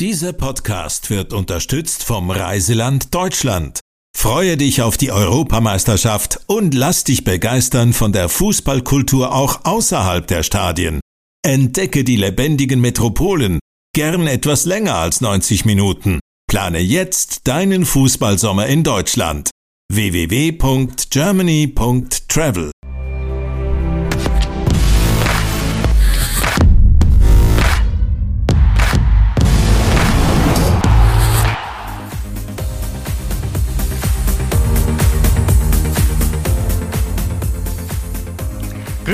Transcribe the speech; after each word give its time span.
Dieser 0.00 0.32
Podcast 0.32 1.08
wird 1.08 1.32
unterstützt 1.32 2.02
vom 2.02 2.32
Reiseland 2.32 3.14
Deutschland. 3.14 3.78
Freue 4.16 4.56
dich 4.56 4.82
auf 4.82 4.96
die 4.96 5.12
Europameisterschaft 5.12 6.40
und 6.46 6.74
lass 6.74 7.04
dich 7.04 7.22
begeistern 7.22 7.92
von 7.92 8.10
der 8.10 8.28
Fußballkultur 8.28 9.32
auch 9.32 9.64
außerhalb 9.64 10.26
der 10.26 10.42
Stadien. 10.42 10.98
Entdecke 11.46 12.02
die 12.02 12.16
lebendigen 12.16 12.80
Metropolen, 12.80 13.60
gern 13.94 14.26
etwas 14.26 14.64
länger 14.64 14.96
als 14.96 15.20
90 15.20 15.64
Minuten. 15.64 16.18
Plane 16.48 16.80
jetzt 16.80 17.46
deinen 17.46 17.84
Fußballsommer 17.84 18.66
in 18.66 18.82
Deutschland. 18.82 19.50
www.germany.travel 19.92 22.72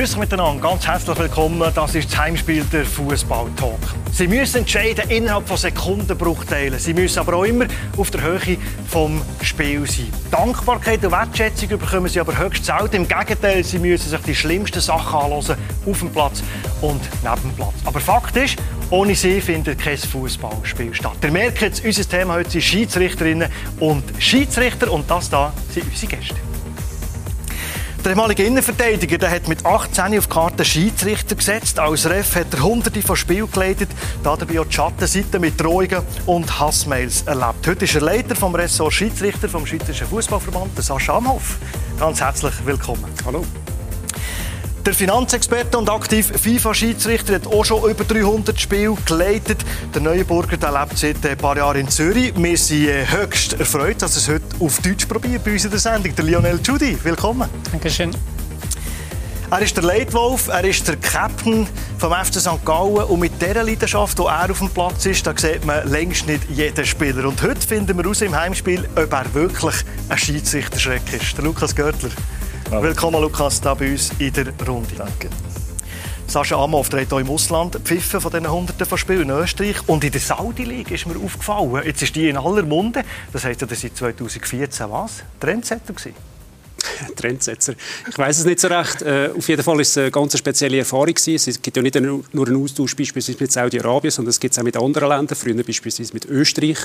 Grüß 0.00 0.14
euch 0.14 0.20
miteinander, 0.20 0.62
ganz 0.62 0.86
herzlich 0.86 1.18
willkommen. 1.18 1.70
Das 1.74 1.94
ist 1.94 2.10
das 2.10 2.18
Heimspiel 2.18 2.64
der 2.72 2.86
Fußball-Talk. 2.86 3.78
Sie 4.10 4.28
müssen 4.28 4.60
entscheiden 4.60 5.10
innerhalb 5.10 5.46
von 5.46 5.58
Sekundenbruchteilen. 5.58 6.78
Sie 6.78 6.94
müssen 6.94 7.18
aber 7.18 7.34
auch 7.34 7.44
immer 7.44 7.66
auf 7.98 8.10
der 8.10 8.22
Höhe 8.22 8.56
vom 8.88 9.20
Spiel 9.42 9.86
sein. 9.86 10.10
Dankbarkeit 10.30 11.04
und 11.04 11.12
Wertschätzung 11.12 11.68
bekommen 11.68 12.08
Sie 12.08 12.18
aber 12.18 12.38
höchst 12.38 12.64
selten. 12.64 12.96
Im 12.96 13.08
Gegenteil, 13.08 13.62
Sie 13.62 13.78
müssen 13.78 14.08
sich 14.08 14.20
die 14.20 14.34
schlimmsten 14.34 14.80
Sachen 14.80 15.20
anhören 15.20 15.58
auf 15.84 15.98
dem 15.98 16.10
Platz 16.10 16.42
und 16.80 17.02
neben 17.22 17.42
dem 17.42 17.52
Platz. 17.56 17.74
Aber 17.84 18.00
Fakt 18.00 18.38
ist, 18.38 18.56
ohne 18.88 19.14
sie 19.14 19.38
findet 19.42 19.80
kein 19.80 19.98
Fußballspiel 19.98 20.94
statt. 20.94 21.18
Ihr 21.22 21.30
merkt 21.30 21.60
jetzt, 21.60 21.84
unser 21.84 22.08
Thema 22.08 22.36
heute 22.36 22.52
sind 22.52 22.62
Schiedsrichterinnen 22.62 23.50
und 23.80 24.04
Schiedsrichter 24.18 24.90
und 24.90 25.10
das 25.10 25.28
da 25.28 25.52
sind 25.74 25.84
unsere 25.90 26.16
Gäste. 26.16 26.36
Der 28.02 28.12
ehemalige 28.12 28.44
Innenverteidiger 28.44 29.18
der 29.18 29.30
hat 29.30 29.46
mit 29.46 29.66
18 29.66 30.16
auf 30.16 30.26
die 30.26 30.32
Karte 30.32 30.64
Schiedsrichter 30.64 31.34
gesetzt. 31.36 31.78
Als 31.78 32.08
Ref 32.08 32.34
hat 32.34 32.46
er 32.54 32.62
hunderte 32.62 33.02
von 33.02 33.14
Spielen 33.14 33.50
geleitet, 33.50 33.90
dabei 34.22 34.60
auch 34.60 34.64
die 34.64 34.72
Schattenseite 34.72 35.38
mit 35.38 35.60
Drohungen 35.60 36.00
und 36.24 36.58
Hassmails 36.58 37.22
erlebt. 37.22 37.66
Heute 37.66 37.84
ist 37.84 37.94
er 37.94 38.00
Leiter 38.00 38.34
vom 38.34 38.54
Ressort 38.54 38.94
Schiedsrichter 38.94 39.50
vom 39.50 39.66
Schweizerischen 39.66 40.06
Fußballverband, 40.06 40.82
Sascha 40.82 41.18
Amhoff. 41.18 41.58
Ganz 41.98 42.22
herzlich 42.22 42.54
willkommen. 42.64 43.04
Hallo. 43.26 43.44
Der 44.86 44.94
Finanzexperte 44.94 45.76
und 45.76 45.90
aktiv 45.90 46.32
FIFA-Schiedsrichter 46.40 47.34
hat 47.34 47.46
auch 47.46 47.64
schon 47.66 47.90
über 47.90 48.02
300 48.02 48.58
Spiele 48.58 48.96
geleitet. 49.04 49.58
Der 49.94 50.00
Neuenburger 50.00 50.56
der 50.56 50.72
lebt 50.72 50.96
seit 50.96 51.24
ein 51.26 51.36
paar 51.36 51.54
Jahren 51.58 51.80
in 51.80 51.88
Zürich. 51.88 52.32
Wir 52.34 52.56
sind 52.56 52.88
äh, 52.88 53.04
höchst 53.06 53.60
erfreut, 53.60 54.00
dass 54.00 54.16
es 54.16 54.26
heute 54.26 54.42
auf 54.58 54.80
Deutsch 54.80 55.04
probiert 55.04 55.44
bei 55.44 55.52
uns 55.52 55.66
in 55.66 55.70
der 55.70 55.80
Sendung. 55.80 56.14
Der 56.16 56.24
Lionel 56.24 56.58
Judy, 56.64 56.96
willkommen. 57.02 57.50
Dankeschön. 57.70 58.10
Er 59.50 59.60
ist 59.60 59.76
der 59.76 59.84
Leitwolf, 59.84 60.48
er 60.48 60.64
ist 60.64 60.88
der 60.88 60.96
Captain 60.96 61.66
vom 61.98 62.12
FC 62.14 62.36
St. 62.36 62.64
Gallen 62.64 63.04
und 63.04 63.20
mit 63.20 63.32
dieser 63.42 63.62
Leidenschaft, 63.62 64.18
die 64.18 64.22
er 64.22 64.50
auf 64.50 64.60
dem 64.60 64.70
Platz 64.70 65.04
ist, 65.04 65.26
da 65.26 65.34
sieht 65.36 65.66
man 65.66 65.86
längst 65.90 66.26
nicht 66.26 66.48
jeden 66.48 66.86
Spieler. 66.86 67.28
Und 67.28 67.42
heute 67.42 67.60
finden 67.60 67.98
wir 67.98 68.06
raus 68.06 68.22
im 68.22 68.34
Heimspiel, 68.34 68.88
ob 68.96 69.12
er 69.12 69.34
wirklich 69.34 69.74
ein 70.08 70.16
Schiedsrichterschreck 70.16 71.02
ist. 71.12 71.36
Der 71.36 71.44
Lukas 71.44 71.76
Görtler. 71.76 72.10
Hallo. 72.70 72.84
Willkommen, 72.84 73.20
Lukas, 73.20 73.60
hier 73.60 73.74
bei 73.74 73.90
uns 73.90 74.12
in 74.20 74.32
der 74.32 74.46
Runde. 74.64 74.94
Danke. 74.96 75.28
Sascha 76.28 76.54
Amhoff 76.54 76.88
dreht 76.88 77.12
auch 77.12 77.18
im 77.18 77.28
Ausland 77.28 77.74
Pfiffen 77.82 78.20
von 78.20 78.30
diesen 78.30 78.48
Hunderten 78.48 78.86
von 78.86 78.96
Spielen 78.96 79.22
in 79.22 79.30
Österreich. 79.30 79.76
Und 79.88 80.04
in 80.04 80.12
der 80.12 80.20
Saudi-League 80.20 80.92
ist 80.92 81.04
mir 81.04 81.16
aufgefallen, 81.16 81.82
jetzt 81.84 82.00
ist 82.00 82.14
die 82.14 82.28
in 82.28 82.36
aller 82.36 82.62
Munde, 82.62 83.02
das 83.32 83.44
heisst 83.44 83.60
ja, 83.60 83.66
das 83.66 83.80
seit 83.80 83.96
2014 83.96 84.88
was? 84.88 85.24
Trendsetter 85.40 85.92
gewesen. 85.92 86.14
Trendsetzer. 87.16 87.74
Ich 88.08 88.16
weiß 88.16 88.38
es 88.38 88.44
nicht 88.44 88.60
so 88.60 88.68
recht. 88.68 89.02
Äh, 89.02 89.30
auf 89.36 89.48
jeden 89.48 89.64
Fall 89.64 89.80
ist 89.80 89.88
es 89.88 89.98
eine 89.98 90.12
ganz 90.12 90.38
spezielle 90.38 90.78
Erfahrung 90.78 91.06
gewesen. 91.06 91.50
Es 91.50 91.60
gibt 91.60 91.76
ja 91.76 91.82
nicht 91.82 92.00
nur 92.00 92.46
einen 92.46 92.62
Austausch 92.62 92.94
beispielsweise 92.94 93.38
mit 93.40 93.50
Saudi-Arabien, 93.50 94.12
sondern 94.12 94.30
es 94.30 94.38
gibt 94.38 94.52
es 94.52 94.60
auch 94.60 94.62
mit 94.62 94.76
anderen 94.76 95.08
Ländern. 95.08 95.36
Früher 95.36 95.60
beispielsweise 95.64 96.12
mit 96.14 96.26
Österreich. 96.26 96.78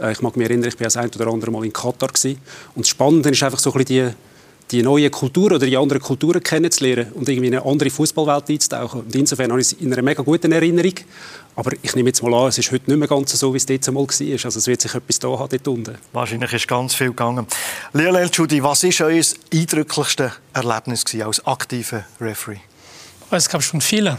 Äh, 0.00 0.12
ich 0.12 0.22
mag 0.22 0.34
mich 0.34 0.48
erinnern, 0.48 0.68
ich 0.68 0.80
war 0.80 0.84
das 0.84 0.96
ein 0.96 1.10
oder 1.10 1.26
andere 1.26 1.50
Mal 1.50 1.66
in 1.66 1.74
Katar 1.74 2.08
gewesen. 2.08 2.40
Und 2.74 2.86
das 2.86 2.88
Spannende 2.88 3.28
ist 3.28 3.42
einfach 3.42 3.58
so 3.58 3.70
ein 3.74 3.84
bisschen 3.84 4.08
die 4.08 4.16
die 4.70 4.82
neue 4.82 5.10
Kultur 5.10 5.52
oder 5.52 5.66
die 5.66 5.76
anderen 5.76 6.02
Kulturen 6.02 6.42
kennenzulernen 6.42 7.12
und 7.12 7.28
irgendwie 7.28 7.48
in 7.48 7.54
eine 7.54 7.64
andere 7.64 7.90
Fußballwelt 7.90 8.50
einzutauchen. 8.50 9.02
Und 9.02 9.14
insofern 9.14 9.50
habe 9.50 9.60
ich 9.60 9.68
es 9.68 9.72
in 9.74 9.92
einer 9.92 10.02
mega 10.02 10.22
guten 10.22 10.50
Erinnerung. 10.52 10.94
Aber 11.54 11.72
ich 11.80 11.94
nehme 11.94 12.08
jetzt 12.08 12.22
mal 12.22 12.34
an, 12.34 12.48
es 12.48 12.58
ist 12.58 12.70
heute 12.70 12.90
nicht 12.90 12.98
mehr 12.98 13.08
ganz 13.08 13.32
so, 13.32 13.52
wie 13.54 13.58
es 13.58 13.66
dort 13.66 13.86
einmal 13.88 14.04
war. 14.04 14.44
Also 14.44 14.58
es 14.58 14.66
wird 14.66 14.80
sich 14.80 14.94
etwas 14.94 15.18
da 15.18 15.28
haben 15.28 15.48
dort 15.48 15.68
unten. 15.68 15.98
Wahrscheinlich 16.12 16.52
ist 16.52 16.68
ganz 16.68 16.94
viel 16.94 17.08
gegangen. 17.08 17.46
Lionel 17.92 18.28
Judy, 18.32 18.62
was 18.62 18.82
war 18.82 19.06
euer 19.06 19.22
eindrücklichste 19.54 20.32
Erlebnis 20.52 21.04
gewesen 21.04 21.26
als 21.26 21.46
aktiver 21.46 22.04
Referee? 22.20 22.58
Es 23.30 23.48
gab 23.48 23.62
schon 23.62 23.80
viele. 23.80 24.18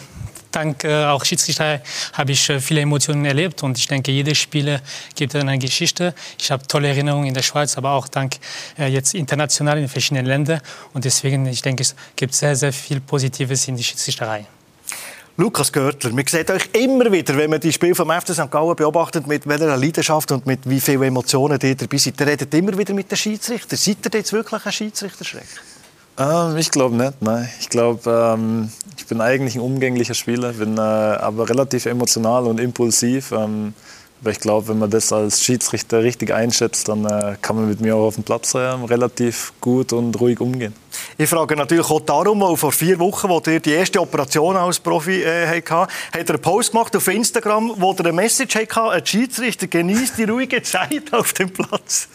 Dank 0.52 0.84
äh, 0.84 1.06
auch 1.06 1.26
Schiedsrichter 1.26 1.82
habe 2.14 2.32
ich 2.32 2.50
äh, 2.50 2.60
viele 2.60 2.82
Emotionen 2.82 3.26
erlebt 3.26 3.64
und 3.64 3.78
ich 3.78 3.88
denke, 3.88 4.12
jedes 4.12 4.38
Spiel 4.38 4.80
gibt 5.16 5.36
eine 5.36 5.58
Geschichte. 5.58 6.14
Ich 6.40 6.52
habe 6.52 6.66
tolle 6.68 6.88
Erinnerungen 6.88 7.28
in 7.28 7.34
der 7.34 7.44
Schweiz, 7.44 7.78
aber 7.78 7.92
auch 7.92 8.08
dank 8.08 8.38
äh, 8.78 8.88
jetzt 8.88 9.14
international 9.14 9.78
in 9.78 9.88
verschiedenen 9.88 10.26
Ländern 10.26 10.62
und 10.94 11.06
deswegen, 11.06 11.46
ich 11.46 11.62
denke, 11.62 11.84
es 11.84 11.96
gibt 12.16 12.34
sehr, 12.34 12.56
sehr 12.56 12.74
viel 12.74 13.00
Positives 13.02 13.68
in 13.68 13.76
die 13.76 13.84
Schiedsrichterei. 13.84 14.46
Lukas 15.40 15.72
Görtler, 15.72 16.14
man 16.14 16.26
sieht 16.26 16.50
euch 16.50 16.68
immer 16.74 17.12
wieder, 17.12 17.38
wenn 17.38 17.52
man 17.52 17.60
die 17.60 17.72
Spiele 17.72 17.94
vom 17.94 18.10
FC 18.10 18.34
St. 18.34 18.50
Gallen 18.50 18.76
beobachtet, 18.76 19.28
mit 19.28 19.48
welcher 19.48 19.78
Leidenschaft 19.78 20.32
und 20.32 20.48
mit 20.48 20.68
wie 20.68 20.82
vielen 20.82 21.04
Emotionen 21.04 21.60
ihr 21.62 21.76
dabei 21.76 21.98
seid. 21.98 22.20
Ihr 22.20 22.26
redet 22.26 22.52
immer 22.56 22.76
wieder 22.76 22.96
mit 22.96 23.12
den 23.12 23.18
Schiedsrichtern. 23.18 23.78
Seid 23.78 23.98
ihr 24.06 24.20
jetzt 24.20 24.34
wirklich 24.34 24.66
ein 24.66 24.72
Schiedsrichterschreck? 24.72 25.46
Ähm, 26.18 26.58
ich 26.58 26.72
glaube 26.72 26.96
nicht, 26.96 27.22
nein. 27.22 27.48
Ich 27.60 27.70
glaube, 27.70 28.10
ähm, 28.10 28.72
ich 28.98 29.06
bin 29.06 29.22
eigentlich 29.22 29.56
ein 29.56 29.62
umgänglicher 29.62 30.16
Spieler, 30.16 30.54
bin 30.54 30.78
äh, 30.78 30.82
aber 30.82 31.50
relativ 31.50 31.86
emotional 31.86 32.46
und 32.46 32.60
impulsiv. 32.60 33.32
Ähm, 33.32 33.74
aber 34.22 34.32
ich 34.32 34.40
glaube, 34.40 34.70
wenn 34.70 34.80
man 34.80 34.90
das 34.90 35.14
als 35.14 35.44
Schiedsrichter 35.44 36.02
richtig 36.02 36.34
einschätzt, 36.34 36.88
dann 36.88 37.06
äh, 37.06 37.36
kann 37.42 37.56
man 37.56 37.70
mit 37.70 37.82
mir 37.82 37.96
auch 37.96 38.08
auf 38.08 38.16
dem 38.16 38.24
Platz 38.24 38.56
äh, 38.56 38.58
relativ 38.58 39.54
gut 39.62 39.94
und 39.94 40.20
ruhig 40.20 40.40
umgehen. 40.40 40.74
Ich 41.20 41.30
frage 41.30 41.56
natürlich 41.56 41.90
auch 41.90 42.02
darum, 42.02 42.42
weil 42.42 42.58
vor 42.58 42.72
vier 42.72 42.98
Wochen, 42.98 43.30
wo 43.30 43.42
ihr 43.46 43.60
die 43.60 43.72
erste 43.72 44.02
Operation 44.02 44.56
als 44.56 44.80
Profi 44.80 45.22
äh, 45.22 45.48
hatte, 45.48 45.72
hat 45.72 45.90
er 46.14 46.30
einen 46.30 46.42
Post 46.42 46.72
gemacht 46.72 46.96
auf 46.96 47.08
Instagram, 47.08 47.74
wo 47.78 47.92
er 47.92 48.00
eine 48.00 48.12
Message 48.12 48.56
hatte, 48.56 48.82
ein 48.90 49.06
Schiedsrichter 49.06 49.68
genießt 49.68 50.18
die 50.18 50.24
ruhige 50.24 50.64
Zeit 50.64 51.14
auf 51.14 51.34
dem 51.34 51.52
Platz. 51.52 52.08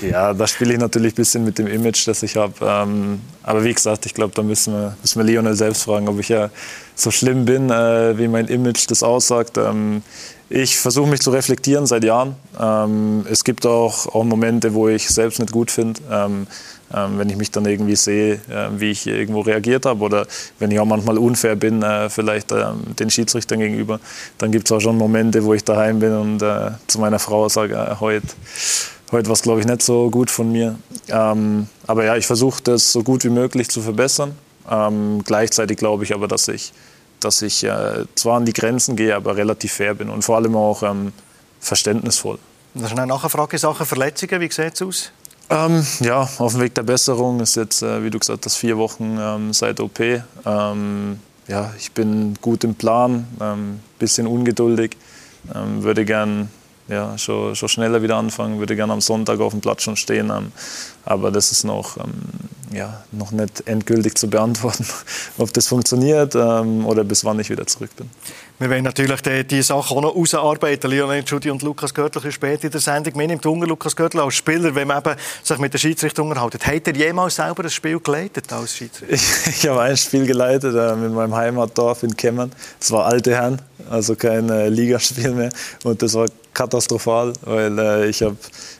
Ja, 0.00 0.32
da 0.32 0.46
spiele 0.46 0.74
ich 0.74 0.78
natürlich 0.78 1.14
ein 1.14 1.16
bisschen 1.16 1.44
mit 1.44 1.58
dem 1.58 1.66
Image, 1.66 2.06
das 2.06 2.22
ich 2.22 2.36
habe. 2.36 2.54
Ähm, 2.62 3.20
aber 3.42 3.64
wie 3.64 3.74
gesagt, 3.74 4.06
ich 4.06 4.14
glaube, 4.14 4.34
da 4.34 4.42
müssen 4.42 4.72
wir, 4.72 4.96
müssen 5.02 5.18
wir 5.18 5.24
Lionel 5.24 5.54
selbst 5.54 5.82
fragen, 5.82 6.08
ob 6.08 6.20
ich 6.20 6.28
ja 6.28 6.50
so 6.94 7.10
schlimm 7.10 7.44
bin, 7.44 7.70
äh, 7.70 8.16
wie 8.16 8.28
mein 8.28 8.46
Image 8.46 8.88
das 8.88 9.02
aussagt. 9.02 9.58
Ähm, 9.58 10.02
ich 10.50 10.78
versuche 10.78 11.08
mich 11.08 11.20
zu 11.20 11.30
reflektieren 11.30 11.86
seit 11.86 12.02
Jahren. 12.04 12.34
Ähm, 12.60 13.24
es 13.30 13.44
gibt 13.44 13.64
auch, 13.66 14.06
auch 14.08 14.24
Momente, 14.24 14.74
wo 14.74 14.88
ich 14.88 15.08
selbst 15.08 15.38
nicht 15.38 15.52
gut 15.52 15.70
finde. 15.70 16.00
Ähm, 16.10 16.46
ähm, 16.92 17.18
wenn 17.18 17.30
ich 17.30 17.36
mich 17.36 17.52
dann 17.52 17.64
irgendwie 17.66 17.94
sehe, 17.94 18.34
äh, 18.34 18.68
wie 18.76 18.90
ich 18.90 19.06
irgendwo 19.06 19.42
reagiert 19.42 19.86
habe 19.86 20.02
oder 20.02 20.26
wenn 20.58 20.72
ich 20.72 20.80
auch 20.80 20.86
manchmal 20.86 21.18
unfair 21.18 21.54
bin, 21.54 21.84
äh, 21.84 22.10
vielleicht 22.10 22.50
äh, 22.50 22.64
den 22.98 23.10
Schiedsrichtern 23.10 23.60
gegenüber, 23.60 24.00
dann 24.38 24.50
gibt 24.50 24.66
es 24.66 24.72
auch 24.72 24.80
schon 24.80 24.98
Momente, 24.98 25.44
wo 25.44 25.54
ich 25.54 25.62
daheim 25.62 26.00
bin 26.00 26.12
und 26.12 26.42
äh, 26.42 26.72
zu 26.88 26.98
meiner 26.98 27.20
Frau 27.20 27.48
sage, 27.48 27.74
äh, 27.74 28.00
heute 28.00 28.26
heute 29.12 29.28
war 29.28 29.34
es, 29.34 29.42
glaube 29.42 29.60
ich, 29.60 29.66
nicht 29.66 29.82
so 29.82 30.10
gut 30.10 30.30
von 30.30 30.50
mir. 30.50 30.78
Ähm, 31.08 31.68
aber 31.86 32.04
ja, 32.04 32.16
ich 32.16 32.26
versuche 32.26 32.60
das 32.62 32.92
so 32.92 33.02
gut 33.04 33.24
wie 33.24 33.30
möglich 33.30 33.68
zu 33.68 33.80
verbessern. 33.82 34.36
Ähm, 34.68 35.22
gleichzeitig 35.24 35.78
glaube 35.78 36.04
ich 36.04 36.14
aber, 36.14 36.28
dass 36.28 36.48
ich 36.48 36.72
dass 37.24 37.42
ich 37.42 37.64
äh, 37.64 38.04
zwar 38.14 38.36
an 38.36 38.44
die 38.44 38.52
Grenzen 38.52 38.96
gehe, 38.96 39.14
aber 39.14 39.36
relativ 39.36 39.72
fair 39.72 39.94
bin 39.94 40.08
und 40.08 40.22
vor 40.22 40.36
allem 40.36 40.56
auch 40.56 40.82
ähm, 40.82 41.12
verständnisvoll. 41.60 42.38
Das 42.74 42.92
ist 42.92 42.98
eine 42.98 43.06
Nachfrage 43.06 43.58
Sache 43.58 43.84
Verletzungen. 43.84 44.40
Wie 44.40 44.50
sieht 44.50 44.74
es 44.74 44.82
aus? 44.82 45.12
Ähm, 45.50 45.84
ja, 45.98 46.28
auf 46.38 46.52
dem 46.52 46.60
Weg 46.60 46.74
der 46.76 46.84
Besserung 46.84 47.40
ist 47.40 47.56
jetzt, 47.56 47.82
äh, 47.82 48.04
wie 48.04 48.10
du 48.10 48.18
gesagt 48.18 48.46
hast, 48.46 48.56
vier 48.56 48.78
Wochen 48.78 49.18
ähm, 49.20 49.52
seit 49.52 49.80
OP. 49.80 49.98
Ähm, 50.00 51.18
ja, 51.48 51.74
ich 51.76 51.90
bin 51.90 52.34
gut 52.40 52.62
im 52.62 52.76
Plan, 52.76 53.26
ähm, 53.40 53.80
bisschen 53.98 54.28
ungeduldig, 54.28 54.96
ähm, 55.52 55.82
würde 55.82 56.04
gern 56.04 56.48
ja, 56.90 57.16
schon, 57.16 57.54
schon 57.54 57.68
schneller 57.68 58.02
wieder 58.02 58.16
anfangen, 58.16 58.58
würde 58.58 58.74
gerne 58.74 58.92
am 58.92 59.00
Sonntag 59.00 59.40
auf 59.40 59.52
dem 59.52 59.60
Platz 59.60 59.82
schon 59.82 59.96
stehen. 59.96 60.30
Ähm, 60.30 60.52
aber 61.04 61.30
das 61.30 61.52
ist 61.52 61.64
noch, 61.64 61.96
ähm, 61.96 62.12
ja, 62.72 63.02
noch 63.12 63.30
nicht 63.30 63.66
endgültig 63.66 64.18
zu 64.18 64.28
beantworten, 64.28 64.84
ob 65.38 65.52
das 65.52 65.68
funktioniert 65.68 66.34
ähm, 66.34 66.84
oder 66.86 67.04
bis 67.04 67.24
wann 67.24 67.38
ich 67.38 67.48
wieder 67.48 67.66
zurück 67.66 67.90
bin. 67.96 68.10
Wir 68.58 68.68
wollen 68.68 68.84
natürlich 68.84 69.22
die, 69.22 69.44
die 69.44 69.62
Sachen 69.62 69.96
auch 69.96 70.02
noch 70.02 70.14
ausarbeiten. 70.14 70.90
Lionel 70.90 71.26
Schudi 71.26 71.48
und 71.50 71.62
Lukas 71.62 71.94
Görtler 71.94 72.30
später 72.30 72.64
in 72.64 72.70
der 72.70 72.80
Sendung. 72.80 73.16
Mir 73.16 73.28
nimmt 73.28 73.46
Hunger, 73.46 73.66
Lukas 73.66 73.96
Görtler 73.96 74.24
als 74.24 74.34
Spieler, 74.34 74.74
wenn 74.74 74.88
man 74.88 74.98
eben 74.98 75.14
sich 75.42 75.58
mit 75.58 75.72
der 75.72 75.78
Schiedsrichter 75.78 76.22
unterhält. 76.22 76.66
Hat 76.66 76.86
er 76.86 76.94
jemals 76.94 77.36
selber 77.36 77.64
ein 77.64 77.70
Spiel 77.70 78.00
geleitet 78.00 78.52
als 78.52 78.76
Schiedsrichter? 78.76 79.14
Ich, 79.14 79.46
ich 79.46 79.68
habe 79.68 79.80
ein 79.80 79.96
Spiel 79.96 80.26
geleitet 80.26 80.74
äh, 80.74 80.94
mit 80.94 81.12
meinem 81.12 81.34
Heimatdorf 81.34 82.02
in 82.02 82.14
Kemmern. 82.14 82.52
Es 82.78 82.90
war 82.90 83.06
alte 83.06 83.34
Herren, 83.34 83.62
also 83.90 84.14
kein 84.14 84.48
Ligaspiel 84.72 85.32
mehr. 85.32 85.50
Und 85.84 86.00
das 86.00 86.14
war 86.14 86.26
katastrophal, 86.54 87.32
weil 87.42 87.78
äh, 87.78 88.08
ich 88.08 88.22
habe, 88.22 88.36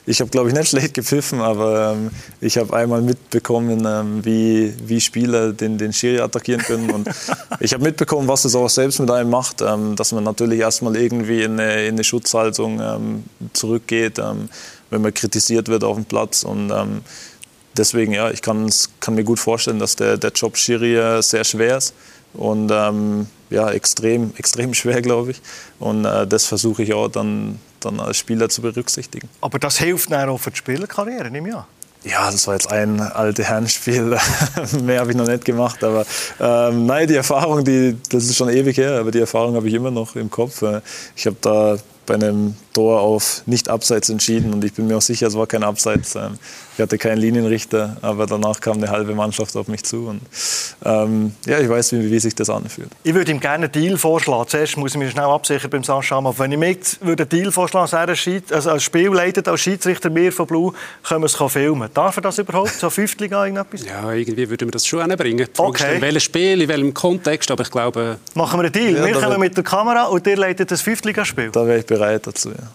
ich 0.07 0.21
hab, 0.21 0.31
glaube 0.31 0.49
ich, 0.49 0.55
nicht 0.55 0.69
schlecht 0.69 0.95
gepfiffen, 0.95 1.41
aber 1.41 1.93
ähm, 1.93 2.11
ich 2.41 2.59
habe 2.59 2.75
einmal 2.77 3.01
mitbekommen, 3.03 3.85
ähm, 3.87 4.25
wie, 4.25 4.75
wie 4.87 5.01
Spieler 5.01 5.53
den, 5.53 5.79
den 5.79 5.93
Schiri 5.93 6.21
attackieren 6.21 6.63
können. 6.63 6.91
Und 6.91 7.09
ich 7.61 7.73
habe 7.73 7.85
mitbekommen, 7.85 8.29
was 8.29 8.45
es 8.45 8.55
auch 8.55 8.69
selbst 8.69 8.99
mit 9.01 9.11
einem 9.11 9.31
macht, 9.31 9.63
ähm, 9.63 9.97
dass 9.97 10.13
man 10.13 10.25
natürlich 10.25 10.61
erstmal 10.61 10.97
irgendwie 10.97 11.43
in 11.43 11.59
eine, 11.59 11.87
in 11.87 11.95
eine 11.95 12.05
Schutzhaltung 12.05 12.81
ähm, 12.81 13.25
zurückgeht, 13.53 14.19
ähm, 14.19 14.49
wenn 14.91 15.03
man 15.03 15.15
kritisiert 15.15 15.69
wird 15.69 15.85
auf 15.85 15.97
dem 15.97 16.05
Platz. 16.05 16.43
Und 16.43 16.71
ähm, 16.71 17.03
deswegen, 17.77 18.13
ja, 18.13 18.31
ich 18.31 18.43
kann, 18.43 18.71
mir 19.11 19.25
gut 19.25 19.39
vorstellen, 19.39 19.79
dass 19.79 19.97
der, 19.97 20.17
der 20.19 20.33
Job 20.33 20.57
Schiri 20.57 20.97
äh, 20.97 21.23
sehr 21.23 21.45
schwer 21.45 21.79
ist 21.79 21.95
und 22.35 22.71
ja, 23.51 23.71
extrem, 23.71 24.33
extrem 24.37 24.75
schwer, 24.75 25.03
glaube 25.03 25.33
ich. 25.33 25.43
Und 25.79 26.05
äh, 26.05 26.27
das 26.27 26.47
versuche 26.47 26.83
ich 26.83 26.95
auch 26.95 27.09
dann, 27.09 27.59
dann 27.81 28.01
als 28.01 28.17
Spieler 28.17 28.49
zu 28.49 28.63
berücksichtigen. 28.63 29.29
Aber 29.41 29.59
das 29.59 29.79
hilft 29.79 30.11
dann 30.11 30.29
auch 30.29 30.39
für 30.39 30.51
die 30.51 30.57
Spielerkarriere, 30.57 31.31
nehme 31.31 31.49
ich 31.49 31.55
an. 31.55 31.65
Ja, 32.03 32.31
das 32.31 32.47
war 32.47 32.55
jetzt 32.55 32.71
ein 32.71 32.99
alte 33.01 33.45
Herrenspiel. 33.45 34.17
Mehr 34.83 35.01
habe 35.01 35.11
ich 35.11 35.17
noch 35.17 35.27
nicht 35.27 35.45
gemacht. 35.45 35.85
Aber 35.85 36.07
ähm, 36.41 36.87
nein, 36.87 37.07
die 37.07 37.17
Erfahrung, 37.17 37.63
die, 37.63 37.97
das 38.09 38.25
ist 38.25 38.37
schon 38.37 38.49
ewig 38.49 38.79
her, 38.79 38.99
aber 39.01 39.11
die 39.11 39.21
Erfahrung 39.21 39.55
habe 39.55 39.69
ich 39.69 39.75
immer 39.75 39.91
noch 39.91 40.17
im 40.17 40.31
Kopf. 40.31 40.63
Ich 41.15 41.27
habe 41.27 41.37
da 41.43 41.77
bei 42.07 42.15
einem 42.15 42.55
Tor 42.73 43.01
auf 43.01 43.43
nicht 43.47 43.69
abseits 43.69 44.09
entschieden 44.09 44.53
und 44.55 44.65
ich 44.65 44.73
bin 44.73 44.87
mir 44.87 44.97
auch 44.97 45.03
sicher, 45.03 45.27
es 45.27 45.35
war 45.35 45.47
kein 45.47 45.63
Abseits. 45.63 46.17
Ich 46.81 46.83
hatte 46.83 46.97
keinen 46.97 47.19
Linienrichter, 47.19 47.99
aber 48.01 48.25
danach 48.25 48.59
kam 48.59 48.79
eine 48.79 48.89
halbe 48.89 49.15
Mannschaft 49.15 49.55
auf 49.55 49.69
mich 49.69 49.85
zu 49.85 50.07
und 50.07 50.23
ähm, 50.83 51.35
ja, 51.45 51.59
ich 51.59 51.69
weiß, 51.69 51.93
wie, 51.93 52.11
wie, 52.11 52.19
sich 52.19 52.35
das 52.35 52.49
anfühlt. 52.49 52.89
Ich 53.05 53.13
würde 53.13 53.31
ihm 53.33 53.39
gerne 53.39 53.65
einen 53.67 53.73
Deal 53.73 53.99
vorschlagen. 53.99 54.49
Zuerst 54.49 54.79
muss 54.79 54.93
ich 54.93 54.97
mich 54.99 55.11
schnell 55.11 55.27
absichern 55.27 55.69
beim 55.69 55.85
Sascha 55.85 56.17
Amov. 56.17 56.39
Wenn 56.39 56.53
ich 56.53 56.59
mir 56.59 56.75
würde 57.03 57.25
einen 57.25 57.29
Deal 57.29 57.53
vorschlagen, 57.53 57.87
dass 57.91 58.27
er 58.27 58.57
also 58.57 58.71
als 58.71 58.83
Spiel 58.83 59.11
leitet, 59.11 59.47
als 59.47 59.61
Schiedsrichter 59.61 60.09
mir 60.09 60.33
von 60.33 60.47
Blue, 60.47 60.73
können 61.07 61.21
wir 61.21 61.27
es 61.27 61.37
filmen. 61.53 61.91
Darf 61.93 62.17
er 62.17 62.23
das 62.23 62.39
überhaupt? 62.39 62.73
So 62.73 62.89
Fünftliga 62.89 63.45
irgendetwas? 63.45 63.85
Ja, 63.85 64.11
irgendwie 64.11 64.49
würden 64.49 64.69
wir 64.69 64.73
das 64.73 64.87
schon 64.87 65.01
anbringen. 65.01 65.47
Okay. 65.59 65.97
In 65.97 66.01
welchem 66.01 66.21
Spiel, 66.21 66.63
in 66.63 66.69
welchem 66.71 66.95
Kontext, 66.95 67.51
aber 67.51 67.63
ich 67.63 67.71
glaube... 67.71 68.17
Machen 68.33 68.59
wir 68.59 68.65
einen 68.65 68.73
Deal. 68.73 68.95
Ja, 68.95 69.05
wir 69.05 69.21
kommen 69.21 69.39
mit 69.39 69.55
der 69.55 69.65
Kamera 69.65 70.05
und 70.05 70.27
ihr 70.27 70.39
leitet 70.39 70.71
das 70.71 70.81
Fünftligaspiel. 70.81 71.51
Da 71.51 71.67
wäre 71.67 71.81
ich 71.81 71.85
bereit 71.85 72.27
dazu, 72.27 72.49
ja. 72.49 72.69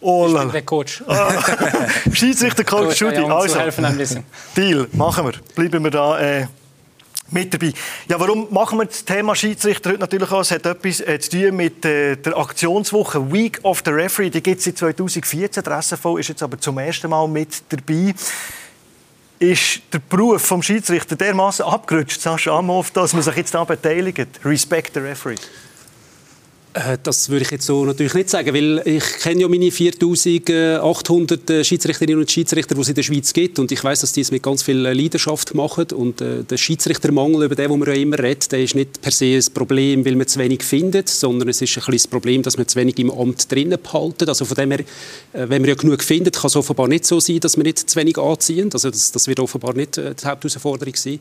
Oh, 0.00 0.26
ich 0.28 0.34
bin 0.34 0.52
der 0.52 0.62
Coach. 0.62 1.02
Schiedsrichter-Coach 2.12 2.96
Schudi. 2.96 3.18
Also, 3.18 3.58
helfen 3.58 3.84
ein 3.84 3.96
bisschen. 3.96 4.24
Deal, 4.56 4.86
machen 4.92 5.26
wir. 5.26 5.32
Bleiben 5.54 5.82
wir 5.82 5.90
da 5.90 6.20
äh, 6.20 6.46
mit 7.30 7.52
dabei. 7.52 7.72
Ja, 8.08 8.18
warum 8.20 8.46
machen 8.50 8.78
wir 8.78 8.86
das 8.86 9.04
Thema 9.04 9.34
Schiedsrichter 9.34 9.90
heute 9.90 10.00
natürlich 10.00 10.30
auch? 10.30 10.40
Es 10.40 10.50
hat 10.50 10.64
etwas 10.66 11.00
äh, 11.00 11.18
zu 11.18 11.30
tun 11.30 11.56
mit 11.56 11.84
äh, 11.84 12.16
der 12.16 12.36
Aktionswoche 12.36 13.32
Week 13.32 13.58
of 13.64 13.82
the 13.84 13.90
Referee. 13.90 14.30
Die 14.30 14.42
gibt 14.42 14.58
es 14.58 14.64
seit 14.64 14.78
2014. 14.78 15.62
Der 15.64 15.78
SFV 15.78 16.16
ist 16.18 16.28
jetzt 16.28 16.42
aber 16.42 16.58
zum 16.58 16.78
ersten 16.78 17.10
Mal 17.10 17.26
mit 17.26 17.62
dabei. 17.68 18.14
Ist 19.40 19.82
der 19.92 20.00
Beruf 20.00 20.48
des 20.48 20.64
Schiedsrichter 20.64 21.16
dermaßen 21.16 21.64
abgerutscht, 21.64 22.20
Sascha 22.20 22.58
Amhoff, 22.58 22.90
dass 22.90 23.12
man 23.12 23.22
sich 23.22 23.36
jetzt 23.36 23.54
da 23.54 23.62
beteiligt? 23.62 24.28
Respect 24.44 24.94
the 24.94 25.00
Referee. 25.00 25.36
Äh, 26.78 26.98
das 27.02 27.28
würde 27.28 27.44
ich 27.44 27.50
jetzt 27.50 27.66
so 27.66 27.84
natürlich 27.84 28.14
nicht 28.14 28.30
sagen, 28.30 28.54
weil 28.54 28.82
ich 28.84 29.04
kenne 29.20 29.42
ja 29.42 29.48
meine 29.48 29.70
4800 29.70 31.50
äh, 31.50 31.64
Schiedsrichterinnen 31.64 32.20
und 32.20 32.30
Schiedsrichter, 32.30 32.74
die 32.74 32.80
es 32.80 32.88
in 32.88 32.94
der 32.94 33.02
Schweiz 33.02 33.32
gibt 33.32 33.58
und 33.58 33.72
ich 33.72 33.82
weiß, 33.82 34.00
dass 34.00 34.12
die 34.12 34.20
es 34.20 34.30
mit 34.30 34.42
ganz 34.42 34.62
viel 34.62 34.78
Leidenschaft 34.78 35.54
machen 35.54 35.86
und 35.92 36.20
äh, 36.20 36.44
der 36.44 36.56
Schiedsrichtermangel, 36.56 37.44
über 37.44 37.54
den 37.54 37.70
wo 37.70 37.76
man 37.76 37.88
ja 37.88 37.94
immer 37.94 38.18
redet, 38.18 38.52
der 38.52 38.62
ist 38.62 38.74
nicht 38.74 39.00
per 39.00 39.12
se 39.12 39.36
ein 39.36 39.44
Problem, 39.52 40.04
weil 40.04 40.16
man 40.16 40.26
zu 40.26 40.38
wenig 40.38 40.62
findet, 40.62 41.08
sondern 41.08 41.48
es 41.48 41.60
ist 41.60 41.70
ein 41.70 41.74
bisschen 41.74 41.92
das 41.92 42.06
Problem, 42.06 42.42
dass 42.42 42.56
man 42.56 42.68
zu 42.68 42.78
wenig 42.78 42.98
im 42.98 43.10
Amt 43.10 43.50
drinnen 43.50 43.78
behalten. 43.82 44.28
Also 44.28 44.44
von 44.44 44.54
dem 44.54 44.70
her, 44.70 44.84
wenn 45.32 45.62
man 45.62 45.68
ja 45.68 45.74
genug 45.74 46.02
findet, 46.02 46.36
kann 46.36 46.48
es 46.48 46.56
offenbar 46.56 46.88
nicht 46.88 47.04
so 47.04 47.20
sein, 47.20 47.40
dass 47.40 47.56
man 47.56 47.64
nicht 47.64 47.90
zu 47.90 47.98
wenig 47.98 48.16
anziehen. 48.18 48.70
Also 48.72 48.90
das, 48.90 49.12
das 49.12 49.26
wird 49.26 49.40
offenbar 49.40 49.74
nicht 49.74 49.96
die 49.96 50.26
Hauptausforderung 50.26 50.94
sein. 50.96 51.20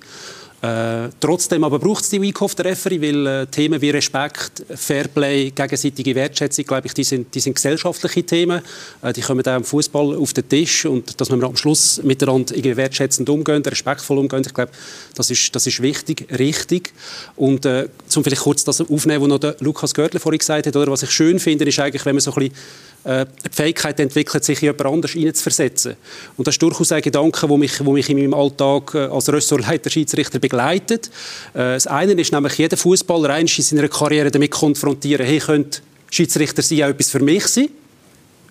Äh, 0.59 1.09
trotzdem 1.19 1.63
aber 1.63 1.77
braucht 1.77 2.04
es 2.04 2.09
die 2.09 2.19
Week 2.19 2.42
of 2.42 2.54
the 2.57 2.63
Referee, 2.63 3.00
weil 3.00 3.27
äh, 3.27 3.45
Themen 3.45 3.80
wie 3.80 3.92
Respekt, 3.92 4.63
Fairplay, 4.74 5.51
gegenseitige 5.51 6.15
Wertschätzung, 6.15 6.65
glaube 6.65 6.88
ich, 6.88 6.94
die 6.94 7.04
sind, 7.04 7.33
die 7.36 7.39
sind 7.39 7.54
gesellschaftliche 7.54 8.24
Themen. 8.24 8.63
Äh, 9.04 9.13
die 9.13 9.21
kommen 9.21 9.45
auch 9.45 9.56
im 9.56 9.63
Fußball 9.63 10.15
auf 10.15 10.33
den 10.33 10.50
Tisch 10.50 10.86
und 10.86 11.21
dass 11.21 11.30
wir 11.30 11.44
am 11.44 11.56
Schluss 11.56 12.01
miteinander 12.01 12.56
irgendwie 12.56 12.75
wertschätzend 12.75 13.30
umgehen, 13.30 13.62
respektvoll 13.62 14.18
umgehen, 14.18 14.42
ich 14.44 14.54
glaube, 14.54 14.71
das 15.13 15.30
ist, 15.30 15.56
das 15.56 15.68
ist 15.68 15.80
wichtig, 15.80 16.27
richtig. 16.39 16.92
Und 17.36 17.65
äh, 17.68 17.89
zum 18.07 18.24
vielleicht 18.24 18.42
kurz 18.42 18.63
das 18.63 18.81
aufnehmen, 18.81 19.21
was 19.21 19.30
noch 19.30 19.39
der 19.39 19.57
Lukas 19.60 19.94
Görtler 19.94 20.19
vorhin 20.19 20.39
gesagt 20.39 20.65
hat, 20.65 20.75
oder 20.75 20.92
was 20.92 21.03
ich 21.03 21.12
schön 21.12 21.39
finde, 21.39 21.65
ist 21.65 21.77
eigentlich, 21.80 22.03
wenn 22.03 22.15
man 22.15 22.21
so 22.21 22.31
ein 22.31 22.50
bisschen 22.50 22.56
äh, 23.03 23.25
die 23.45 23.49
Fähigkeit 23.49 23.99
entwickelt, 23.99 24.44
sich 24.44 24.61
in 24.61 24.67
jemand 24.67 24.85
anders 24.85 25.11
hineinzuversetzen. 25.11 25.95
Und 26.35 26.47
das 26.47 26.55
ist 26.55 26.61
durchaus 26.61 26.91
ein 26.91 27.01
Gedanke, 27.01 27.47
der 27.47 27.57
mich, 27.57 27.79
mich 27.79 28.09
in 28.09 28.17
meinem 28.17 28.33
Alltag 28.33 28.94
äh, 28.95 28.97
als 29.05 29.31
Ressortleiter 29.31 29.89
Schiedsrichter 29.89 30.39
begleitet. 30.39 31.07
Äh, 31.53 31.75
das 31.75 31.88
eine 31.88 32.13
ist 32.13 32.31
nämlich, 32.31 32.57
jeder 32.57 32.77
Fußballer 32.77 33.29
in 33.57 33.63
seiner 33.63 33.88
Karriere 33.88 34.31
damit 34.31 34.51
konfrontieren, 34.51 35.25
hey, 35.25 35.39
könnte 35.39 35.79
Schiedsrichter 36.09 36.61
sein 36.61 36.83
auch 36.83 36.89
etwas 36.89 37.09
für 37.09 37.19
mich 37.19 37.47
sein? 37.47 37.69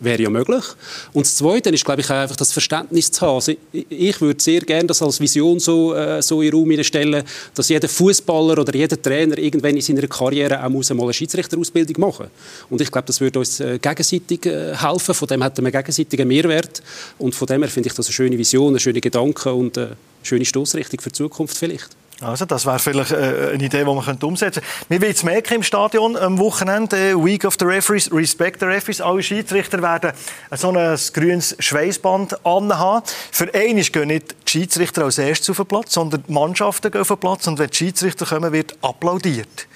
Wäre 0.00 0.22
ja 0.22 0.30
möglich. 0.30 0.64
Und 1.12 1.26
das 1.26 1.36
Zweite 1.36 1.70
ist, 1.70 1.84
glaube 1.84 2.00
ich, 2.00 2.10
einfach 2.10 2.36
das 2.36 2.52
Verständnis 2.52 3.10
zu 3.10 3.20
haben. 3.22 3.34
Also 3.36 3.52
ich 3.72 4.20
würde 4.20 4.42
sehr 4.42 4.60
gerne 4.60 4.86
das 4.86 5.02
als 5.02 5.20
Vision 5.20 5.58
so, 5.58 5.94
äh, 5.94 6.22
so 6.22 6.42
in 6.42 6.50
den 6.50 6.58
Raum 6.58 6.84
stellen, 6.84 7.24
dass 7.54 7.68
jeder 7.68 7.88
Fußballer 7.88 8.58
oder 8.58 8.74
jeder 8.74 9.00
Trainer 9.00 9.38
irgendwann 9.38 9.76
in 9.76 9.82
seiner 9.82 10.06
Karriere 10.06 10.62
auch 10.64 10.68
muss 10.68 10.90
mal 10.90 11.04
eine 11.04 11.12
Schiedsrichterausbildung 11.12 12.00
machen 12.00 12.26
Und 12.70 12.80
ich 12.80 12.90
glaube, 12.90 13.06
das 13.06 13.20
würde 13.20 13.38
uns 13.38 13.60
äh, 13.60 13.78
gegenseitig 13.78 14.46
äh, 14.46 14.76
helfen. 14.76 15.14
Von 15.14 15.28
dem 15.28 15.42
hätten 15.42 15.64
wir 15.64 15.72
gegenseitigen 15.72 16.28
Mehrwert. 16.28 16.82
Und 17.18 17.34
von 17.34 17.46
dem 17.46 17.62
her 17.62 17.70
finde 17.70 17.88
ich 17.88 17.94
das 17.94 18.06
eine 18.06 18.12
schöne 18.12 18.38
Vision, 18.38 18.68
eine 18.68 18.80
schöne 18.80 19.00
Gedanke 19.00 19.52
und 19.52 19.78
eine 19.78 19.96
schöne 20.22 20.44
Stoßrichtung 20.44 21.00
für 21.00 21.10
die 21.10 21.14
Zukunft 21.14 21.56
vielleicht. 21.56 21.88
Also 22.22 22.46
das 22.46 22.64
wäre 22.64 22.78
vielleicht 22.78 23.12
äh, 23.12 23.50
eine 23.52 23.62
Idee, 23.62 23.80
die 23.80 23.84
man 23.84 24.02
könnte 24.02 24.26
umsetzen 24.26 24.62
könnte. 24.62 24.88
Wir 24.88 25.00
werden 25.02 25.14
es 25.14 25.22
merken 25.22 25.54
im 25.54 25.62
Stadion 25.62 26.16
am 26.16 26.38
Wochenende, 26.38 27.14
Week 27.22 27.44
of 27.44 27.56
the 27.58 27.66
Referees, 27.66 28.10
Respect 28.10 28.60
the 28.60 28.66
Referees. 28.66 29.02
Alle 29.02 29.22
Schiedsrichter 29.22 29.82
werden 29.82 30.12
so 30.52 30.70
ein 30.70 30.98
grünes 31.12 31.56
Schweißband 31.58 32.46
anhaben. 32.46 33.04
Für 33.30 33.52
einen 33.52 33.82
gehen 33.82 34.08
nicht 34.08 34.34
die 34.46 34.50
Schiedsrichter 34.50 35.04
als 35.04 35.18
erstes 35.18 35.50
auf 35.50 35.58
den 35.58 35.66
Platz, 35.66 35.92
sondern 35.92 36.24
die 36.26 36.32
Mannschaften 36.32 36.90
gehen 36.90 37.02
auf 37.02 37.08
den 37.08 37.18
Platz. 37.18 37.46
Und 37.48 37.58
wenn 37.58 37.68
die 37.68 37.76
Schiedsrichter 37.76 38.24
kommen, 38.24 38.50
wird 38.50 38.78
applaudiert. 38.80 39.66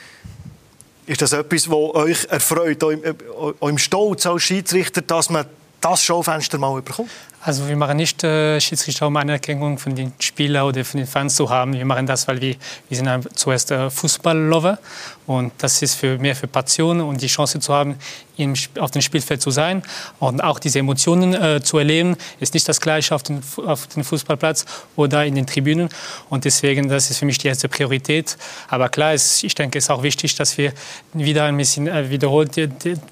Ist 1.06 1.20
das 1.20 1.32
etwas, 1.32 1.64
das 1.64 1.72
euch 1.72 2.24
erfreut, 2.30 2.82
auch 2.84 3.68
im, 3.68 3.78
Stolz 3.78 4.24
als 4.24 4.44
Schiedsrichter, 4.44 5.02
dass 5.02 5.28
man 5.28 5.44
das 5.82 6.02
Schaufenster 6.04 6.56
mal 6.56 6.80
bekommt? 6.80 7.10
Also 7.42 7.66
wir 7.66 7.76
machen 7.76 7.96
nicht 7.96 8.22
äh, 8.22 8.60
Schiedsrichter, 8.60 9.06
um 9.06 9.16
Anerkennung 9.16 9.78
von 9.78 9.94
den 9.94 10.12
Spielern 10.18 10.66
oder 10.66 10.84
von 10.84 10.98
den 10.98 11.06
Fans 11.06 11.36
zu 11.36 11.48
haben. 11.48 11.72
Wir 11.72 11.86
machen 11.86 12.06
das, 12.06 12.28
weil 12.28 12.38
wir, 12.40 12.56
wir 12.88 12.96
sind 12.96 13.08
zuerst 13.34 13.70
äh, 13.70 13.88
Fußballlover 13.88 14.78
und 15.26 15.52
das 15.58 15.80
ist 15.80 15.94
für 15.94 16.18
mehr 16.18 16.36
für 16.36 16.48
Passion 16.48 17.00
und 17.00 17.22
die 17.22 17.28
Chance 17.28 17.60
zu 17.60 17.72
haben, 17.72 17.96
im, 18.36 18.54
auf 18.78 18.90
dem 18.90 19.02
Spielfeld 19.02 19.40
zu 19.40 19.50
sein 19.50 19.82
und 20.18 20.42
auch 20.42 20.58
diese 20.58 20.78
Emotionen 20.78 21.34
äh, 21.34 21.60
zu 21.62 21.78
erleben, 21.78 22.16
ist 22.40 22.54
nicht 22.54 22.68
das 22.68 22.80
Gleiche 22.80 23.14
auf 23.14 23.22
dem, 23.22 23.40
auf 23.64 23.86
dem 23.86 24.02
Fußballplatz 24.02 24.64
oder 24.96 25.24
in 25.24 25.34
den 25.34 25.46
Tribünen. 25.46 25.88
Und 26.30 26.44
deswegen, 26.44 26.88
das 26.88 27.10
ist 27.10 27.18
für 27.18 27.26
mich 27.26 27.38
die 27.38 27.48
erste 27.48 27.68
Priorität. 27.68 28.36
Aber 28.68 28.88
klar, 28.88 29.14
ist, 29.14 29.44
ich 29.44 29.54
denke, 29.54 29.78
es 29.78 29.84
ist 29.84 29.90
auch 29.90 30.02
wichtig, 30.02 30.34
dass 30.34 30.56
wir 30.58 30.72
wieder 31.12 31.44
ein 31.44 31.56
bisschen 31.56 31.86
äh, 31.86 32.10
wiederholt, 32.10 32.56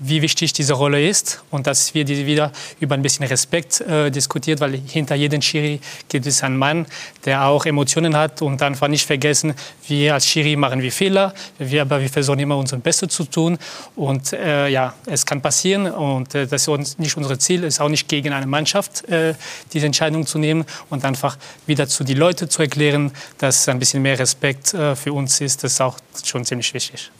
wie 0.01 0.23
wichtig 0.23 0.53
diese 0.53 0.75
Rolle 0.75 1.07
ist 1.07 1.43
und 1.51 1.67
dass 1.67 1.95
wir 1.95 2.05
die 2.05 2.27
wieder 2.27 2.53
über 2.81 2.95
ein 2.95 3.03
bisschen 3.03 3.27
Respekt 3.27 3.81
äh, 3.81 4.11
diskutiert, 4.19 4.61
weil 4.61 4.81
hinter 4.87 5.15
jedem 5.15 5.41
Schiri 5.41 5.81
gibt 6.09 6.27
es 6.27 6.43
einen 6.43 6.57
Mann, 6.57 6.87
der 7.25 7.45
auch 7.45 7.65
Emotionen 7.67 8.17
hat 8.17 8.43
und 8.43 8.61
einfach 8.63 8.89
nicht 8.89 9.07
vergessen, 9.07 9.55
wir 9.87 10.15
als 10.15 10.27
Schiri 10.27 10.57
machen 10.57 10.83
wir 10.83 10.93
Fehler, 10.93 11.33
wir, 11.59 11.83
aber 11.83 12.01
wir 12.01 12.09
versuchen 12.09 12.41
immer 12.41 12.57
unser 12.57 12.79
Bestes 12.79 13.09
zu 13.09 13.25
tun 13.25 13.59
und 13.97 14.33
äh, 14.33 14.69
ja, 14.69 14.95
es 15.07 15.25
kann 15.25 15.41
passieren 15.41 15.91
und 15.91 16.35
äh, 16.35 16.47
das 16.47 16.67
ist 16.67 16.99
nicht 16.99 17.17
unser 17.17 17.39
Ziel, 17.39 17.65
es 17.65 17.75
ist 17.75 17.81
auch 17.81 17.89
nicht 17.89 18.09
gegen 18.09 18.33
eine 18.33 18.47
Mannschaft 18.47 19.09
äh, 19.09 19.35
diese 19.73 19.87
Entscheidung 19.87 20.27
zu 20.27 20.39
nehmen 20.39 20.65
und 20.91 21.05
einfach 21.05 21.37
wieder 21.67 21.87
zu 21.89 22.05
den 22.05 22.19
Leuten 22.19 22.51
zu 22.51 22.63
erklären, 22.63 23.13
dass 23.39 23.69
ein 23.69 23.79
bisschen 23.79 24.03
mehr 24.03 24.19
Respekt 24.19 24.75
äh, 24.75 24.97
für 24.97 25.13
uns 25.13 25.41
ist, 25.41 25.65
das 25.65 25.73
ist 25.73 25.81
auch 25.81 25.97
schon 26.25 26.45
ziemlich 26.45 26.73
wichtig 26.75 27.11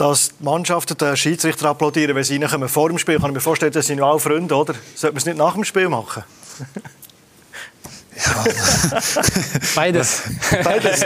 dass 0.00 0.30
die 0.30 0.44
Mannschaften 0.44 0.96
den 0.96 1.14
Schiedsrichter 1.14 1.68
applaudieren, 1.68 2.16
wenn 2.16 2.24
sie 2.24 2.36
reinkommen 2.36 2.70
vor 2.70 2.88
dem 2.88 2.96
Spiel. 2.96 3.18
Kann 3.18 3.30
ich 3.30 3.34
mir 3.34 3.40
vorstellen, 3.40 3.72
das 3.72 3.86
sind 3.86 3.98
ja 3.98 4.04
auch 4.04 4.18
Freunde, 4.18 4.54
oder? 4.54 4.74
Sollte 4.94 5.12
man 5.12 5.18
es 5.18 5.26
nicht 5.26 5.36
nach 5.36 5.52
dem 5.52 5.64
Spiel 5.64 5.90
machen? 5.90 6.24
Ja. 8.16 8.44
Beides. 9.74 10.22
Beides. 10.64 11.04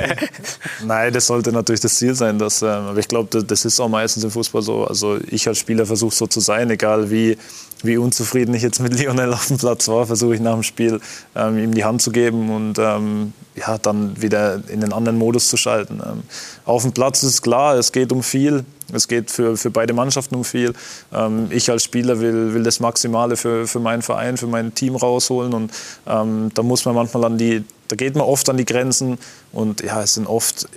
Nein, 0.84 1.12
das 1.12 1.26
sollte 1.26 1.52
natürlich 1.52 1.80
das 1.80 1.94
Ziel 1.96 2.14
sein. 2.14 2.38
Dass, 2.38 2.62
ähm, 2.62 2.68
aber 2.68 2.99
ich 2.99 3.08
glaube, 3.08 3.42
das 3.42 3.64
ist 3.64 3.78
auch 3.80 3.88
meistens 3.88 4.25
im 4.25 4.30
Fußball 4.30 4.62
so. 4.62 4.84
Also 4.84 5.18
ich 5.28 5.46
als 5.46 5.58
Spieler 5.58 5.87
versuche 5.87 6.14
so 6.14 6.26
zu 6.26 6.40
sein, 6.40 6.70
egal 6.70 7.11
wie, 7.11 7.37
wie 7.82 7.99
unzufrieden 7.99 8.54
ich 8.54 8.62
jetzt 8.62 8.80
mit 8.80 8.99
Lionel 8.99 9.32
auf 9.32 9.46
dem 9.46 9.58
Platz 9.58 9.87
war, 9.88 10.06
versuche 10.06 10.34
ich 10.34 10.40
nach 10.40 10.54
dem 10.54 10.62
Spiel 10.62 11.00
ähm, 11.37 11.58
ihm 11.58 11.75
die 11.75 11.84
Hand 11.84 12.02
zu 12.02 12.11
geben 12.11 12.50
und 12.50 12.78
ähm, 12.78 13.32
ja, 13.54 13.78
dann 13.78 14.20
wieder 14.20 14.62
in 14.68 14.80
den 14.80 14.92
anderen 14.92 15.18
Modus 15.18 15.49
zu 15.49 15.56
schalten. 15.56 16.00
Ähm, 16.04 16.23
auf 16.64 16.82
dem 16.82 16.92
Platz 16.92 17.23
ist 17.23 17.42
klar, 17.42 17.76
es 17.76 17.92
geht 17.92 18.12
um 18.12 18.23
viel. 18.23 18.64
Es 18.93 19.09
geht 19.09 19.31
für, 19.31 19.57
für 19.57 19.71
beide 19.71 19.93
Mannschaften 19.93 20.35
um 20.35 20.45
viel. 20.45 20.73
Ähm, 21.12 21.49
ich 21.50 21.71
als 21.71 21.85
Spieler 21.85 22.21
will, 22.21 22.55
will 22.55 22.62
das 22.62 22.81
Maximale 22.81 23.37
für, 23.37 23.67
für 23.67 23.81
meinen 23.81 24.03
Verein, 24.03 24.37
für 24.37 24.47
mein 24.47 24.75
Team 24.75 24.97
rausholen. 24.97 25.55
Und 25.55 25.73
ähm, 26.07 26.50
da 26.55 26.62
muss 26.62 26.85
man 26.85 26.95
manchmal 26.95 27.25
an 27.25 27.38
die, 27.38 27.64
da 27.88 27.97
geht 27.97 28.14
man 28.14 28.25
oft 28.25 28.49
an 28.49 28.57
die 28.57 28.64
Grenzen. 28.64 29.19
Und 29.53 29.83
ja, 29.83 30.03
es 30.03 30.14
sind 30.14 30.26
oft 30.26 30.69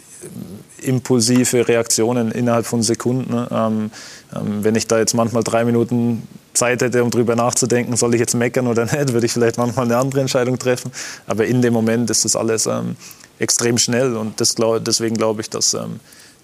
impulsive 0.81 1.67
Reaktionen 1.67 2.31
innerhalb 2.31 2.65
von 2.65 2.81
Sekunden. 2.81 3.33
Ne? 3.33 3.47
Ähm, 3.51 3.91
ähm, 4.35 4.63
wenn 4.63 4.75
ich 4.75 4.87
da 4.87 4.97
jetzt 4.97 5.13
manchmal 5.13 5.43
drei 5.43 5.65
Minuten 5.65 6.27
Zeit 6.53 6.81
hätte, 6.81 7.03
um 7.03 7.11
darüber 7.11 7.35
nachzudenken, 7.35 7.95
soll 7.95 8.13
ich 8.13 8.19
jetzt 8.19 8.35
meckern 8.35 8.67
oder 8.67 8.85
nicht, 8.91 9.13
würde 9.13 9.25
ich 9.25 9.33
vielleicht 9.33 9.57
manchmal 9.57 9.85
eine 9.85 9.97
andere 9.97 10.21
Entscheidung 10.21 10.57
treffen. 10.57 10.91
Aber 11.27 11.45
in 11.45 11.61
dem 11.61 11.73
Moment 11.73 12.09
ist 12.09 12.25
das 12.25 12.35
alles 12.35 12.65
ähm, 12.65 12.95
extrem 13.39 13.77
schnell 13.77 14.15
und 14.15 14.41
das 14.41 14.55
deswegen 14.81 15.15
glaube 15.15 15.41
ich, 15.41 15.49
dass, 15.49 15.73
ähm, 15.73 15.99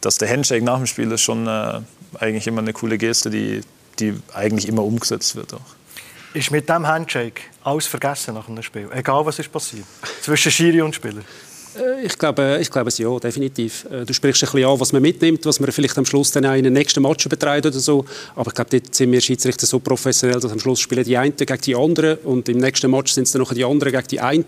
dass 0.06 0.18
der 0.18 0.30
Handshake 0.30 0.64
nach 0.64 0.78
dem 0.78 0.86
Spiel 0.86 1.12
ist 1.12 1.22
schon 1.22 1.48
äh, 1.48 1.82
eigentlich 2.20 2.48
immer 2.48 2.62
eine 2.62 2.74
coole 2.74 2.98
Geste, 2.98 3.30
die, 3.30 3.62
die 4.00 4.20
eigentlich 4.34 4.68
immer 4.68 4.84
umgesetzt 4.84 5.36
wird. 5.36 5.54
Auch. 5.54 5.62
Ist 6.34 6.52
mit 6.52 6.68
dem 6.68 6.88
Handshake 6.88 7.42
alles 7.64 7.88
vergessen 7.88 8.34
nach 8.34 8.48
einem 8.48 8.64
Spiel, 8.64 8.90
egal 8.94 9.26
was 9.26 9.40
ist 9.40 9.52
passiert, 9.52 9.86
zwischen 10.22 10.52
Schiri 10.52 10.82
und 10.82 10.96
Spieler? 10.96 11.22
Äh, 11.76 12.06
ich 12.06 12.18
glaube, 12.18 12.60
ich 12.62 12.70
glaube 12.70 12.90
es 12.90 12.98
ja, 12.98 13.18
definitiv. 13.20 13.86
Äh, 13.86 14.06
du 14.06 14.14
sprichst 14.14 14.44
ein 14.44 14.52
bisschen 14.52 14.70
an, 14.70 14.80
was 14.80 14.92
man 14.94 15.02
mitnimmt, 15.02 15.46
was 15.46 15.60
man 15.60 15.72
vielleicht 15.72 15.98
am 15.98 16.06
Schluss 16.06 16.32
dann 16.32 16.46
auch 16.46 16.54
in 16.54 16.64
den 16.64 16.74
nächsten 16.74 17.02
Match 17.02 17.28
betreibt 17.28 17.66
oder 17.66 17.80
so. 17.80 18.06
Aber 18.36 18.50
ich 18.50 18.56
glaube, 18.56 18.70
dort 18.72 18.94
sind 18.94 19.12
wir 19.12 19.22
Schiedsrichter 19.22 19.66
so 19.66 19.80
professionell, 19.80 20.40
dass 20.40 20.52
am 20.52 20.60
Schluss 20.60 20.80
spielen 20.80 21.04
die 21.04 21.18
einen 21.18 21.36
gegen 21.36 21.62
die 21.62 21.76
anderen 21.76 22.18
und 22.24 22.50
im 22.50 22.58
nächsten 22.58 22.90
Match 22.92 23.14
sind 23.14 23.24
es 23.24 23.32
dann 23.32 23.42
noch 23.42 23.54
die 23.54 23.66
anderen 23.66 23.94
gegen 23.94 24.08
die 24.08 24.20
einen. 24.20 24.44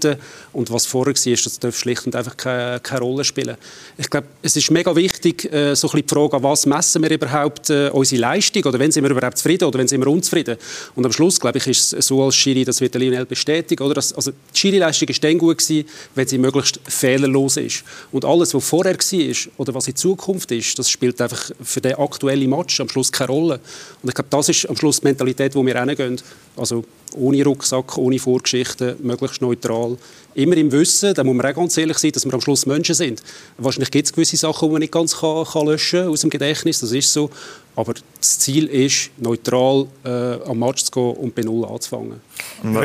Und 0.54 0.72
was 0.72 0.86
vorher 0.86 1.14
war, 1.14 1.34
das 1.44 1.60
darf 1.60 1.78
schlicht 1.78 2.06
und 2.06 2.16
einfach 2.16 2.38
keine, 2.38 2.80
keine 2.80 3.02
Rolle 3.02 3.24
spielen. 3.24 3.56
Ich 3.98 4.10
glaube, 4.10 4.28
es 4.42 4.56
ist 4.56 4.72
mega 4.72 4.96
wichtig, 4.96 5.52
äh, 5.52 5.76
so 5.76 5.88
ein 5.88 5.92
bisschen 5.92 6.08
die 6.08 6.14
Frage, 6.14 6.38
an 6.38 6.44
was 6.44 6.66
messen 6.66 7.02
wir 7.04 7.12
überhaupt 7.12 7.70
unsere 7.70 8.22
Leistung 8.22 8.64
oder 8.66 8.80
wenn 8.80 8.92
sind 8.92 9.04
wir 9.04 9.12
überhaupt 9.12 9.38
zufrieden 9.38 9.66
oder 9.66 9.80
wenn 9.80 9.88
sind 9.88 10.02
wir 10.02 10.08
unzufrieden. 10.08 10.58
Und 10.96 11.06
am 11.06 11.12
Schluss, 11.12 11.40
glaube 11.40 11.58
ich, 11.58 11.68
ist 11.68 11.94
es 11.94 12.08
so 12.08 12.24
als 12.24 12.36
Schiri, 12.36 12.66
das 12.66 12.82
wird 12.82 12.94
der 12.94 13.02
Lionel 13.02 13.26
bestätigen, 13.26 13.84
oder? 13.84 13.96
also 13.96 14.32
die 14.32 14.58
Schiri-Leistung 14.58 15.10
war 15.10 15.16
dann 15.22 15.38
gut 15.38 15.58
gewesen, 15.58 15.88
wenn 16.14 16.28
sie 16.28 16.38
möglichst 16.38 16.80
fair 16.88 17.15
fehlerlos 17.16 17.58
ist. 17.58 17.84
Und 18.12 18.26
alles, 18.26 18.54
was 18.54 18.68
vorher 18.68 18.96
war 18.96 19.36
oder 19.58 19.74
was 19.74 19.88
in 19.88 19.96
Zukunft 19.96 20.52
ist, 20.52 20.78
das 20.78 20.90
spielt 20.90 21.22
einfach 21.22 21.52
für 21.62 21.82
den 21.82 21.96
aktuellen 21.96 22.50
Match 22.50 22.80
am 22.80 22.90
Schluss 22.90 23.12
keine 23.12 23.32
Rolle. 23.32 23.60
Und 24.02 24.10
ich 24.10 24.16
glaube, 24.16 24.30
das 24.30 24.50
ist 24.50 24.70
am 24.70 24.76
Schluss 24.76 25.00
die 25.00 25.08
Mentalität, 25.08 25.56
wo 25.56 25.66
wir 25.66 25.80
hingehen. 25.80 26.22
Also 26.58 26.84
ohne 27.16 27.44
Rucksack, 27.44 27.98
ohne 27.98 28.20
Vorgeschichten, 28.20 28.96
möglichst 29.02 29.42
neutral. 29.42 29.98
Immer 30.36 30.58
im 30.58 30.70
Wissen, 30.70 31.14
da 31.14 31.24
muss 31.24 31.34
man 31.34 31.46
auch 31.46 31.56
ganz 31.56 31.78
ehrlich 31.78 31.98
sein, 31.98 32.12
dass 32.12 32.26
wir 32.26 32.34
am 32.34 32.42
Schluss 32.42 32.66
Menschen 32.66 32.94
sind. 32.94 33.24
Wahrscheinlich 33.58 33.90
gibt 33.90 34.08
es 34.08 34.14
gewisse 34.14 34.36
Sachen, 34.36 34.68
die 34.68 34.74
man 34.74 34.80
nicht 34.82 34.92
ganz 34.92 35.18
kann, 35.18 35.46
kann 35.46 35.66
löschen 35.66 36.10
aus 36.10 36.22
dem 36.22 36.30
Gedächtnis, 36.30 36.82
das 36.82 36.92
ist 36.92 37.14
so. 37.14 37.30
Aber 37.78 37.94
das 37.94 38.40
Ziel 38.40 38.68
ist, 38.68 39.12
neutral 39.18 39.88
äh, 40.04 40.10
am 40.46 40.60
Match 40.60 40.84
zu 40.84 40.92
gehen 40.92 41.14
und 41.14 41.36
bei 41.36 41.42
Null 41.42 41.66
anzufangen. 41.66 42.22
Noch 42.64 42.82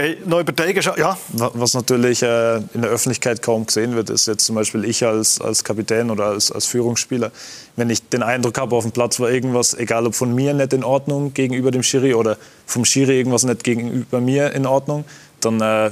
ja. 0.97 1.19
Was 1.35 1.75
natürlich 1.75 2.23
äh, 2.23 2.57
in 2.57 2.83
der 2.83 2.91
Öffentlichkeit 2.91 3.43
kaum 3.43 3.67
gesehen 3.67 3.95
wird, 3.97 4.11
ist 4.11 4.27
jetzt 4.27 4.45
zum 4.45 4.55
Beispiel 4.55 4.85
ich 4.85 5.05
als, 5.05 5.41
als 5.41 5.65
Kapitän 5.65 6.11
oder 6.11 6.27
als, 6.27 6.53
als 6.53 6.67
Führungsspieler. 6.67 7.33
Wenn 7.75 7.91
ich 7.91 8.09
den 8.09 8.23
Eindruck 8.23 8.59
habe, 8.59 8.77
auf 8.77 8.85
dem 8.85 8.93
Platz 8.93 9.19
war 9.19 9.31
irgendwas, 9.31 9.75
egal 9.75 10.07
ob 10.07 10.15
von 10.15 10.35
mir 10.35 10.55
nicht 10.55 10.73
in 10.73 10.85
Ordnung 10.85 11.35
gegenüber 11.35 11.71
dem 11.71 11.83
Schiri 11.83 12.15
oder 12.15 12.37
vom 12.67 12.85
Schiri 12.85 13.19
irgendwas 13.19 13.45
nicht 13.45 13.65
gegenüber 13.65 14.21
mir 14.21 14.53
in 14.53 14.67
Ordnung, 14.67 15.05
dann 15.41 15.61
äh, 15.61 15.91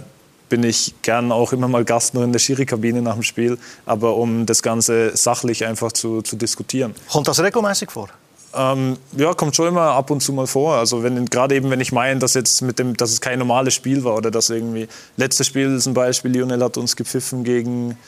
bin 0.49 0.63
ich 0.63 0.95
gern 1.03 1.33
auch 1.33 1.53
immer 1.53 1.69
mal 1.69 1.85
Gast 1.85 2.15
nur 2.15 2.25
in 2.25 2.33
der 2.33 2.39
Schiri-Kabine 2.39 3.03
nach 3.03 3.15
dem 3.15 3.23
Spiel, 3.23 3.59
aber 3.87 4.17
um 4.17 4.47
das 4.47 4.63
Ganze 4.63 5.17
sachlich 5.17 5.65
einfach 5.65 5.93
zu, 5.93 6.23
zu 6.23 6.37
diskutieren. 6.37 6.95
Kommt 7.11 7.29
das 7.29 7.41
regelmäßig 7.41 7.91
vor? 7.91 8.09
Ähm, 8.55 8.97
ja, 9.17 9.35
kommt 9.35 9.55
schon 9.55 9.69
immer 9.69 9.83
ab 9.83 10.11
und 10.11 10.21
zu 10.21 10.33
mal 10.33 10.47
vor. 10.47 10.77
Also 10.77 11.03
wenn 11.03 11.27
gerade 11.27 11.55
eben, 11.55 11.71
wenn 11.71 11.81
ich 11.81 11.93
meine, 11.93 12.19
dass 12.19 12.35
jetzt 12.35 12.63
mit 12.63 12.79
dem, 12.79 12.97
dass 12.97 13.11
es 13.11 13.21
kein 13.21 13.39
normales 13.39 13.75
Spiel 13.75 14.05
war 14.05 14.17
oder 14.17 14.31
dass 14.31 14.49
irgendwie 14.49 14.89
letztes 15.17 15.47
Spiel 15.47 15.75
ist 15.75 15.87
ein 15.87 15.95
Beispiel. 15.95 16.31
Lionel 16.31 16.63
hat 16.65 16.79
uns 16.79 16.97
gepfiffen 16.97 17.45
gegen 17.45 17.99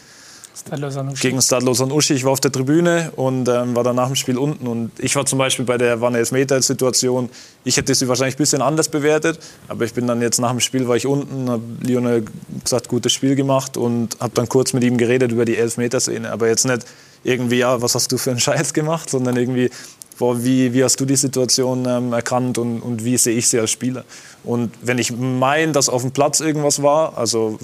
gegen 1.21 1.41
Stadlos 1.41 1.81
und 1.81 1.93
Uschi. 1.93 2.15
Ich 2.15 2.25
war 2.25 2.33
auf 2.33 2.41
der 2.41 2.53
Tribüne 2.53 3.13
und 3.17 3.49
ähm, 3.49 3.75
war 3.75 3.85
dann 3.85 3.97
nach 3.97 4.07
dem 4.07 4.17
Spiel 4.17 4.37
unten. 4.39 4.67
Und 4.67 4.91
ich 4.99 5.15
war 5.17 5.25
zum 5.27 5.39
Beispiel 5.39 5.65
bei 5.65 5.79
der 5.79 6.01
war 6.01 6.09
eine 6.09 6.19
Elfmeter-Situation. 6.19 7.31
Ich 7.65 7.77
hätte 7.77 7.95
sie 7.95 8.09
wahrscheinlich 8.09 8.35
ein 8.37 8.39
bisschen 8.39 8.63
anders 8.63 8.89
bewertet, 8.89 9.39
aber 9.69 9.85
ich 9.85 9.95
bin 9.95 10.07
dann 10.07 10.21
jetzt 10.21 10.39
nach 10.39 10.51
dem 10.51 10.61
Spiel 10.61 10.87
war 10.87 10.97
ich 10.97 11.07
unten, 11.07 11.49
habe 11.49 11.63
Lionel 11.81 12.25
gesagt, 12.63 12.89
gutes 12.89 13.13
Spiel 13.13 13.37
gemacht 13.37 13.77
und 13.77 14.17
habe 14.21 14.33
dann 14.35 14.49
kurz 14.49 14.73
mit 14.73 14.85
ihm 14.85 14.97
geredet 14.97 15.33
über 15.33 15.45
die 15.45 15.57
Elfmeterszene. 15.57 16.31
Aber 16.31 16.49
jetzt 16.49 16.67
nicht 16.67 16.85
irgendwie, 17.25 17.59
ja, 17.59 17.81
was 17.81 17.95
hast 17.95 18.13
du 18.13 18.19
für 18.19 18.31
einen 18.31 18.41
Scheiß 18.41 18.73
gemacht, 18.73 19.11
sondern 19.11 19.37
irgendwie, 19.37 19.71
boah, 20.19 20.43
wie, 20.43 20.73
wie 20.75 20.85
hast 20.85 21.01
du 21.01 21.05
die 21.05 21.17
Situation 21.17 21.87
ähm, 21.89 22.13
erkannt 22.13 22.59
und, 22.59 22.81
und 22.81 23.05
wie 23.05 23.17
sehe 23.17 23.37
ich 23.37 23.49
sie 23.49 23.59
als 23.59 23.71
Spieler? 23.71 24.05
Und 24.45 24.73
wenn 24.83 24.99
ich 24.99 25.17
meine, 25.17 25.73
dass 25.73 25.89
auf 25.89 26.03
dem 26.03 26.13
Platz 26.13 26.41
irgendwas 26.41 26.83
war, 26.83 27.17
also 27.17 27.59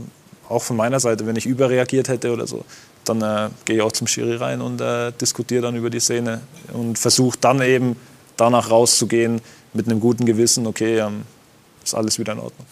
auch 0.48 0.62
von 0.62 0.76
meiner 0.76 1.00
Seite, 1.00 1.26
wenn 1.26 1.36
ich 1.36 1.46
überreagiert 1.46 2.08
hätte 2.08 2.32
oder 2.32 2.46
so, 2.46 2.64
dann 3.04 3.22
äh, 3.22 3.50
gehe 3.64 3.76
ich 3.76 3.82
auch 3.82 3.92
zum 3.92 4.06
Schiri 4.06 4.36
rein 4.36 4.60
und 4.60 4.80
äh, 4.80 5.12
diskutiere 5.12 5.62
dann 5.62 5.76
über 5.76 5.90
die 5.90 6.00
Szene 6.00 6.40
und 6.72 6.98
versuche 6.98 7.38
dann 7.40 7.62
eben 7.62 7.96
danach 8.36 8.70
rauszugehen 8.70 9.40
mit 9.72 9.88
einem 9.88 10.00
guten 10.00 10.26
Gewissen, 10.26 10.66
okay, 10.66 10.98
ähm, 10.98 11.22
ist 11.84 11.94
alles 11.94 12.18
wieder 12.18 12.32
in 12.32 12.40
Ordnung. 12.40 12.66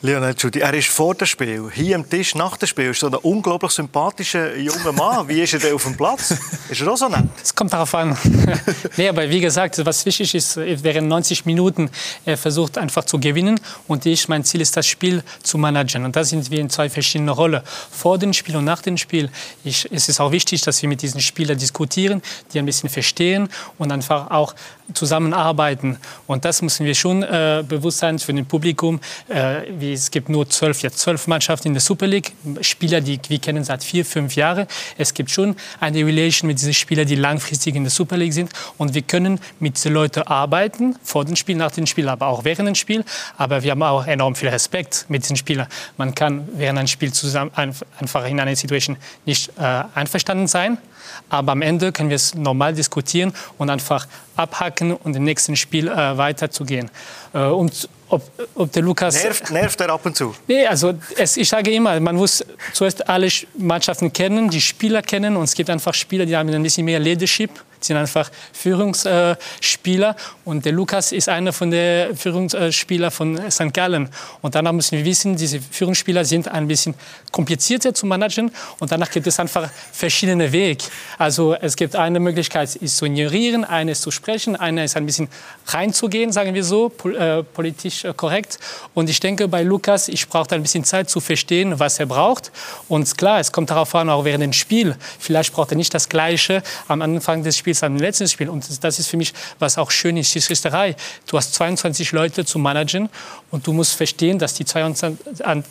Lionel 0.00 0.34
Giudi, 0.34 0.60
er 0.60 0.72
ist 0.74 0.90
vor 0.90 1.16
dem 1.16 1.26
Spiel, 1.26 1.68
hier 1.74 1.96
am 1.96 2.08
Tisch 2.08 2.36
nach 2.36 2.56
dem 2.56 2.68
Spiel, 2.68 2.90
ist 2.90 3.00
so 3.00 3.08
ein 3.08 3.14
unglaublich 3.14 3.72
sympathischer 3.72 4.56
junger 4.56 4.92
Mann. 4.92 5.28
Wie 5.28 5.40
ist 5.40 5.54
er 5.54 5.58
denn 5.58 5.74
auf 5.74 5.82
dem 5.82 5.96
Platz? 5.96 6.36
Ist 6.68 6.80
er 6.80 6.92
auch 6.92 6.96
so 6.96 7.08
nett? 7.08 7.24
Es 7.42 7.52
kommt 7.52 7.72
darauf 7.72 7.92
an. 7.96 8.16
nee, 8.96 9.08
aber 9.08 9.28
wie 9.28 9.40
gesagt, 9.40 9.84
was 9.84 10.06
wichtig 10.06 10.36
ist, 10.36 10.56
während 10.56 11.08
90 11.08 11.46
Minuten, 11.46 11.90
er 12.24 12.36
versucht 12.36 12.78
einfach 12.78 13.06
zu 13.06 13.18
gewinnen 13.18 13.58
und 13.88 14.06
ich, 14.06 14.28
mein 14.28 14.44
Ziel 14.44 14.60
ist, 14.60 14.76
das 14.76 14.86
Spiel 14.86 15.24
zu 15.42 15.58
managen. 15.58 16.04
Und 16.04 16.14
da 16.14 16.22
sind 16.22 16.48
wir 16.48 16.60
in 16.60 16.70
zwei 16.70 16.88
verschiedenen 16.88 17.30
Rollen. 17.30 17.62
Vor 17.90 18.18
dem 18.18 18.32
Spiel 18.32 18.54
und 18.54 18.66
nach 18.66 18.82
dem 18.82 18.98
Spiel 18.98 19.30
ich, 19.64 19.90
es 19.90 20.08
ist 20.08 20.20
auch 20.20 20.30
wichtig, 20.30 20.62
dass 20.62 20.80
wir 20.80 20.88
mit 20.88 21.02
diesen 21.02 21.20
Spielern 21.20 21.58
diskutieren, 21.58 22.22
die 22.52 22.60
ein 22.60 22.66
bisschen 22.66 22.88
verstehen 22.88 23.48
und 23.78 23.90
einfach 23.90 24.30
auch 24.30 24.54
zusammenarbeiten. 24.94 25.98
Und 26.26 26.44
das 26.44 26.62
müssen 26.62 26.86
wir 26.86 26.94
schon 26.94 27.22
äh, 27.22 27.64
bewusst 27.66 27.98
sein 27.98 28.18
für 28.18 28.32
das 28.32 28.46
Publikum. 28.46 29.00
Äh, 29.28 29.62
wie, 29.88 29.92
es 29.94 30.10
gibt 30.10 30.28
nur 30.28 30.48
zwölf, 30.48 30.82
jetzt 30.82 30.98
zwölf 30.98 31.26
Mannschaften 31.26 31.68
in 31.68 31.74
der 31.74 31.80
Super 31.80 32.06
League, 32.06 32.32
Spieler, 32.60 33.00
die 33.00 33.18
wir 33.28 33.38
kennen 33.38 33.64
seit 33.64 33.82
vier, 33.82 34.04
fünf 34.04 34.36
Jahren. 34.36 34.66
Es 34.96 35.14
gibt 35.14 35.30
schon 35.30 35.56
eine 35.80 36.04
Relation 36.04 36.46
mit 36.48 36.58
diesen 36.58 36.74
Spielern, 36.74 37.06
die 37.06 37.14
langfristig 37.14 37.74
in 37.74 37.84
der 37.84 37.90
Super 37.90 38.16
League 38.16 38.32
sind. 38.32 38.50
Und 38.76 38.94
wir 38.94 39.02
können 39.02 39.40
mit 39.60 39.76
diesen 39.76 39.92
Leuten 39.92 40.22
arbeiten, 40.22 40.96
vor 41.02 41.24
dem 41.24 41.36
Spiel, 41.36 41.56
nach 41.56 41.72
dem 41.72 41.86
Spiel, 41.86 42.08
aber 42.08 42.26
auch 42.26 42.44
während 42.44 42.68
dem 42.68 42.74
Spiel. 42.74 43.04
Aber 43.36 43.62
wir 43.62 43.70
haben 43.70 43.82
auch 43.82 44.06
enorm 44.06 44.34
viel 44.34 44.48
Respekt 44.48 45.06
mit 45.08 45.22
diesen 45.22 45.36
Spielern. 45.36 45.66
Man 45.96 46.14
kann 46.14 46.48
während 46.54 46.78
einem 46.78 46.88
Spiel 46.88 47.12
zusammen 47.12 47.50
einfach 47.54 48.26
in 48.26 48.40
einer 48.40 48.56
Situation 48.56 48.96
nicht 49.24 49.50
äh, 49.58 49.84
einverstanden 49.94 50.46
sein. 50.46 50.78
Aber 51.28 51.52
am 51.52 51.62
Ende 51.62 51.92
können 51.92 52.08
wir 52.08 52.16
es 52.16 52.34
normal 52.34 52.74
diskutieren 52.74 53.32
und 53.58 53.70
einfach 53.70 54.06
abhacken 54.36 54.92
und 54.92 55.16
im 55.16 55.24
nächsten 55.24 55.56
Spiel 55.56 55.88
äh, 55.88 56.16
weiterzugehen. 56.16 56.90
Äh, 57.32 57.38
und 57.44 57.88
ob, 58.08 58.22
ob, 58.54 58.72
der 58.72 58.82
Lukas. 58.82 59.22
Nervt, 59.22 59.50
nervt 59.50 59.80
er 59.80 59.90
ab 59.90 60.06
und 60.06 60.16
zu? 60.16 60.34
Nee, 60.46 60.66
also 60.66 60.94
es, 61.16 61.36
ich 61.36 61.48
sage 61.48 61.70
immer, 61.70 62.00
man 62.00 62.16
muss 62.16 62.44
zuerst 62.72 63.08
alle 63.08 63.28
Mannschaften 63.58 64.12
kennen, 64.12 64.48
die 64.48 64.60
Spieler 64.60 65.02
kennen 65.02 65.36
und 65.36 65.44
es 65.44 65.54
gibt 65.54 65.68
einfach 65.68 65.92
Spieler, 65.92 66.24
die 66.24 66.36
haben 66.36 66.48
ein 66.48 66.62
bisschen 66.62 66.86
mehr 66.86 66.98
Leadership 66.98 67.50
sind 67.84 67.96
einfach 67.96 68.30
Führungsspieler. 68.52 70.16
Und 70.44 70.64
der 70.64 70.72
Lukas 70.72 71.12
ist 71.12 71.28
einer 71.28 71.52
von 71.52 71.70
den 71.70 72.16
Führungsspielern 72.16 73.10
von 73.10 73.50
St. 73.50 73.72
Gallen. 73.72 74.08
Und 74.42 74.54
danach 74.54 74.72
müssen 74.72 74.98
wir 74.98 75.04
wissen, 75.04 75.36
diese 75.36 75.60
Führungsspieler 75.60 76.24
sind 76.24 76.48
ein 76.48 76.66
bisschen 76.68 76.94
komplizierter 77.32 77.94
zu 77.94 78.06
managen. 78.06 78.50
Und 78.78 78.92
danach 78.92 79.10
gibt 79.10 79.26
es 79.26 79.38
einfach 79.38 79.68
verschiedene 79.92 80.50
Wege. 80.52 80.84
Also 81.18 81.54
es 81.54 81.76
gibt 81.76 81.96
eine 81.96 82.20
Möglichkeit, 82.20 82.74
ist 82.76 82.96
zu 82.96 83.06
ignorieren, 83.06 83.64
eine 83.64 83.92
ist 83.92 84.02
zu 84.02 84.10
sprechen, 84.10 84.56
eine 84.56 84.84
ist 84.84 84.96
ein 84.96 85.06
bisschen 85.06 85.28
reinzugehen, 85.66 86.32
sagen 86.32 86.54
wir 86.54 86.64
so, 86.64 86.92
äh, 87.04 87.42
politisch 87.42 88.04
äh, 88.04 88.12
korrekt. 88.14 88.58
Und 88.94 89.10
ich 89.10 89.20
denke, 89.20 89.48
bei 89.48 89.62
Lukas, 89.62 90.08
ich 90.08 90.28
brauche 90.28 90.54
ein 90.54 90.62
bisschen 90.62 90.84
Zeit 90.84 91.10
zu 91.10 91.20
verstehen, 91.20 91.78
was 91.78 91.98
er 91.98 92.06
braucht. 92.06 92.50
Und 92.88 93.16
klar, 93.18 93.40
es 93.40 93.52
kommt 93.52 93.70
darauf 93.70 93.94
an, 93.94 94.10
auch 94.10 94.24
während 94.24 94.42
dem 94.42 94.52
Spiel. 94.52 94.96
Vielleicht 95.18 95.52
braucht 95.52 95.72
er 95.72 95.76
nicht 95.76 95.92
das 95.94 96.08
Gleiche 96.08 96.62
am 96.88 97.02
Anfang 97.02 97.42
des 97.42 97.56
Spiels 97.56 97.67
Spiels 97.68 97.82
am 97.82 97.96
letzten 97.96 98.26
Spiel. 98.28 98.48
Und 98.48 98.82
das 98.82 98.98
ist 98.98 99.08
für 99.08 99.18
mich, 99.18 99.34
was 99.58 99.76
auch 99.76 99.90
schön 99.90 100.16
ist, 100.16 100.30
Schiedsrichterei. 100.30 100.96
Du 101.26 101.36
hast 101.36 101.52
22 101.54 102.12
Leute 102.12 102.46
zu 102.46 102.58
managen 102.58 103.10
und 103.50 103.66
du 103.66 103.74
musst 103.74 103.94
verstehen, 103.94 104.38
dass 104.38 104.54
die 104.54 104.64
22, 104.64 105.18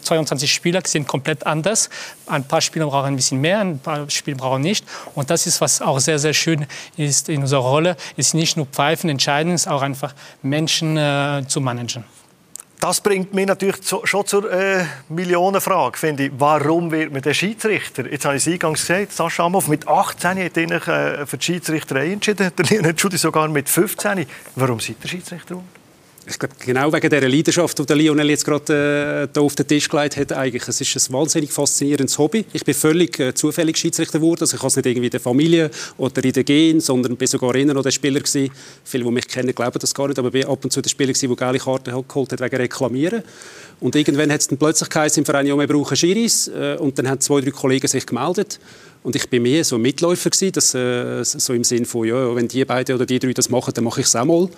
22 0.01 0.54
Spieler 0.54 0.82
sind 0.86 1.08
komplett 1.08 1.48
anders. 1.48 1.89
Ein 2.27 2.44
paar 2.48 2.62
Spieler 2.62 2.86
brauchen 2.86 3.08
ein 3.08 3.16
bisschen 3.16 3.42
mehr, 3.42 3.62
ein 3.62 3.80
paar 3.80 4.08
Spieler 4.12 4.38
brauchen 4.38 4.62
nicht. 4.62 4.86
Und 5.16 5.32
das 5.32 5.48
ist, 5.48 5.60
was 5.60 5.82
auch 5.82 6.00
sehr, 6.00 6.20
sehr 6.20 6.34
schön 6.34 6.68
ist 6.98 7.30
in 7.30 7.42
unserer 7.42 7.62
Rolle, 7.62 7.98
ist 8.16 8.36
nicht 8.36 8.58
nur 8.58 8.68
Pfeifen 8.68 9.10
entscheiden, 9.10 9.54
ist 9.54 9.68
auch 9.68 9.82
einfach 9.82 10.13
Menschen 10.44 10.98
äh, 10.98 11.46
zu 11.48 11.62
managen. 11.62 12.04
Das 12.80 13.02
bringt 13.02 13.34
mich 13.34 13.48
natürlich 13.48 13.78
schon 14.04 14.26
zur 14.28 14.52
äh, 14.52 14.86
Millionenfrage, 15.10 15.98
finde 15.98 16.26
ich. 16.26 16.32
Warum 16.38 16.92
wird 16.92 17.12
man 17.12 17.24
der 17.24 17.34
Schiedsrichter? 17.34 18.06
Jetzt 18.06 18.26
habe 18.26 18.36
ich 18.36 18.46
es 18.46 18.54
eingangs 18.54 18.86
gesagt, 18.86 19.14
Sascha 19.14 19.46
Amhoff, 19.46 19.68
mit 19.68 19.88
18 19.88 20.44
hat 20.44 20.58
er 20.58 20.88
äh, 20.88 21.26
für 21.26 21.38
die 21.38 21.46
Schiedsrichterei 21.46 22.12
entschieden, 22.12 22.52
der 22.56 22.66
Leonard 22.66 23.02
Schudi 23.02 23.18
sogar 23.18 23.48
mit 23.48 23.68
15. 23.68 24.28
Warum 24.56 24.80
seid 24.80 24.98
ihr 25.02 25.10
Schiedsrichter 25.10 25.56
geworden? 25.56 25.77
Ich 26.30 26.40
glaube, 26.40 26.56
genau 26.60 26.92
wegen 26.92 27.10
dieser 27.10 27.30
Leidenschaft, 27.30 27.90
die 27.90 27.94
Lionel 27.94 28.30
jetzt 28.30 28.44
gerade 28.44 29.30
äh, 29.34 29.40
auf 29.40 29.56
den 29.56 29.68
Tisch 29.68 29.88
gelegt 29.88 30.18
hat, 30.18 30.34
eigentlich. 30.34 30.68
Es 30.68 30.82
ist 30.82 31.10
ein 31.10 31.14
wahnsinnig 31.14 31.52
faszinierendes 31.52 32.18
Hobby. 32.18 32.46
Ich 32.52 32.66
bin 32.66 32.74
völlig 32.74 33.20
äh, 33.20 33.34
zufällig 33.34 33.78
Schiedsrichter 33.78 34.20
geworden. 34.20 34.42
Also 34.42 34.56
ich 34.56 34.62
habe 34.62 34.68
es 34.68 34.76
nicht 34.76 34.86
irgendwie 34.86 35.08
in 35.08 35.12
der 35.12 35.20
Familie 35.20 35.72
oder 35.98 36.24
in 36.24 36.34
der 36.34 36.44
Gen, 36.44 36.82
sondern 36.82 37.16
bin 37.16 37.28
sogar 37.28 37.56
innen 37.56 37.76
noch 37.76 37.84
der 37.84 37.92
Spieler 37.92 38.20
gewesen. 38.20 38.52
Viele, 38.84 39.06
die 39.06 39.12
mich 39.12 39.28
kennen, 39.28 39.56
glauben 39.56 39.80
das 39.80 39.94
gar 39.94 40.08
nicht, 40.08 40.20
aber 40.20 40.28
ich 40.28 40.34
bin 40.34 40.46
ab 40.46 40.64
und 40.64 40.72
zu 40.72 40.82
der 40.82 40.90
Spieler 40.90 41.14
der 41.14 41.36
geile 41.36 41.60
Karten 41.60 41.92
geholt 42.08 42.32
hat 42.32 42.42
wegen 42.42 42.56
Reklamieren. 42.58 43.24
Und 43.80 43.96
irgendwann 43.96 44.32
hat 44.32 44.42
es 44.42 44.48
dann 44.48 44.58
plötzlich 44.58 44.90
geheißen 44.90 45.22
im 45.22 45.26
Verein, 45.26 45.46
ja, 45.46 45.58
wir 45.58 45.68
brauchen 45.68 45.96
Schiris. 45.96 46.48
Äh, 46.50 46.78
und 46.80 46.98
dann 47.00 47.10
haben 47.10 47.22
zwei, 47.22 47.42
drei 47.42 47.52
Kollegen 47.52 47.88
sich 47.88 48.06
gemeldet. 48.06 48.60
Und 49.04 49.16
ich 49.16 49.30
bin 49.30 49.44
mehr 49.44 49.64
so 49.64 49.76
ein 49.76 49.82
Mitläufer 49.82 50.30
gewesen, 50.30 50.52
dass, 50.52 50.74
äh, 50.74 51.24
so 51.24 51.54
im 51.54 51.64
Sinn 51.64 51.86
von, 51.86 52.06
ja, 52.06 52.36
wenn 52.36 52.48
die 52.48 52.66
beiden 52.66 52.96
oder 52.96 53.06
die 53.06 53.20
drei 53.20 53.32
das 53.32 53.50
machen, 53.50 53.74
dann 53.74 53.84
mache 53.84 54.02
ich 54.02 54.08
es 54.08 54.16
auch 54.16 54.26
mal. 54.26 54.50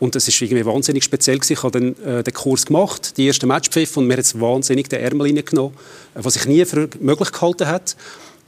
Und 0.00 0.14
das 0.14 0.28
ist 0.28 0.40
irgendwie 0.40 0.64
wahnsinnig 0.64 1.04
speziell 1.04 1.38
gewesen. 1.38 1.52
Ich 1.52 1.62
habe 1.62 1.80
dann 1.80 2.04
äh, 2.04 2.22
den 2.22 2.34
Kurs 2.34 2.66
gemacht, 2.66 3.16
die 3.16 3.26
ersten 3.26 3.46
Matchpfiff, 3.46 3.96
und 3.96 4.06
mir 4.06 4.16
hat 4.16 4.40
wahnsinnig 4.40 4.88
den 4.88 5.00
Ärmel 5.00 5.28
reingenommen, 5.28 5.74
äh, 6.14 6.20
was 6.22 6.36
ich 6.36 6.46
nie 6.46 6.64
für 6.64 6.88
möglich 7.00 7.32
gehalten 7.32 7.68
hat. 7.68 7.96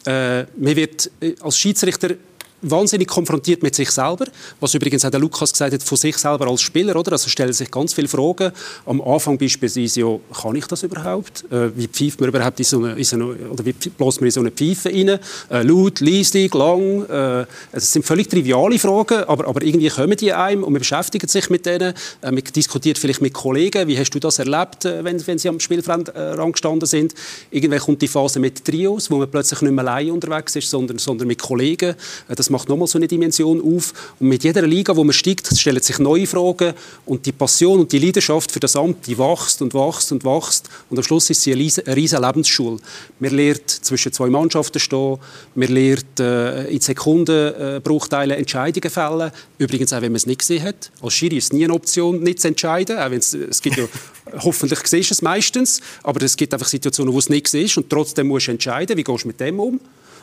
Äh, 0.06 0.44
man 0.56 0.76
wird 0.76 1.10
äh, 1.20 1.34
als 1.40 1.58
Schiedsrichter 1.58 2.14
wahnsinnig 2.70 3.08
konfrontiert 3.08 3.62
mit 3.62 3.74
sich 3.74 3.90
selber, 3.90 4.26
was 4.60 4.74
übrigens 4.74 5.04
auch 5.04 5.10
der 5.10 5.20
Lukas 5.20 5.52
gesagt 5.52 5.72
hat, 5.72 5.82
von 5.82 5.96
sich 5.96 6.16
selber 6.16 6.46
als 6.48 6.62
Spieler, 6.62 6.96
oder? 6.96 7.12
Also 7.12 7.28
stellen 7.28 7.52
sich 7.52 7.70
ganz 7.70 7.94
viele 7.94 8.08
Fragen. 8.08 8.52
Am 8.84 9.00
Anfang 9.00 9.38
beispielsweise, 9.38 10.00
ja, 10.00 10.18
kann 10.40 10.56
ich 10.56 10.66
das 10.66 10.82
überhaupt? 10.82 11.44
Äh, 11.50 11.76
wie 11.76 11.88
pfeift 11.88 12.20
man 12.20 12.28
überhaupt 12.28 12.58
in 12.58 12.64
so 12.64 12.78
eine, 12.78 12.94
in 12.94 13.04
so 13.04 13.16
eine 13.16 13.26
oder 13.26 13.64
wie 13.64 13.72
bläst 13.72 14.20
man 14.20 14.26
in 14.26 14.30
so 14.30 14.40
eine 14.40 14.50
Pfeife 14.50 14.88
rein? 14.88 15.08
Äh, 15.50 15.62
laut, 15.62 16.00
leislich, 16.00 16.52
lang? 16.54 17.04
Äh, 17.04 17.46
das 17.72 17.92
sind 17.92 18.04
völlig 18.04 18.28
triviale 18.28 18.78
Fragen, 18.78 19.24
aber, 19.24 19.48
aber 19.48 19.62
irgendwie 19.62 19.88
kommen 19.88 20.16
die 20.16 20.32
einem 20.32 20.64
und 20.64 20.72
man 20.72 20.80
beschäftigt 20.80 21.28
sich 21.30 21.50
mit 21.50 21.66
denen. 21.66 21.94
Äh, 22.22 22.30
man 22.30 22.42
diskutiert 22.44 22.98
vielleicht 22.98 23.22
mit 23.22 23.32
Kollegen, 23.32 23.86
wie 23.88 23.98
hast 23.98 24.10
du 24.10 24.18
das 24.18 24.38
erlebt, 24.38 24.84
äh, 24.84 25.04
wenn, 25.04 25.24
wenn 25.26 25.38
sie 25.38 25.48
am 25.48 25.60
Spielrand 25.60 26.10
äh, 26.14 26.36
gestanden 26.50 26.86
sind? 26.86 27.14
Irgendwann 27.50 27.80
kommt 27.80 28.02
die 28.02 28.08
Phase 28.08 28.40
mit 28.40 28.64
Trios, 28.64 29.10
wo 29.10 29.18
man 29.18 29.30
plötzlich 29.30 29.60
nicht 29.62 29.72
mehr 29.72 29.86
allein 29.86 30.10
unterwegs 30.10 30.56
ist, 30.56 30.70
sondern, 30.70 30.98
sondern 30.98 31.28
mit 31.28 31.40
Kollegen. 31.40 31.94
Äh, 32.28 32.34
das 32.34 32.50
macht 32.56 32.68
nochmal 32.70 32.88
so 32.88 32.98
eine 32.98 33.06
Dimension 33.06 33.60
auf. 33.60 33.92
Und 34.18 34.28
mit 34.28 34.42
jeder 34.42 34.62
Liga, 34.66 34.96
wo 34.96 35.04
man 35.04 35.12
steigt, 35.12 35.46
stellen 35.58 35.82
sich 35.82 35.98
neue 35.98 36.26
Fragen 36.26 36.72
und 37.04 37.26
die 37.26 37.32
Passion 37.32 37.80
und 37.80 37.92
die 37.92 37.98
Leidenschaft 37.98 38.50
für 38.50 38.60
das 38.60 38.76
Amt, 38.76 39.06
die 39.06 39.18
wächst 39.18 39.60
und 39.60 39.74
wächst 39.74 40.10
und 40.12 40.24
wächst. 40.24 40.70
Und 40.88 40.96
am 40.96 41.02
Schluss 41.02 41.28
ist 41.28 41.42
sie 41.42 41.52
eine 41.52 41.60
riesige 41.60 42.22
Lebensschule. 42.22 42.78
Man 43.18 43.34
lernt 43.34 43.68
zwischen 43.68 44.10
zwei 44.12 44.28
Mannschaften 44.28 44.80
stehen, 44.80 45.18
man 45.54 45.68
lernt 45.68 46.18
äh, 46.18 46.64
in 46.68 46.80
Sekundenbruchteilen 46.80 48.36
äh, 48.36 48.40
Entscheidungen 48.40 48.90
fällen. 48.90 49.30
Übrigens 49.58 49.92
auch, 49.92 50.00
wenn 50.00 50.12
man 50.12 50.16
es 50.16 50.26
nicht 50.26 50.40
gesehen 50.40 50.62
hat. 50.62 50.90
Als 51.02 51.12
Schiri 51.12 51.36
ist 51.36 51.44
es 51.44 51.52
nie 51.52 51.64
eine 51.64 51.74
Option, 51.74 52.22
nicht 52.22 52.40
zu 52.40 52.48
entscheiden. 52.48 52.98
Auch 52.98 53.10
es, 53.10 53.34
es 53.34 53.60
gibt 53.60 53.76
ja, 53.76 53.84
hoffentlich 54.38 54.80
siehst 54.86 55.10
du 55.10 55.14
es 55.14 55.20
meistens, 55.20 55.82
aber 56.02 56.22
es 56.22 56.36
gibt 56.36 56.54
einfach 56.54 56.68
Situationen, 56.68 57.12
wo 57.12 57.18
es 57.18 57.28
nicht 57.28 57.48
siehst 57.48 57.76
und 57.76 57.90
trotzdem 57.90 58.28
musst 58.28 58.46
du 58.46 58.52
entscheiden, 58.52 58.96
wie 58.96 59.04
gehst 59.04 59.24
du 59.24 59.28
mit 59.28 59.40
dem 59.40 59.60
um 59.60 59.78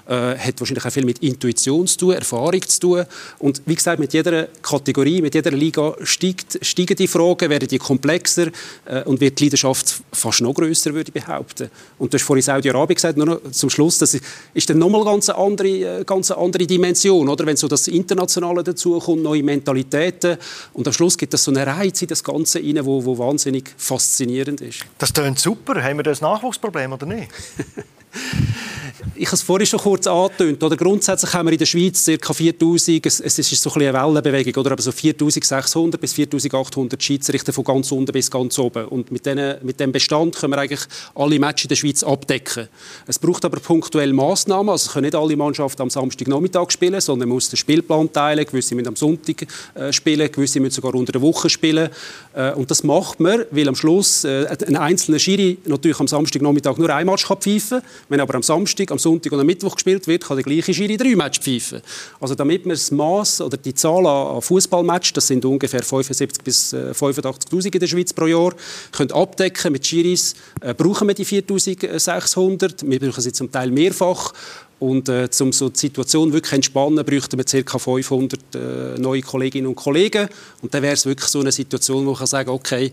äh, 0.07 0.37
hat 0.37 0.59
wahrscheinlich 0.59 0.85
auch 0.85 0.91
viel 0.91 1.05
mit 1.05 1.19
Intuition 1.19 1.87
zu 1.87 1.97
tun, 1.97 2.13
Erfahrung 2.13 2.61
zu 2.61 2.79
tun. 2.79 3.05
Und 3.39 3.61
wie 3.65 3.75
gesagt, 3.75 3.99
mit 3.99 4.13
jeder 4.13 4.47
Kategorie, 4.61 5.21
mit 5.21 5.35
jeder 5.35 5.51
Liga 5.51 5.95
steigt, 6.03 6.59
steigen 6.61 6.95
die 6.95 7.07
Fragen, 7.07 7.49
werden 7.49 7.67
die 7.67 7.77
komplexer 7.77 8.47
äh, 8.85 9.03
und 9.03 9.21
wird 9.21 9.39
die 9.39 9.45
Leidenschaft 9.45 10.01
fast 10.11 10.41
noch 10.41 10.53
grösser, 10.53 10.93
würde 10.93 11.11
ich 11.13 11.23
behaupten. 11.23 11.69
Und 11.97 12.13
du 12.13 12.17
hast 12.17 12.23
vorhin 12.23 12.43
Saudi-Arabien 12.43 12.95
gesagt, 12.95 13.17
nur 13.17 13.25
noch 13.25 13.51
zum 13.51 13.69
Schluss, 13.69 13.97
das 13.97 14.17
ist 14.53 14.69
dann 14.69 14.77
nochmal 14.77 15.05
ganz 15.05 15.29
eine 15.29 15.39
andere, 15.39 15.67
äh, 15.67 16.03
ganz 16.03 16.31
eine 16.31 16.41
andere 16.41 16.67
Dimension, 16.67 17.29
oder? 17.29 17.45
Wenn 17.45 17.57
so 17.57 17.67
das 17.67 17.87
Internationale 17.87 18.63
dazukommt, 18.63 19.23
neue 19.23 19.43
Mentalitäten 19.43 20.37
und 20.73 20.87
am 20.87 20.93
Schluss 20.93 21.17
gibt 21.17 21.33
es 21.33 21.43
so 21.43 21.51
einen 21.51 21.63
Reiz 21.63 22.01
in 22.01 22.07
das 22.07 22.23
Ganze 22.23 22.59
rein, 22.59 22.85
wo, 22.85 23.03
wo 23.03 23.17
wahnsinnig 23.17 23.73
faszinierend 23.77 24.61
ist. 24.61 24.81
Das 24.97 25.13
klingt 25.13 25.39
super. 25.39 25.81
Haben 25.81 25.97
wir 25.97 26.03
das 26.03 26.21
Nachwuchsproblem 26.21 26.93
oder 26.93 27.05
nicht? 27.05 27.29
ich 29.15 29.27
habe 29.27 29.35
es 29.35 29.41
vorhin 29.41 29.67
schon 29.67 29.79
kurz 29.79 30.07
angetönt. 30.07 30.63
Oder 30.63 30.75
grundsätzlich 30.75 31.33
haben 31.33 31.47
wir 31.47 31.53
in 31.53 31.59
der 31.59 31.65
Schweiz 31.65 32.09
ca. 32.19 32.33
4000, 32.33 33.05
es, 33.05 33.19
es 33.19 33.39
ist 33.39 33.61
so 33.61 33.71
ein 33.73 33.81
eine 33.81 33.93
Wellenbewegung, 33.93 34.55
oder? 34.61 34.71
aber 34.71 34.81
so 34.81 34.91
4600 34.91 35.99
bis 35.99 36.13
4800 36.13 37.01
Schiedsrichter 37.01 37.53
von 37.53 37.63
ganz 37.63 37.91
unten 37.91 38.11
bis 38.11 38.31
ganz 38.31 38.57
oben. 38.57 38.85
Und 38.85 39.11
mit, 39.11 39.25
denen, 39.25 39.57
mit 39.63 39.79
dem 39.79 39.91
Bestand 39.91 40.35
können 40.35 40.53
wir 40.53 40.59
eigentlich 40.59 40.81
alle 41.15 41.39
Matches 41.39 41.65
in 41.65 41.69
der 41.69 41.75
Schweiz 41.75 42.03
abdecken. 42.03 42.67
Es 43.05 43.19
braucht 43.19 43.45
aber 43.45 43.59
punktuell 43.59 44.13
Massnahmen. 44.13 44.69
Also 44.69 44.91
können 44.91 45.05
nicht 45.05 45.15
alle 45.15 45.35
Mannschaften 45.35 45.81
am 45.83 45.89
Samstagnachmittag 45.89 46.71
spielen, 46.71 46.99
sondern 46.99 47.29
man 47.29 47.35
muss 47.35 47.49
den 47.49 47.57
Spielplan 47.57 48.11
teilen. 48.11 48.45
Gewisse 48.45 48.75
müssen 48.75 48.87
am 48.87 48.95
Sonntag 48.95 49.45
äh, 49.75 49.93
spielen, 49.93 50.31
gewisse 50.31 50.59
müssen 50.59 50.75
sogar 50.75 50.95
unter 50.95 51.11
der 51.11 51.21
Woche 51.21 51.49
spielen. 51.49 51.89
Äh, 52.33 52.53
und 52.53 52.71
das 52.71 52.83
macht 52.83 53.19
man, 53.19 53.45
weil 53.51 53.67
am 53.67 53.75
Schluss 53.75 54.23
äh, 54.23 54.47
ein 54.67 54.75
einzelner 54.75 55.19
Schiri 55.19 55.57
natürlich 55.65 55.99
am 55.99 56.07
Samstagnachmittag 56.07 56.77
nur 56.77 56.89
ein 56.89 57.05
Match 57.05 57.27
kann 57.27 57.37
pfeifen 57.37 57.81
kann. 57.81 57.89
Wenn 58.09 58.19
aber 58.19 58.35
am 58.35 58.43
Samstag, 58.43 58.91
am 58.91 58.99
Sonntag 59.03 59.31
und 59.31 59.39
am 59.39 59.45
Mittwoch 59.45 59.75
gespielt 59.75 60.07
wird, 60.07 60.23
kann 60.23 60.37
der 60.37 60.43
gleiche 60.43 60.73
Schiri 60.73 60.97
drei 60.97 61.15
Matches 61.15 61.43
pfeifen. 61.43 61.81
Also 62.19 62.35
damit 62.35 62.65
wir 62.65 62.73
das 62.73 62.91
Maß 62.91 63.41
oder 63.41 63.57
die 63.57 63.73
Zahl 63.73 64.05
an 64.07 64.41
Fußballmatches, 64.41 65.13
das 65.13 65.27
sind 65.27 65.45
ungefähr 65.45 65.83
75 65.83 66.43
bis 66.43 66.73
85.000 66.73 67.73
in 67.73 67.79
der 67.79 67.87
Schweiz 67.87 68.13
pro 68.13 68.25
Jahr, 68.25 68.53
können 68.91 69.11
abdecken 69.11 69.71
mit 69.71 69.85
Schiris, 69.85 70.35
äh, 70.61 70.73
brauchen 70.73 71.07
wir 71.07 71.15
die 71.15 71.25
4.600. 71.25 72.89
Wir 72.89 72.99
brauchen 72.99 73.21
sie 73.21 73.31
zum 73.31 73.51
Teil 73.51 73.71
mehrfach. 73.71 74.33
Und 74.79 75.07
äh, 75.07 75.29
um 75.39 75.53
so 75.53 75.69
die 75.69 75.79
Situation 75.79 76.33
wirklich 76.33 76.51
entspannen, 76.51 77.05
bräuchten 77.05 77.37
wir 77.37 77.63
ca. 77.63 77.79
500 77.79 78.39
äh, 78.53 78.99
neue 78.99 79.21
Kolleginnen 79.21 79.67
und 79.67 79.75
Kollegen. 79.75 80.27
Und 80.61 80.73
dann 80.73 80.81
wäre 80.81 80.95
es 80.95 81.05
wirklich 81.05 81.29
so 81.29 81.39
eine 81.39 81.53
Situation, 81.53 82.05
wo 82.05 82.11
ich 82.11 82.19
sagen 82.25 82.47
kann, 82.47 82.55
okay, 82.55 82.87
äh, 82.87 82.91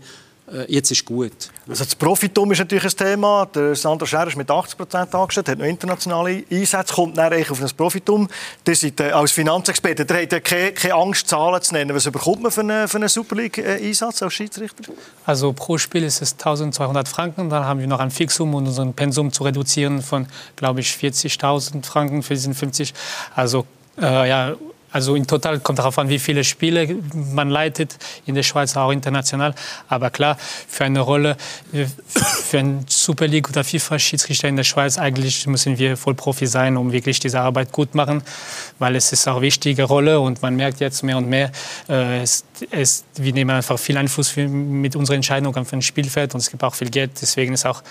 jetzt 0.67 0.91
ist 0.91 1.05
gut. 1.05 1.31
Also 1.67 1.83
das 1.85 1.95
Profitum 1.95 2.51
ist 2.51 2.59
natürlich 2.59 2.83
ein 2.83 2.91
Thema. 2.91 3.45
Der 3.45 3.75
Sandro 3.75 4.05
Scher 4.05 4.27
ist 4.27 4.35
mit 4.35 4.49
80 4.49 4.77
Prozent 4.77 5.15
angestellt, 5.15 5.49
hat 5.49 5.57
noch 5.59 5.65
internationale 5.65 6.43
Einsätze, 6.51 6.93
kommt 6.93 7.17
dann 7.17 7.33
auf 7.33 7.61
ein 7.61 7.69
Profitum. 7.75 8.27
Der 8.65 8.75
seid 8.75 8.99
äh, 8.99 9.11
als 9.11 9.31
Finanzexperte, 9.31 10.05
der 10.05 10.23
hat 10.23 10.31
ja 10.31 10.39
keine, 10.39 10.71
keine, 10.73 10.95
Angst, 10.95 11.27
Zahlen 11.27 11.61
zu 11.61 11.73
nennen. 11.73 11.95
Was 11.95 12.03
bekommt 12.03 12.41
man 12.41 12.51
für 12.51 12.61
einen, 12.61 12.87
für 12.87 12.97
einen 12.97 13.09
Super 13.09 13.35
League-Einsatz 13.35 14.21
als 14.21 14.33
Schiedsrichter? 14.33 14.91
Also 15.25 15.53
pro 15.53 15.77
Spiel 15.77 16.03
ist 16.03 16.21
es 16.21 16.33
1200 16.33 17.07
Franken. 17.07 17.49
Dann 17.49 17.65
haben 17.65 17.79
wir 17.79 17.87
noch 17.87 17.99
ein 17.99 18.11
Fixum, 18.11 18.53
um 18.53 18.65
unseren 18.65 18.93
Pensum 18.93 19.31
zu 19.31 19.43
reduzieren 19.43 20.01
von, 20.01 20.27
glaube 20.55 20.81
ich, 20.81 20.89
40.000 20.89 21.85
Franken 21.85 22.23
für 22.23 22.33
diesen 22.33 22.53
50. 22.53 22.93
Also 23.35 23.65
äh, 24.01 24.29
ja, 24.29 24.55
also 24.91 25.15
in 25.15 25.25
total 25.27 25.59
kommt 25.59 25.79
darauf 25.79 25.97
an, 25.97 26.09
wie 26.09 26.19
viele 26.19 26.43
Spiele 26.43 26.95
man 27.13 27.49
leitet, 27.49 27.97
in 28.25 28.35
der 28.35 28.43
Schweiz 28.43 28.75
auch 28.75 28.91
international. 28.91 29.55
Aber 29.87 30.09
klar, 30.09 30.37
für 30.67 30.85
eine 30.85 30.99
Rolle, 30.99 31.37
für 32.07 32.59
einen 32.59 32.85
Super 32.87 33.27
League 33.27 33.49
oder 33.49 33.63
FIFA-Schiedsrichter 33.63 34.47
in 34.47 34.57
der 34.57 34.63
Schweiz, 34.63 34.97
eigentlich 34.97 35.47
müssen 35.47 35.77
wir 35.77 35.97
Vollprofi 35.97 36.47
sein, 36.47 36.77
um 36.77 36.91
wirklich 36.91 37.19
diese 37.19 37.39
Arbeit 37.39 37.71
gut 37.71 37.95
machen, 37.95 38.21
weil 38.79 38.95
es 38.95 39.11
ist 39.11 39.27
auch 39.27 39.35
eine 39.35 39.41
wichtige 39.41 39.83
Rolle 39.83 40.19
und 40.19 40.41
man 40.41 40.55
merkt 40.55 40.79
jetzt 40.79 41.03
mehr 41.03 41.17
und 41.17 41.29
mehr, 41.29 41.51
äh, 41.89 42.21
es, 42.21 42.43
es, 42.71 43.05
wir 43.15 43.33
nehmen 43.33 43.51
einfach 43.51 43.79
viel 43.79 43.97
Einfluss 43.97 44.29
für, 44.29 44.47
mit 44.47 44.95
unserer 44.95 45.15
Entscheidung 45.15 45.55
auf 45.55 45.71
ein 45.73 45.81
Spielfeld 45.81 46.33
und 46.33 46.39
es 46.41 46.49
gibt 46.49 46.63
auch 46.63 46.75
viel 46.75 46.89
Geld. 46.89 47.11
Deswegen 47.21 47.53
ist 47.53 47.65
auch 47.65 47.81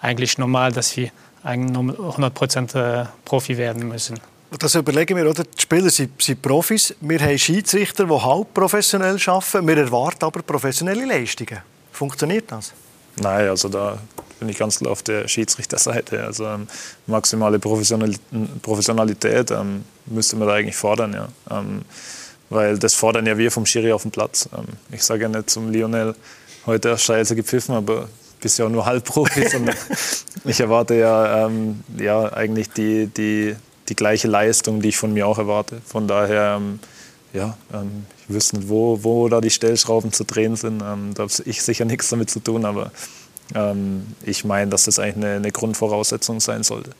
eigentlich 0.00 0.38
normal, 0.38 0.72
dass 0.72 0.96
wir 0.96 1.10
100 1.42 2.34
Prozent 2.34 2.74
äh, 2.74 3.04
Profi 3.24 3.56
werden 3.56 3.88
müssen. 3.88 4.20
Das 4.58 4.74
überlegen 4.74 5.16
wir, 5.16 5.30
oder? 5.30 5.44
Die 5.44 5.60
Spieler 5.62 5.90
sind, 5.90 6.20
sind 6.20 6.42
Profis. 6.42 6.94
Wir 7.00 7.20
haben 7.20 7.38
Schiedsrichter, 7.38 8.04
die 8.06 8.12
halb 8.12 8.52
professionell 8.52 9.16
arbeiten. 9.26 9.66
Wir 9.66 9.76
erwarten 9.78 10.24
aber 10.24 10.42
professionelle 10.42 11.06
Leistungen. 11.06 11.58
Funktioniert 11.92 12.50
das? 12.50 12.72
Nein, 13.16 13.48
also 13.48 13.68
da 13.68 13.98
bin 14.40 14.48
ich 14.48 14.58
ganz 14.58 14.78
klar 14.78 14.92
auf 14.92 15.02
der 15.02 15.28
Schiedsrichterseite. 15.28 16.24
Also 16.24 16.46
ähm, 16.46 16.66
maximale 17.06 17.58
Professionalität 17.60 19.50
ähm, 19.52 19.84
müsste 20.06 20.36
man 20.36 20.48
da 20.48 20.54
eigentlich 20.54 20.76
fordern, 20.76 21.12
ja. 21.12 21.28
Ähm, 21.50 21.82
weil 22.48 22.78
das 22.78 22.94
fordern 22.94 23.26
ja 23.26 23.38
wir 23.38 23.52
vom 23.52 23.64
Schiri 23.64 23.92
auf 23.92 24.02
dem 24.02 24.10
Platz. 24.10 24.48
Ähm, 24.52 24.64
ich 24.90 25.04
sage 25.04 25.22
ja 25.22 25.28
nicht 25.28 25.48
zum 25.50 25.70
Lionel, 25.70 26.16
heute 26.66 26.88
erst 26.88 27.04
Scheiße 27.04 27.36
gepfiffen, 27.36 27.76
aber 27.76 28.08
bist 28.40 28.58
ja 28.58 28.64
auch 28.64 28.70
nur 28.70 28.84
Halbprofi. 28.84 29.46
ich 30.44 30.60
erwarte 30.60 30.94
ja, 30.94 31.46
ähm, 31.46 31.84
ja 31.96 32.32
eigentlich 32.32 32.70
die, 32.70 33.06
die 33.06 33.54
die 33.90 33.96
gleiche 33.96 34.28
Leistung, 34.28 34.80
die 34.80 34.88
ich 34.88 34.96
von 34.96 35.12
mir 35.12 35.26
auch 35.26 35.38
erwarte. 35.38 35.82
Von 35.84 36.08
daher, 36.08 36.56
ähm, 36.56 36.78
ja, 37.32 37.56
ähm, 37.74 38.06
ich 38.28 38.34
wüsste 38.34 38.56
nicht, 38.56 38.68
wo, 38.68 39.02
wo 39.02 39.28
da 39.28 39.40
die 39.40 39.50
Stellschrauben 39.50 40.12
zu 40.12 40.24
drehen 40.24 40.56
sind. 40.56 40.80
Ähm, 40.80 41.12
da 41.14 41.24
habe 41.24 41.32
ich 41.44 41.62
sicher 41.62 41.84
nichts 41.84 42.08
damit 42.08 42.30
zu 42.30 42.40
tun, 42.40 42.64
aber 42.64 42.92
ähm, 43.54 44.06
ich 44.24 44.44
meine, 44.44 44.70
dass 44.70 44.84
das 44.84 44.98
eigentlich 44.98 45.24
eine, 45.24 45.36
eine 45.36 45.52
Grundvoraussetzung 45.52 46.40
sein 46.40 46.62
sollte. 46.62 46.90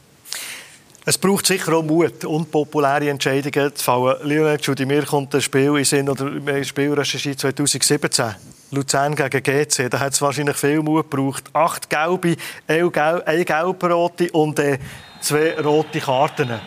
Es 1.06 1.16
braucht 1.16 1.46
sicher 1.46 1.72
auch 1.72 1.82
Mut, 1.82 2.24
unpopuläre 2.24 3.08
Entscheidungen 3.08 3.74
zu 3.74 3.82
fallen. 3.82 4.16
Lionel 4.22 4.58
mir 4.86 5.02
kommt 5.04 5.34
ein 5.34 5.40
Spiel 5.40 5.76
in 5.76 5.84
Sinn, 5.84 6.08
oder 6.08 6.26
ein 6.26 6.64
Spiel 6.64 6.92
recherchiert 6.92 7.40
2017 7.40 8.34
Luzern 8.72 9.16
gegen 9.16 9.42
GC, 9.42 9.88
da 9.90 9.98
hat 9.98 10.12
es 10.12 10.22
wahrscheinlich 10.22 10.56
viel 10.56 10.82
Mut 10.82 11.10
gebraucht. 11.10 11.44
Acht 11.52 11.90
gelbe, 11.90 12.36
eine 12.68 13.44
gelb-rote 13.44 14.30
und 14.30 14.58
äh, 14.60 14.78
zwei 15.20 15.54
rote 15.60 16.00
Karten. 16.00 16.60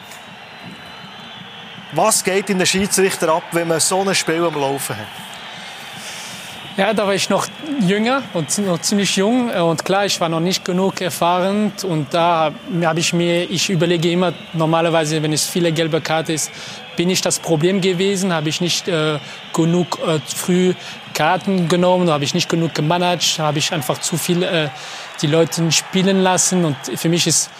Was 1.93 2.23
geht 2.23 2.49
in 2.49 2.57
den 2.57 2.65
Schiedsrichter 2.65 3.29
ab, 3.29 3.43
wenn 3.51 3.67
man 3.67 3.79
so 3.79 4.01
ein 4.01 4.15
Spiel 4.15 4.43
am 4.43 4.55
Laufen 4.55 4.95
hat? 4.97 5.23
Ja, 6.75 6.91
da 6.91 7.05
war 7.05 7.13
ich 7.13 7.29
noch 7.29 7.45
jünger 7.81 8.23
und 8.33 8.57
noch 8.57 8.81
ziemlich 8.81 9.15
jung. 9.15 9.51
Und 9.51 9.85
klar, 9.85 10.07
ich 10.07 10.19
war 10.19 10.27
noch 10.27 10.39
nicht 10.39 10.65
genug 10.65 11.01
erfahren. 11.01 11.71
Und 11.83 12.11
da 12.15 12.51
habe 12.83 12.99
ich 12.99 13.13
mir, 13.13 13.47
ich 13.47 13.69
überlege 13.69 14.09
immer 14.09 14.33
normalerweise, 14.53 15.21
wenn 15.21 15.33
es 15.33 15.45
viele 15.45 15.71
gelbe 15.71 16.01
Karten 16.01 16.31
ist, 16.31 16.49
bin 16.95 17.11
ich 17.11 17.21
das 17.21 17.37
Problem 17.37 17.79
gewesen, 17.79 18.33
habe 18.33 18.49
ich 18.49 18.59
nicht 18.59 18.87
äh, 18.87 19.19
genug 19.53 19.99
äh, 19.99 20.19
früh 20.25 20.73
Karten 21.13 21.67
genommen, 21.67 22.09
habe 22.09 22.23
ich 22.23 22.33
nicht 22.33 22.49
genug 22.49 22.73
gemanagt, 22.73 23.37
habe 23.37 23.59
ich 23.59 23.71
einfach 23.71 23.99
zu 23.99 24.17
viel 24.17 24.41
äh, 24.41 24.69
die 25.21 25.27
Leute 25.27 25.71
spielen 25.71 26.23
lassen? 26.23 26.65
Und 26.65 26.75
für 26.95 27.09
mich 27.09 27.27
ist 27.27 27.51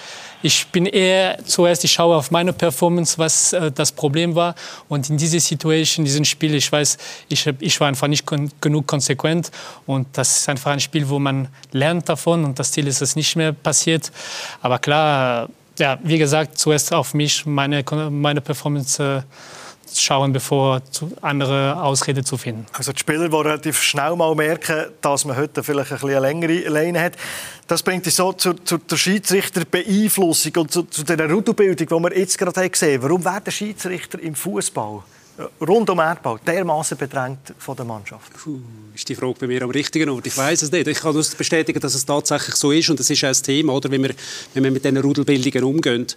ich 0.44 0.68
bin 0.68 0.86
eher 0.86 1.40
zuerst, 1.46 1.86
ich 1.86 1.94
schaue 1.94 2.18
auf 2.18 2.30
meine 2.30 2.52
Performance, 2.52 3.18
was 3.18 3.54
äh, 3.54 3.72
das 3.72 3.94
Problem 3.94 4.36
war. 4.36 4.56
Und 4.90 5.10
in 5.10 5.18
dieser 5.18 5.40
Situation, 5.40 6.04
in 6.04 6.06
diesem 6.06 6.26
Spiel, 6.26 6.54
ich 6.54 6.70
weiß, 6.70 6.98
ich, 7.30 7.48
ich 7.60 7.80
war 7.80 7.88
einfach 7.88 8.08
nicht 8.08 8.26
kon 8.26 8.52
genug 8.60 8.86
konsequent. 8.86 9.52
Und 9.86 10.08
das 10.14 10.40
ist 10.40 10.50
einfach 10.50 10.72
ein 10.72 10.82
Spiel, 10.82 11.08
wo 11.08 11.18
man 11.18 11.48
lernt 11.72 12.10
davon. 12.10 12.44
Und 12.44 12.60
das 12.60 12.74
Ziel 12.74 12.88
ist, 12.88 13.02
dass 13.02 13.16
nicht 13.16 13.36
mehr 13.38 13.54
passiert. 13.54 14.12
Aber 14.62 14.80
klar, 14.80 15.48
ja, 15.80 15.98
wie 16.04 16.18
gesagt, 16.18 16.58
zuerst 16.58 16.94
auf 16.94 17.14
mich, 17.14 17.46
meine, 17.46 17.84
meine 18.12 18.42
Performance. 18.42 19.02
Äh, 19.02 19.22
schauen, 20.02 20.34
bevor 20.34 20.82
andere 21.22 21.82
Ausrede 21.82 22.24
zu 22.24 22.38
finden. 22.38 22.66
Also 22.74 22.92
die 22.92 23.00
Spieler, 23.00 23.30
die 23.30 23.36
relativ 23.36 23.82
schnell 23.82 24.16
mal 24.16 24.34
merken, 24.36 24.86
dass 25.02 25.26
man 25.26 25.38
heute 25.38 25.64
vielleicht 25.64 25.92
ein 25.92 25.98
bisschen 25.98 26.10
eine 26.10 26.20
längere 26.20 26.70
Leine 26.70 27.02
hat, 27.02 27.14
das 27.68 27.82
bringt 27.82 28.06
uns 28.06 28.16
so 28.16 28.34
zur, 28.34 28.64
zur, 28.66 28.86
zur 28.88 28.98
Schiedsrichterbeeinflussung 28.98 30.52
und 30.58 30.72
zu, 30.72 30.84
zu 30.84 31.04
der 31.04 31.30
Rudelbildung, 31.30 31.88
die 31.88 32.04
wir 32.04 32.18
jetzt 32.18 32.38
gerade 32.38 32.70
gesehen 32.70 32.96
haben. 32.96 33.04
Warum 33.04 33.26
werden 33.26 33.52
Schiedsrichter 33.52 34.20
im 34.20 34.36
Fußball 34.36 35.02
äh, 35.38 35.64
rund 35.64 35.90
um 35.90 36.00
Erdbau 36.00 36.38
dermaßen 36.38 36.98
bedrängt 36.98 37.54
von 37.58 37.76
der 37.76 37.86
Mannschaft? 37.86 38.34
Puh, 38.34 38.60
ist 38.94 39.08
die 39.10 39.16
Frage 39.16 39.36
bei 39.40 39.48
mir 39.48 39.64
am 39.64 39.72
richtigen 39.72 40.10
Ort? 40.10 40.28
Ich 40.28 40.38
weiß 40.38 40.62
es 40.62 40.72
nicht. 40.72 40.88
Ich 40.88 41.00
kann 41.00 41.14
nur 41.14 41.26
bestätigen, 41.38 41.80
dass 41.80 41.96
es 41.96 42.06
tatsächlich 42.06 42.56
so 42.56 42.72
ist 42.72 42.90
und 42.90 43.00
das 43.00 43.10
ist 43.10 43.24
auch 43.24 43.30
das 43.30 43.42
Thema, 43.42 43.74
oder, 43.74 43.90
wenn 43.90 44.04
wir, 44.04 44.14
wenn 44.54 44.64
wir 44.64 44.72
mit 44.72 44.84
diesen 44.84 44.98
Rudelbildungen 44.98 45.64
umgehen. 45.64 46.08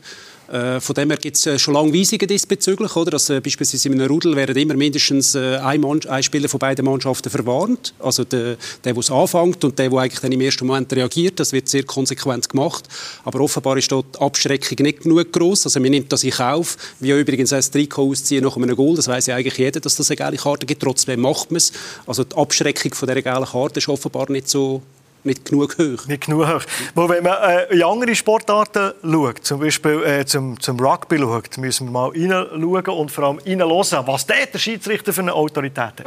Äh, 0.49 0.81
von 0.81 0.95
dem 0.95 1.11
her 1.11 1.19
gibt 1.19 1.37
es 1.37 1.47
äh, 1.47 1.59
schon 1.59 1.75
lange 1.75 1.93
Weisungen 1.93 2.29
diesbezüglich, 2.29 2.95
oder? 2.95 3.11
Dass, 3.11 3.31
äh, 3.31 3.41
beispielsweise 3.41 3.89
in 3.89 4.01
einem 4.01 4.09
Rudel 4.11 4.37
werden 4.37 4.57
immer 4.57 4.75
mindestens 4.75 5.35
äh, 5.35 5.57
ein, 5.57 5.85
ein, 5.85 6.23
Spieler 6.23 6.49
von 6.49 6.59
beiden 6.59 6.85
Mannschaften 6.85 7.31
verwarnt. 7.31 7.95
Also 7.99 8.25
der, 8.25 8.57
der 8.85 8.97
es 8.97 9.11
anfängt 9.11 9.65
und 9.65 9.79
der, 9.79 9.91
der 9.91 9.99
eigentlich 9.99 10.21
dann 10.21 10.33
im 10.33 10.41
ersten 10.41 10.67
Moment 10.67 10.93
reagiert. 10.93 11.41
Das 11.41 11.53
wird 11.53 11.69
sehr 11.69 11.83
konsequent 11.83 12.49
gemacht. 12.49 12.85
Aber 13.25 13.41
offenbar 13.41 13.77
ist 13.77 13.91
dort 13.91 14.15
die 14.15 14.21
Abschreckung 14.21 14.85
nicht 14.85 15.03
genug 15.03 15.33
groß. 15.33 15.67
Also 15.67 15.81
man 15.81 15.91
nimmt 15.91 16.13
das 16.13 16.23
in 16.23 16.31
Kauf. 16.31 16.77
Wie 17.01 17.11
übrigens 17.11 17.53
ein 17.53 17.63
Trikot 17.63 18.11
ausziehen 18.11 18.45
nach 18.45 18.57
einem 18.57 18.77
Goal. 18.77 18.95
Das 18.95 19.09
weiß 19.09 19.27
ja 19.27 19.37
eigentlich 19.37 19.59
jeder, 19.59 19.81
dass 19.81 19.97
das 19.97 20.11
eine 20.11 20.17
gelbe 20.17 20.37
Karte 20.37 20.67
gibt. 20.67 20.83
Trotzdem 20.83 21.21
macht 21.21 21.51
man 21.51 21.57
es. 21.57 21.73
Also 22.07 22.23
die 22.23 22.37
Abschreckung 22.37 22.95
von 22.95 23.09
dieser 23.09 23.23
gelben 23.23 23.47
Karte 23.47 23.79
ist 23.79 23.89
offenbar 23.89 24.31
nicht 24.31 24.49
so 24.49 24.83
nicht 25.25 25.45
genug 25.45 25.77
hoch. 25.79 26.07
Nicht 26.07 26.27
genug 26.27 26.47
hoch. 26.47 26.63
Wo, 26.95 27.09
wenn 27.09 27.23
man 27.23 27.37
äh, 27.43 27.75
in 27.75 27.83
andere 27.83 28.15
Sportarten 28.15 28.93
schaut, 29.03 29.45
zum 29.45 29.61
Beispiel 29.61 30.03
äh, 30.05 30.25
zum, 30.25 30.61
zum 30.61 30.79
Rugby 30.79 31.19
schaut, 31.19 31.59
müssen 31.59 31.87
wir 31.89 31.93
mal 31.93 32.11
reinschauen 32.11 32.99
und 32.99 33.11
vor 33.11 33.25
allem 33.25 33.39
reinhören, 33.45 34.07
was 34.07 34.27
der, 34.27 34.47
der 34.47 34.59
Schiedsrichter 34.59 35.13
für 35.13 35.23
eine 35.23 35.35
Autorität 35.35 35.79
hat. 35.79 36.05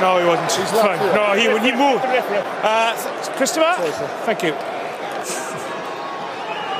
No, 0.00 0.18
he 0.18 0.24
wasn't. 0.26 0.52
He's 0.52 0.70
fine. 0.70 0.98
No, 1.14 1.32
he, 1.34 1.48
he 1.60 1.72
moved. 1.72 2.04
Uh, 2.62 2.92
Christopher? 3.36 3.76
Thank 4.26 4.42
you. 4.42 4.52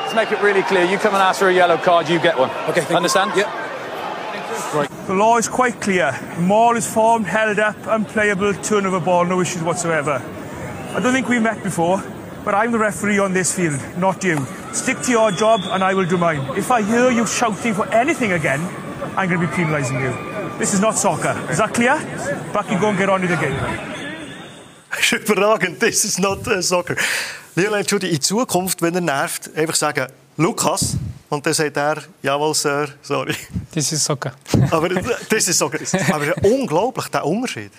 Let's 0.02 0.14
make 0.14 0.31
it 0.33 0.42
really 0.42 0.62
clear. 0.62 0.85
You 0.85 0.98
come 0.98 1.14
and 1.14 1.22
ask 1.22 1.38
for 1.38 1.48
a 1.48 1.52
yellow 1.52 1.79
card, 1.79 2.09
you 2.09 2.18
get 2.20 2.38
one. 2.38 2.50
Okay, 2.68 2.85
Understand? 2.94 3.33
You. 3.35 3.42
Yep. 3.42 4.74
Right. 4.74 4.90
The 5.07 5.14
law 5.14 5.38
is 5.38 5.48
quite 5.48 5.81
clear. 5.81 6.12
Maul 6.38 6.76
is 6.76 6.87
formed, 6.87 7.26
held 7.26 7.59
up, 7.59 7.76
unplayable, 7.87 8.52
turnover 8.55 9.00
ball, 9.00 9.24
no 9.24 9.40
issues 9.40 9.62
whatsoever. 9.62 10.20
I 10.96 11.00
don't 11.00 11.12
think 11.12 11.28
we've 11.28 11.42
met 11.42 11.62
before, 11.62 12.02
but 12.42 12.54
I'm 12.54 12.72
the 12.72 12.78
referee 12.78 13.18
on 13.18 13.35
this 13.35 13.54
field, 13.54 13.78
not 13.98 14.24
you. 14.24 14.38
Stick 14.72 14.98
to 15.02 15.11
your 15.11 15.30
job 15.30 15.61
and 15.64 15.85
I 15.85 15.92
will 15.92 16.06
do 16.06 16.16
mine. 16.16 16.40
If 16.56 16.70
I 16.70 16.80
hear 16.80 17.11
you 17.11 17.26
shouting 17.26 17.74
for 17.74 17.87
anything 17.92 18.32
again, 18.32 18.66
I'm 19.14 19.28
going 19.28 19.38
to 19.38 19.46
be 19.46 19.52
penalising 19.52 20.00
you. 20.00 20.59
This 20.59 20.72
is 20.72 20.80
not 20.80 20.96
soccer. 20.96 21.37
Is 21.50 21.59
that 21.59 21.74
clear? 21.74 21.98
Back 22.54 22.70
you 22.70 22.80
go 22.80 22.88
and 22.88 22.96
get 22.96 23.11
on 23.11 23.20
with 23.20 23.28
the 23.28 23.37
game. 23.37 23.52
Überragend, 25.20 25.80
this 25.80 26.06
is 26.06 26.18
not 26.18 26.48
uh, 26.48 26.62
soccer. 26.62 26.96
Lionel 27.56 27.85
Judy, 27.85 28.14
in 28.14 28.22
Zukunft, 28.22 28.80
wenn 28.80 28.94
er 28.94 29.02
nervt, 29.02 29.50
einfach 29.54 29.74
sagen, 29.74 30.06
Lukas, 30.38 30.96
und 31.28 31.44
dann 31.44 31.52
sagt 31.52 31.76
er, 31.76 32.02
jawohl, 32.22 32.54
Sir, 32.54 32.88
sorry. 33.02 33.37
Das 33.74 33.92
ist 33.92 34.02
Soccer. 34.02 34.32
Aber 34.70 34.88
das 34.88 35.46
ist 35.46 35.59
Soccer. 35.59 35.80
Aber 36.11 36.32
unglaublich, 36.42 37.09
der 37.09 37.26
Unterschied. 37.26 37.72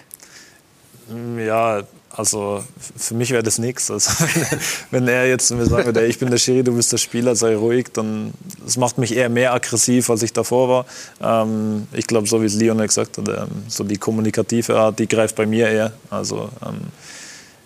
Ja, 1.37 1.81
also 2.17 2.63
für 2.97 3.13
mich 3.13 3.29
wäre 3.29 3.43
das 3.43 3.59
nichts. 3.59 3.91
Also, 3.91 4.09
wenn 4.91 5.07
er 5.07 5.27
jetzt 5.27 5.51
mir 5.51 5.67
sagen 5.67 5.85
würde, 5.85 6.05
ich 6.07 6.17
bin 6.17 6.31
der 6.31 6.39
Schiri, 6.39 6.63
du 6.63 6.75
bist 6.75 6.91
der 6.91 6.97
Spieler, 6.97 7.35
sei 7.35 7.55
ruhig, 7.55 7.87
dann 7.93 8.33
das 8.65 8.75
macht 8.75 8.97
mich 8.97 9.15
eher 9.15 9.29
mehr 9.29 9.53
aggressiv, 9.53 10.09
als 10.09 10.23
ich 10.23 10.33
davor 10.33 10.85
war. 11.21 11.43
Ähm, 11.45 11.87
ich 11.93 12.07
glaube, 12.07 12.27
so 12.27 12.41
wie 12.41 12.47
es 12.47 12.55
Lionel 12.55 12.87
gesagt 12.87 13.19
hat, 13.19 13.27
ähm, 13.27 13.47
so 13.67 13.83
die 13.83 13.97
kommunikative 13.97 14.79
Art, 14.79 14.97
die 14.97 15.07
greift 15.07 15.35
bei 15.35 15.45
mir 15.45 15.69
eher. 15.69 15.93
Also 16.09 16.49
ähm, 16.65 16.87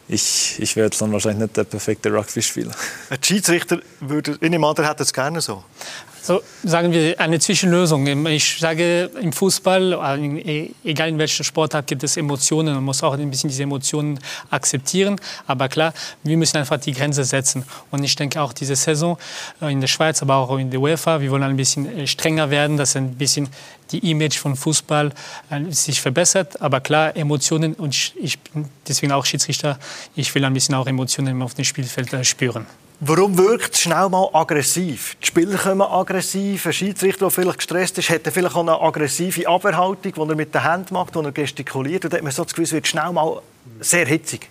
ich, 0.10 0.58
ich 0.60 0.76
wäre 0.76 0.88
jetzt 0.88 1.02
dann 1.02 1.14
wahrscheinlich 1.14 1.44
nicht 1.44 1.56
der 1.56 1.64
perfekte 1.64 2.12
Rugby-Spieler. 2.12 2.74
Ein 3.10 3.24
Schiedsrichter 3.24 3.80
würde, 4.02 4.38
in 4.42 4.52
dem 4.52 4.64
Alter 4.66 4.88
hätte 4.88 5.04
es 5.04 5.14
gerne 5.14 5.40
so. 5.40 5.64
So, 6.24 6.44
sagen 6.64 6.92
wir 6.92 7.20
eine 7.20 7.40
Zwischenlösung. 7.40 8.06
Ich 8.28 8.60
sage, 8.60 9.10
im 9.20 9.34
Fußball, 9.34 9.94
äh, 10.46 10.70
egal 10.84 11.10
in 11.10 11.18
welcher 11.18 11.44
Sportart, 11.44 11.88
gibt 11.88 12.04
es 12.04 12.16
Emotionen. 12.16 12.76
Man 12.76 12.84
muss 12.84 13.02
auch 13.02 13.18
ein 13.18 13.32
bisschen 13.32 13.50
diese 13.50 13.64
Emotionen 13.64 14.20
akzeptieren. 14.52 15.20
Aber 15.48 15.68
klar, 15.68 15.96
wir 16.22 16.38
müssen 16.38 16.58
einfach 16.58 16.78
die 16.78 16.92
Grenze 16.92 17.24
setzen. 17.24 17.66
Und 17.90 18.04
ich 18.04 18.16
denke 18.16 18.40
auch 18.40 18.54
diese 18.54 18.76
Saison 18.76 19.18
äh, 19.64 19.72
in 19.72 19.82
der 19.82 19.88
Schweiz, 19.88 20.22
aber 20.22 20.36
auch 20.36 20.56
in 20.60 20.70
der 20.70 20.80
UEFA, 20.80 21.22
wir 21.22 21.32
wollen 21.32 21.42
ein 21.42 21.58
bisschen 21.58 21.88
äh, 21.88 22.06
strenger 22.06 22.52
werden, 22.52 22.78
dass 22.78 22.96
ein 22.96 23.16
bisschen 23.16 23.50
die 23.92 24.12
Image 24.12 24.38
von 24.38 24.56
Fußball 24.56 25.12
sich 25.72 26.00
verbessert. 26.00 26.62
Aber 26.62 26.82
klar, 26.82 27.18
Emotionen, 27.18 27.74
und 27.74 28.14
ich 28.16 28.40
bin 28.40 28.70
deswegen 28.88 29.12
auch 29.12 29.26
Schiedsrichter, 29.26 29.80
ich 30.16 30.34
will 30.36 30.46
ein 30.46 30.54
bisschen 30.54 30.76
auch 30.76 30.86
Emotionen 30.86 31.42
auf 31.42 31.56
dem 31.56 31.66
Spielfeld 31.66 32.26
spüren. 32.26 32.68
Warum 33.04 33.36
wirkt 33.36 33.74
es 33.74 33.82
schnell 33.82 34.10
mal 34.10 34.30
aggressiv? 34.32 35.18
Die 35.24 35.26
Spieler 35.26 35.58
kommen 35.58 35.82
aggressiv, 35.82 36.68
ein 36.68 36.74
Schiedsrichter, 36.74 37.26
der 37.26 37.32
vielleicht 37.32 37.58
gestresst 37.58 37.98
ist, 37.98 38.12
hat 38.12 38.22
vielleicht 38.32 38.56
auch 38.56 38.60
eine 38.60 38.80
aggressive 38.80 39.48
Abwehrhaltung, 39.48 40.14
die 40.14 40.20
er 40.20 40.36
mit 40.36 40.54
der 40.54 40.64
Hand 40.64 40.92
macht, 40.92 41.16
die 41.16 41.20
er 41.20 41.32
gestikuliert. 41.32 42.06
Und 42.06 42.14
dann 42.14 42.20
hat 42.20 42.24
man 42.24 42.32
so 42.32 42.44
das 42.44 42.54
Gefühl, 42.54 42.66
es 42.66 42.74
wird 42.74 42.86
schnell 42.86 43.12
mal 43.12 43.42
sehr 43.80 44.06
hitzig. 44.06 44.48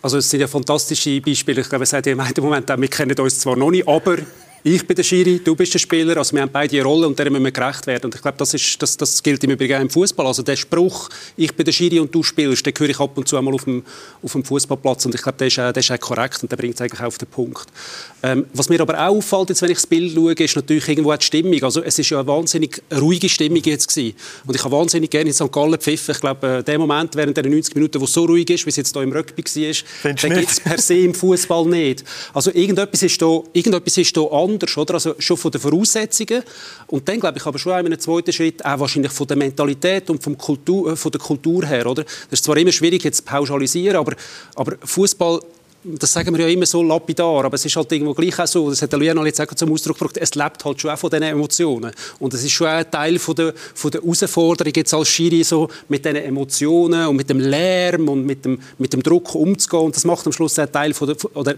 Also 0.00 0.16
es 0.16 0.30
sind 0.30 0.40
ja 0.40 0.48
fantastische 0.48 1.20
Beispiele. 1.20 1.60
Ich 1.60 1.68
glaube, 1.68 1.84
es 1.84 1.90
sagt 1.90 2.06
ja 2.06 2.12
im 2.12 2.42
Moment 2.42 2.66
wir 2.66 2.88
kennen 2.88 3.20
uns 3.20 3.40
zwar 3.40 3.56
noch 3.56 3.70
nicht, 3.70 3.86
aber 3.86 4.16
ich 4.62 4.86
bin 4.86 4.94
der 4.94 5.02
Schiri, 5.02 5.40
du 5.42 5.54
bist 5.56 5.72
der 5.72 5.78
Spieler, 5.78 6.16
also 6.16 6.34
wir 6.34 6.42
haben 6.42 6.50
beide 6.52 6.76
eine 6.76 6.84
Rolle 6.84 7.06
und 7.06 7.18
der 7.18 7.30
müssen 7.30 7.44
wir 7.44 7.52
gerecht 7.52 7.86
werden. 7.86 8.06
Und 8.06 8.14
ich 8.14 8.22
glaube, 8.22 8.36
das, 8.38 8.52
ist, 8.54 8.80
das, 8.82 8.96
das 8.96 9.22
gilt 9.22 9.42
im 9.44 9.50
Übrigen 9.50 9.76
auch 9.76 9.80
im 9.80 9.90
Fußball. 9.90 10.26
Also 10.26 10.42
der 10.42 10.56
Spruch, 10.56 11.08
ich 11.36 11.54
bin 11.54 11.64
der 11.64 11.72
Schiri 11.72 11.98
und 12.00 12.14
du 12.14 12.22
spielst, 12.22 12.66
den 12.66 12.74
höre 12.76 12.90
ich 12.90 13.00
ab 13.00 13.16
und 13.16 13.26
zu 13.26 13.36
einmal 13.36 13.54
auf 13.54 13.64
dem, 13.64 13.82
auf 14.22 14.32
dem 14.32 14.44
Fußballplatz 14.44 15.06
und 15.06 15.14
ich 15.14 15.22
glaube, 15.22 15.38
der 15.38 15.46
ist, 15.46 15.56
der 15.56 15.76
ist 15.76 15.90
auch 15.90 16.00
korrekt 16.00 16.42
und 16.42 16.52
der 16.52 16.56
bringt 16.56 16.74
es 16.74 16.80
eigentlich 16.80 17.00
auch 17.00 17.06
auf 17.06 17.18
den 17.18 17.28
Punkt. 17.28 17.66
Ähm, 18.22 18.46
was 18.52 18.68
mir 18.68 18.80
aber 18.80 18.94
auch 18.94 19.16
auffällt, 19.16 19.48
jetzt, 19.48 19.62
wenn 19.62 19.70
ich 19.70 19.78
das 19.78 19.86
Bild 19.86 20.12
schaue, 20.12 20.32
ist 20.32 20.56
natürlich 20.56 20.88
irgendwo 20.88 21.14
die 21.14 21.24
Stimmung. 21.24 21.62
Also 21.62 21.82
es 21.82 21.98
ist 21.98 22.10
ja 22.10 22.18
eine 22.18 22.26
wahnsinnig 22.26 22.82
ruhige 22.92 23.28
Stimmung 23.28 23.62
jetzt 23.64 23.88
gewesen. 23.88 24.14
Und 24.46 24.54
ich 24.54 24.62
habe 24.62 24.76
wahnsinnig 24.76 25.10
gerne 25.10 25.30
in 25.30 25.34
St. 25.34 25.50
Gallen 25.50 25.78
pfiffen. 25.78 26.14
Ich 26.14 26.20
glaube, 26.20 26.46
äh, 26.46 26.62
der 26.62 26.78
Moment 26.78 27.16
während 27.16 27.36
der 27.36 27.48
90 27.48 27.74
Minuten, 27.74 28.00
wo 28.00 28.04
es 28.04 28.12
so 28.12 28.24
ruhig 28.24 28.48
ist, 28.50 28.66
wie 28.66 28.70
es 28.70 28.76
jetzt 28.76 28.92
hier 28.92 29.02
im 29.02 29.12
Rugby 29.12 29.42
war, 29.42 30.14
den 30.14 30.34
gibt 30.34 30.50
es 30.50 30.60
per 30.60 30.78
se 30.78 30.98
im 30.98 31.14
Fußball 31.14 31.66
nicht. 31.66 32.04
Also 32.34 32.50
irgendetwas 32.52 33.02
ist 33.02 33.20
da, 33.22 33.42
irgendetwas 33.52 33.96
ist 33.96 34.16
da 34.16 34.22
anders, 34.22 34.49
oder? 34.58 34.94
Also 34.94 35.14
schon 35.18 35.36
von 35.36 35.50
den 35.50 35.60
Voraussetzungen. 35.60 36.42
Und 36.86 37.08
dann 37.08 37.20
glaube 37.20 37.38
ich 37.38 37.46
aber 37.46 37.58
schon 37.58 37.72
in 37.72 37.86
einem 37.86 37.98
zweiten 37.98 38.32
Schritt 38.32 38.64
auch 38.64 38.80
wahrscheinlich 38.80 39.12
von 39.12 39.26
der 39.26 39.36
Mentalität 39.36 40.10
und 40.10 40.22
vom 40.22 40.36
Kultur, 40.36 40.92
äh, 40.92 40.96
von 40.96 41.12
der 41.12 41.20
Kultur 41.20 41.66
her, 41.66 41.86
oder? 41.86 42.04
Das 42.04 42.40
ist 42.40 42.44
zwar 42.44 42.56
immer 42.56 42.72
schwierig 42.72 43.04
jetzt 43.04 43.18
zu 43.18 43.22
pauschalisieren, 43.24 43.96
aber, 43.96 44.14
aber 44.54 44.76
Fußball 44.84 45.40
das 45.82 46.12
sagen 46.12 46.36
wir 46.36 46.46
ja 46.46 46.52
immer 46.52 46.66
so 46.66 46.82
lapidar, 46.82 47.44
aber 47.44 47.54
es 47.54 47.64
ist 47.64 47.74
halt 47.74 47.90
irgendwo 47.90 48.12
gleich 48.12 48.38
auch 48.38 48.46
so, 48.46 48.68
das 48.68 48.82
hat 48.82 48.92
der 48.92 49.00
jetzt 49.00 49.40
auch 49.40 49.54
zum 49.54 49.72
Ausdruck 49.72 49.98
gebracht, 49.98 50.18
es 50.18 50.34
lebt 50.34 50.64
halt 50.64 50.80
schon 50.80 50.90
auch 50.90 50.98
von 50.98 51.08
diesen 51.08 51.22
Emotionen. 51.22 51.92
Und 52.18 52.34
es 52.34 52.44
ist 52.44 52.52
schon 52.52 52.66
auch 52.66 52.72
ein 52.72 52.90
Teil 52.90 53.18
von 53.18 53.34
der, 53.34 53.54
von 53.74 53.90
der 53.90 54.02
Herausforderung 54.02 54.72
jetzt 54.76 54.92
als 54.92 55.08
Schiri, 55.08 55.42
so 55.42 55.68
mit 55.88 56.04
diesen 56.04 56.16
Emotionen 56.16 57.06
und 57.06 57.16
mit 57.16 57.30
dem 57.30 57.40
Lärm 57.40 58.08
und 58.08 58.26
mit 58.26 58.44
dem, 58.44 58.60
mit 58.78 58.92
dem 58.92 59.02
Druck 59.02 59.34
umzugehen. 59.34 59.84
Und 59.84 59.96
das 59.96 60.04
macht 60.04 60.26
am 60.26 60.32
Schluss 60.32 60.58
auch 60.58 60.66
Teil 60.66 60.92
von 60.92 61.08
der, 61.08 61.16
oder 61.34 61.54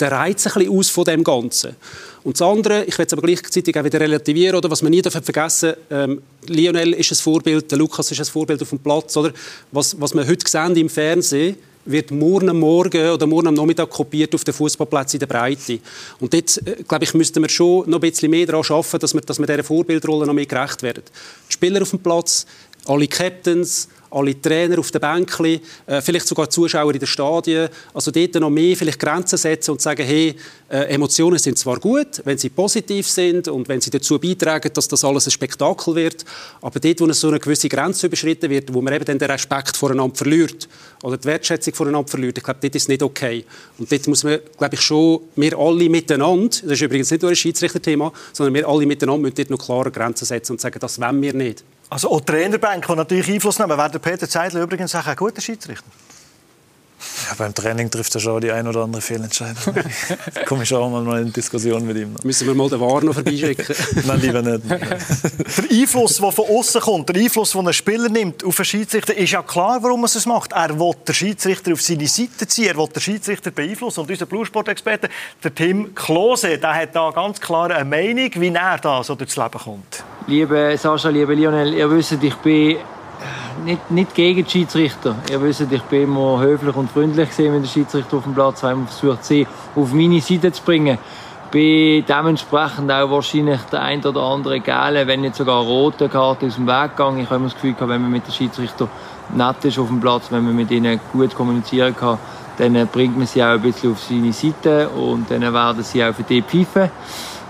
der 0.00 0.12
Reiz 0.12 0.46
ein 0.46 0.52
bisschen 0.54 0.78
aus 0.78 0.88
von 0.88 1.04
dem 1.04 1.24
Ganzen. 1.24 1.76
Und 2.22 2.38
das 2.38 2.46
andere, 2.46 2.84
ich 2.84 2.98
will 2.98 3.06
es 3.06 3.12
aber 3.12 3.22
gleichzeitig 3.22 3.78
auch 3.78 3.84
wieder 3.84 4.00
relativieren, 4.00 4.56
oder 4.56 4.70
was 4.70 4.82
man 4.82 4.90
nie 4.90 5.02
vergessen 5.02 5.74
ähm, 5.90 6.22
Lionel 6.46 6.94
ist 6.94 7.12
ein 7.12 7.16
Vorbild, 7.16 7.70
der 7.70 7.78
Lukas 7.78 8.10
ist 8.10 8.20
ein 8.20 8.26
Vorbild 8.26 8.60
auf 8.62 8.68
dem 8.68 8.78
Platz, 8.78 9.16
oder? 9.16 9.32
Was, 9.72 9.98
was 10.00 10.14
wir 10.14 10.26
heute 10.26 10.48
sehen 10.48 10.76
im 10.76 10.88
Fernsehen, 10.88 11.56
wird 11.84 12.10
morgen 12.10 12.50
am 12.50 12.60
Morgen 12.60 13.10
oder 13.10 13.26
morgen 13.26 13.48
am 13.48 13.54
Nachmittag 13.54 13.88
kopiert 13.88 14.34
auf 14.34 14.44
den 14.44 14.52
Fußballplätzen 14.52 15.16
in 15.16 15.20
der 15.20 15.26
Breite. 15.26 15.78
Und 16.20 16.32
dort, 16.32 16.58
äh, 16.66 16.82
glaube 16.86 17.04
ich, 17.04 17.14
müssten 17.14 17.42
wir 17.42 17.48
schon 17.48 17.88
noch 17.88 17.98
ein 17.98 18.10
bisschen 18.10 18.30
mehr 18.30 18.46
daran 18.46 18.64
arbeiten, 18.68 18.98
dass 18.98 19.14
wir, 19.14 19.20
dass 19.22 19.38
wir 19.38 19.46
dieser 19.46 19.64
Vorbildrolle 19.64 20.26
noch 20.26 20.34
mehr 20.34 20.46
gerecht 20.46 20.82
werden. 20.82 21.02
Die 21.48 21.52
Spieler 21.52 21.82
auf 21.82 21.90
dem 21.90 22.00
Platz, 22.00 22.46
alle 22.86 23.06
Captains, 23.06 23.88
alle 24.10 24.40
Trainer 24.40 24.78
auf 24.78 24.90
den 24.90 25.00
Bänkchen, 25.00 25.60
äh, 25.86 26.00
vielleicht 26.00 26.26
sogar 26.26 26.50
Zuschauer 26.50 26.92
in 26.92 26.98
den 26.98 27.06
Stadien. 27.06 27.68
Also 27.94 28.10
dort 28.10 28.34
noch 28.34 28.50
mehr 28.50 28.76
vielleicht 28.76 28.98
Grenzen 28.98 29.38
setzen 29.38 29.72
und 29.72 29.80
sagen, 29.80 30.04
hey, 30.04 30.34
äh, 30.70 30.94
Emotionen 30.94 31.38
sind 31.38 31.58
zwar 31.58 31.78
gut, 31.78 32.20
wenn 32.24 32.38
sie 32.38 32.48
positiv 32.48 33.08
sind 33.08 33.48
und 33.48 33.68
wenn 33.68 33.80
sie 33.80 33.90
dazu 33.90 34.18
beitragen, 34.18 34.70
dass 34.72 34.88
das 34.88 35.04
alles 35.04 35.26
ein 35.26 35.30
Spektakel 35.30 35.94
wird, 35.94 36.24
aber 36.60 36.78
dort, 36.80 37.00
wo 37.00 37.12
so 37.12 37.28
eine 37.28 37.40
gewisse 37.40 37.68
Grenze 37.68 38.06
überschritten 38.06 38.50
wird, 38.50 38.72
wo 38.72 38.80
man 38.80 38.94
eben 38.94 39.04
dann 39.04 39.18
den 39.18 39.30
Respekt 39.30 39.76
voreinander 39.76 40.14
verliert 40.14 40.68
oder 41.02 41.16
die 41.16 41.24
Wertschätzung 41.24 41.74
voreinander 41.74 42.08
verliert, 42.08 42.38
ich 42.38 42.44
glaube, 42.44 42.60
dort 42.60 42.74
ist 42.74 42.88
nicht 42.88 43.02
okay. 43.02 43.44
Und 43.78 43.90
dort 43.90 44.06
muss 44.06 44.24
man, 44.24 44.38
glaube 44.56 44.74
ich, 44.74 44.80
schon, 44.80 45.20
wir 45.36 45.58
alle 45.58 45.88
miteinander, 45.88 46.48
das 46.48 46.62
ist 46.62 46.82
übrigens 46.82 47.10
nicht 47.10 47.22
nur 47.22 47.30
ein 47.30 47.36
Schiedsrichterthema, 47.36 48.12
sondern 48.32 48.54
wir 48.54 48.68
alle 48.68 48.86
miteinander 48.86 49.22
müssen 49.22 49.36
dort 49.36 49.50
noch 49.50 49.58
klare 49.58 49.90
Grenzen 49.90 50.24
setzen 50.24 50.52
und 50.52 50.60
sagen, 50.60 50.78
das 50.78 51.00
wollen 51.00 51.22
wir 51.22 51.34
nicht. 51.34 51.64
Also 51.90 52.08
auch 52.10 52.20
Trainerbank, 52.20 52.86
die 52.86 52.94
natürlich 52.94 53.28
Einfluss 53.28 53.58
nehmen. 53.58 53.76
Wäre 53.76 53.90
der 53.90 53.98
Peter 53.98 54.28
Zeidler 54.28 54.62
übrigens 54.62 54.94
auch 54.94 55.06
ein 55.06 55.16
guter 55.16 55.40
Schiedsrichter? 55.40 55.90
Ja, 57.28 57.34
beim 57.36 57.54
Training 57.54 57.90
trifft 57.90 58.14
er 58.14 58.20
schon 58.20 58.40
die 58.40 58.50
ein 58.50 58.66
oder 58.66 58.84
andere 58.84 59.02
Fehlentscheidung. 59.02 59.74
da 60.34 60.44
komme 60.44 60.62
ich 60.64 60.74
auch 60.74 60.88
mal 60.88 61.20
in 61.20 61.32
Diskussion 61.32 61.86
mit 61.86 61.96
ihm. 61.96 62.14
Müssen 62.22 62.46
wir 62.46 62.54
mal 62.54 62.68
den 62.68 62.80
War 62.80 63.02
noch 63.02 63.14
vorbeischicken? 63.14 63.64
Nein, 64.06 64.20
lieber 64.20 64.42
nicht. 64.42 64.70
der 64.70 65.70
Einfluss, 65.70 66.16
der 66.16 66.32
von 66.32 66.44
außen 66.46 66.80
kommt, 66.80 67.08
der 67.08 67.22
Einfluss, 67.22 67.52
den 67.52 67.66
ein 67.66 67.72
Spieler 67.72 68.08
nimmt 68.08 68.44
auf 68.44 68.58
einen 68.58 68.64
Schiedsrichter, 68.64 69.16
ist 69.16 69.30
ja 69.30 69.42
klar, 69.42 69.82
warum 69.82 70.02
er 70.02 70.06
es 70.06 70.26
macht. 70.26 70.52
Er 70.52 70.78
will 70.78 70.92
den 71.06 71.14
Schiedsrichter 71.14 71.72
auf 71.72 71.82
seine 71.82 72.06
Seite 72.06 72.46
ziehen, 72.46 72.68
er 72.68 72.76
will 72.76 72.88
den 72.88 73.00
Schiedsrichter 73.00 73.50
beeinflussen. 73.50 74.00
Und 74.00 74.10
unser 74.10 74.26
Bluesport-Experte, 74.26 75.08
der 75.42 75.54
Tim 75.54 75.94
Klose, 75.94 76.58
der 76.58 76.74
hat 76.74 76.94
da 76.94 77.10
ganz 77.10 77.40
klar 77.40 77.70
eine 77.70 77.84
Meinung, 77.84 78.30
wie 78.34 78.48
er 78.48 78.78
da 78.78 79.02
so 79.04 79.14
durchs 79.14 79.36
Leben 79.36 79.58
kommt. 79.58 80.04
Liebe 80.26 80.76
Sascha, 80.78 81.08
liebe 81.08 81.34
Lionel, 81.34 81.74
ihr 81.74 81.90
wisst, 81.90 82.12
ich 82.22 82.34
bin 82.36 82.76
nicht, 83.64 83.90
nicht 83.90 84.14
gegen 84.14 84.44
die 84.44 84.50
Schiedsrichter. 84.50 85.16
Ihr 85.30 85.40
wisst, 85.42 85.60
ich 85.60 85.82
bin 85.82 86.02
immer 86.02 86.40
höflich 86.40 86.74
und 86.74 86.90
freundlich 86.90 87.28
gesehen, 87.28 87.52
wenn 87.52 87.62
der 87.62 87.68
Schiedsrichter 87.68 88.16
auf 88.16 88.24
dem 88.24 88.34
Platz 88.34 88.64
einmal 88.64 88.86
versucht, 88.86 89.24
sie 89.24 89.46
auf 89.74 89.92
meine 89.92 90.20
Seite 90.20 90.52
zu 90.52 90.62
bringen. 90.62 90.98
Bin 91.50 92.04
dementsprechend 92.06 92.92
auch 92.92 93.10
wahrscheinlich 93.10 93.60
der 93.72 93.82
ein 93.82 94.04
oder 94.04 94.22
andere 94.22 94.60
Gale, 94.60 95.06
wenn 95.06 95.22
nicht 95.22 95.34
sogar 95.34 95.62
rote 95.62 96.08
Karte 96.08 96.46
aus 96.46 96.54
dem 96.54 96.66
Weg 96.66 96.96
gegangen. 96.96 97.18
Ich 97.18 97.26
habe 97.26 97.36
immer 97.36 97.48
das 97.48 97.54
Gefühl, 97.54 97.74
wenn 97.78 98.02
man 98.02 98.10
mit 98.10 98.26
den 98.26 98.32
Schiedsrichter 98.32 98.88
nett 99.34 99.64
ist 99.64 99.78
auf 99.78 99.88
dem 99.88 100.00
Platz, 100.00 100.26
wenn 100.30 100.44
man 100.44 100.54
mit 100.54 100.70
ihnen 100.70 101.00
gut 101.12 101.34
kommunizieren 101.34 101.96
kann, 101.96 102.18
dann 102.60 102.86
bringt 102.88 103.16
man 103.16 103.26
sie 103.26 103.42
auch 103.42 103.48
ein 103.48 103.62
bisschen 103.62 103.92
auf 103.92 104.00
seine 104.00 104.32
Seite 104.32 104.88
und 104.90 105.30
dann 105.30 105.40
werden 105.40 105.82
sie 105.82 106.04
auch 106.04 106.14
für 106.14 106.22
die 106.22 106.42
pfeifen. 106.42 106.90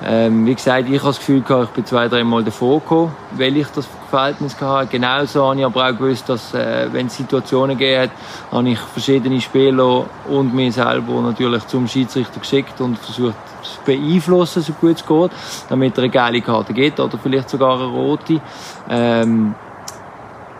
Ähm, 0.02 0.46
wie 0.46 0.54
gesagt, 0.54 0.88
ich 0.88 0.98
habe 0.98 1.08
das 1.08 1.18
Gefühl, 1.18 1.42
ich 1.46 1.68
bin 1.70 1.84
zwei, 1.84 2.08
drei 2.08 2.24
Mal 2.24 2.42
davor 2.42 2.80
gekommen, 2.80 3.12
weil 3.32 3.54
ich 3.56 3.66
das 3.68 3.86
Verhältnis 4.08 4.58
hatte. 4.58 4.86
Genauso 4.90 5.46
habe 5.46 5.58
ich 5.58 5.66
aber 5.66 5.86
auch 5.86 5.90
gewusst, 5.90 6.26
dass, 6.26 6.54
äh, 6.54 6.88
wenn 6.90 7.08
es 7.08 7.16
Situationen 7.18 7.76
gegeben 7.76 8.04
hat, 8.04 8.10
habe 8.50 8.70
ich 8.70 8.78
verschiedene 8.78 9.40
Spieler 9.42 10.06
und 10.28 10.54
mich 10.54 10.74
selber 10.74 11.20
natürlich 11.20 11.66
zum 11.66 11.86
Schiedsrichter 11.86 12.40
geschickt 12.40 12.80
und 12.80 12.98
versucht 12.98 13.34
zu 13.62 13.78
beeinflussen, 13.84 14.62
so 14.62 14.72
gut 14.72 14.96
es 14.96 15.06
geht, 15.06 15.30
damit 15.68 15.98
er 15.98 16.04
eine 16.04 16.10
geile 16.10 16.40
Karte 16.40 16.72
gibt 16.72 16.98
oder 16.98 17.18
vielleicht 17.18 17.50
sogar 17.50 17.74
eine 17.74 17.88
rote. 17.88 18.40
Ähm, 18.88 19.54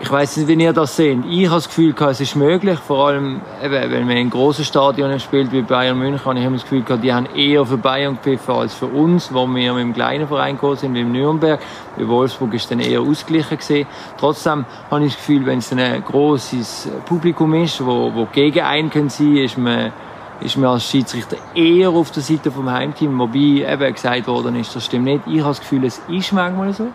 ich 0.02 0.10
weiß 0.10 0.38
nicht, 0.38 0.48
wie 0.48 0.54
ihr 0.54 0.72
das 0.72 0.96
seht. 0.96 1.18
Ich 1.28 1.44
habe 1.46 1.56
das 1.56 1.68
Gefühl, 1.68 1.94
es 1.94 2.20
ist 2.20 2.34
möglich. 2.34 2.78
Vor 2.78 3.08
allem, 3.08 3.42
eben, 3.62 3.90
wenn 3.90 4.06
man 4.06 4.16
in 4.16 4.30
grossen 4.30 4.64
Stadien 4.64 5.20
spielt, 5.20 5.52
wie 5.52 5.60
Bayern 5.60 5.98
München, 5.98 6.24
habe 6.24 6.38
ich 6.38 6.44
immer 6.44 6.56
das 6.56 6.62
Gefühl, 6.62 6.84
die 6.98 7.12
haben 7.12 7.26
eher 7.36 7.66
für 7.66 7.76
Bayern 7.76 8.14
gepfiffen 8.14 8.54
als 8.54 8.72
für 8.72 8.86
uns, 8.86 9.32
wo 9.32 9.46
wir 9.46 9.74
mit 9.74 9.82
dem 9.82 9.92
kleinen 9.92 10.26
Verein 10.26 10.54
gekommen 10.54 10.76
sind, 10.76 10.94
wie 10.94 11.04
Nürnberg. 11.04 11.60
Bei 11.98 12.08
Wolfsburg 12.08 12.54
ist 12.54 12.70
dann 12.70 12.80
eher 12.80 13.02
ausgeglichen 13.02 13.58
gewesen. 13.58 13.86
Trotzdem 14.16 14.64
habe 14.90 15.04
ich 15.04 15.12
das 15.12 15.18
Gefühl, 15.18 15.44
wenn 15.44 15.58
es 15.58 15.70
ein 15.70 16.02
grosses 16.02 16.88
Publikum 17.04 17.52
ist, 17.52 17.84
wo, 17.84 18.10
wo 18.14 18.26
gegen 18.32 18.60
einen 18.60 18.88
kann 18.88 19.10
sein, 19.10 19.36
ist 19.36 19.58
man 19.58 19.92
ist 20.40 20.56
man 20.56 20.70
als 20.70 20.84
Schiedsrichter 20.84 21.36
eher 21.54 21.90
auf 21.90 22.10
der 22.12 22.22
Seite 22.22 22.50
vom 22.50 22.70
Heimteam, 22.70 23.18
wobei 23.18 23.70
eben 23.70 23.92
gesagt 23.92 24.26
worden 24.26 24.56
ist, 24.56 24.74
das 24.74 24.86
stimmt 24.86 25.04
nicht. 25.04 25.26
Ich 25.26 25.40
habe 25.40 25.50
das 25.50 25.60
Gefühl, 25.60 25.84
es 25.84 26.00
ist 26.08 26.32
manchmal 26.32 26.72
so. 26.72 26.88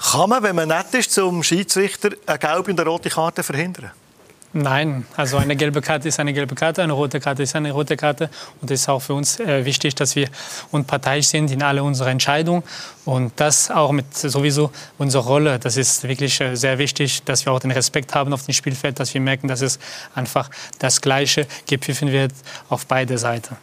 Kann 0.00 0.30
man, 0.30 0.42
wenn 0.42 0.56
man 0.56 0.68
nett 0.68 0.94
ist, 0.94 1.12
zum 1.12 1.42
Schiedsrichter 1.42 2.10
eine 2.26 2.38
gelbe 2.38 2.70
und 2.70 2.80
eine 2.80 2.88
rote 2.88 3.10
Karte 3.10 3.42
verhindern? 3.42 3.90
Nein, 4.54 5.06
also 5.14 5.36
eine 5.36 5.56
gelbe 5.56 5.82
Karte 5.82 6.08
ist 6.08 6.18
eine 6.18 6.32
gelbe 6.32 6.54
Karte, 6.54 6.82
eine 6.82 6.94
rote 6.94 7.20
Karte 7.20 7.42
ist 7.42 7.54
eine 7.54 7.70
rote 7.70 7.98
Karte. 7.98 8.30
Und 8.62 8.70
es 8.70 8.80
ist 8.80 8.88
auch 8.88 9.00
für 9.00 9.12
uns 9.12 9.38
äh, 9.40 9.64
wichtig, 9.66 9.94
dass 9.94 10.16
wir 10.16 10.28
unparteiisch 10.70 11.26
sind 11.26 11.50
in 11.50 11.62
alle 11.62 11.82
unsere 11.82 12.08
Entscheidungen. 12.08 12.62
Und 13.04 13.32
das 13.36 13.70
auch 13.70 13.92
mit 13.92 14.16
sowieso 14.16 14.72
unserer 14.96 15.24
Rolle. 15.24 15.58
Das 15.58 15.76
ist 15.76 16.04
wirklich 16.08 16.40
äh, 16.40 16.54
sehr 16.54 16.78
wichtig, 16.78 17.22
dass 17.24 17.44
wir 17.44 17.52
auch 17.52 17.60
den 17.60 17.72
Respekt 17.72 18.14
haben 18.14 18.32
auf 18.32 18.46
dem 18.46 18.54
Spielfeld, 18.54 18.98
dass 18.98 19.12
wir 19.12 19.20
merken, 19.20 19.48
dass 19.48 19.60
es 19.60 19.78
einfach 20.14 20.48
das 20.78 21.02
Gleiche 21.02 21.46
gepfiffen 21.66 22.10
wird 22.10 22.32
auf 22.70 22.86
beide 22.86 23.18
Seiten. 23.18 23.54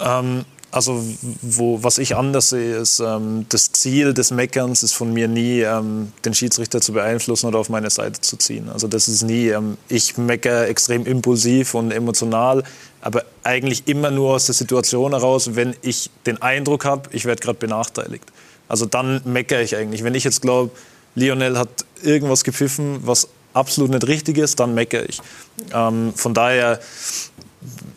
Ähm, 0.00 0.46
also 0.70 1.04
wo, 1.42 1.82
was 1.82 1.98
ich 1.98 2.14
anders 2.14 2.50
sehe, 2.50 2.76
ist, 2.76 3.00
ähm, 3.00 3.46
das 3.48 3.72
Ziel 3.72 4.14
des 4.14 4.30
Meckerns 4.30 4.82
ist 4.82 4.92
von 4.92 5.12
mir 5.12 5.26
nie, 5.26 5.60
ähm, 5.60 6.12
den 6.24 6.34
Schiedsrichter 6.34 6.80
zu 6.80 6.92
beeinflussen 6.92 7.46
oder 7.46 7.58
auf 7.58 7.68
meine 7.68 7.90
Seite 7.90 8.20
zu 8.20 8.36
ziehen. 8.36 8.68
Also 8.68 8.86
das 8.86 9.08
ist 9.08 9.22
nie, 9.22 9.48
ähm, 9.48 9.76
ich 9.88 10.16
meckere 10.16 10.68
extrem 10.68 11.06
impulsiv 11.06 11.74
und 11.74 11.90
emotional, 11.90 12.62
aber 13.00 13.24
eigentlich 13.42 13.88
immer 13.88 14.10
nur 14.10 14.34
aus 14.34 14.46
der 14.46 14.54
Situation 14.54 15.12
heraus, 15.12 15.56
wenn 15.56 15.74
ich 15.82 16.10
den 16.26 16.40
Eindruck 16.40 16.84
habe, 16.84 17.10
ich 17.12 17.24
werde 17.24 17.42
gerade 17.42 17.58
benachteiligt. 17.58 18.24
Also 18.68 18.86
dann 18.86 19.20
meckere 19.24 19.62
ich 19.62 19.74
eigentlich. 19.76 20.04
Wenn 20.04 20.14
ich 20.14 20.22
jetzt 20.22 20.42
glaube, 20.42 20.70
Lionel 21.16 21.58
hat 21.58 21.84
irgendwas 22.02 22.44
gepfiffen, 22.44 23.00
was 23.02 23.28
absolut 23.52 23.90
nicht 23.90 24.06
richtig 24.06 24.38
ist, 24.38 24.60
dann 24.60 24.74
meckere 24.74 25.08
ich. 25.08 25.20
Ähm, 25.74 26.12
von 26.14 26.34
daher 26.34 26.80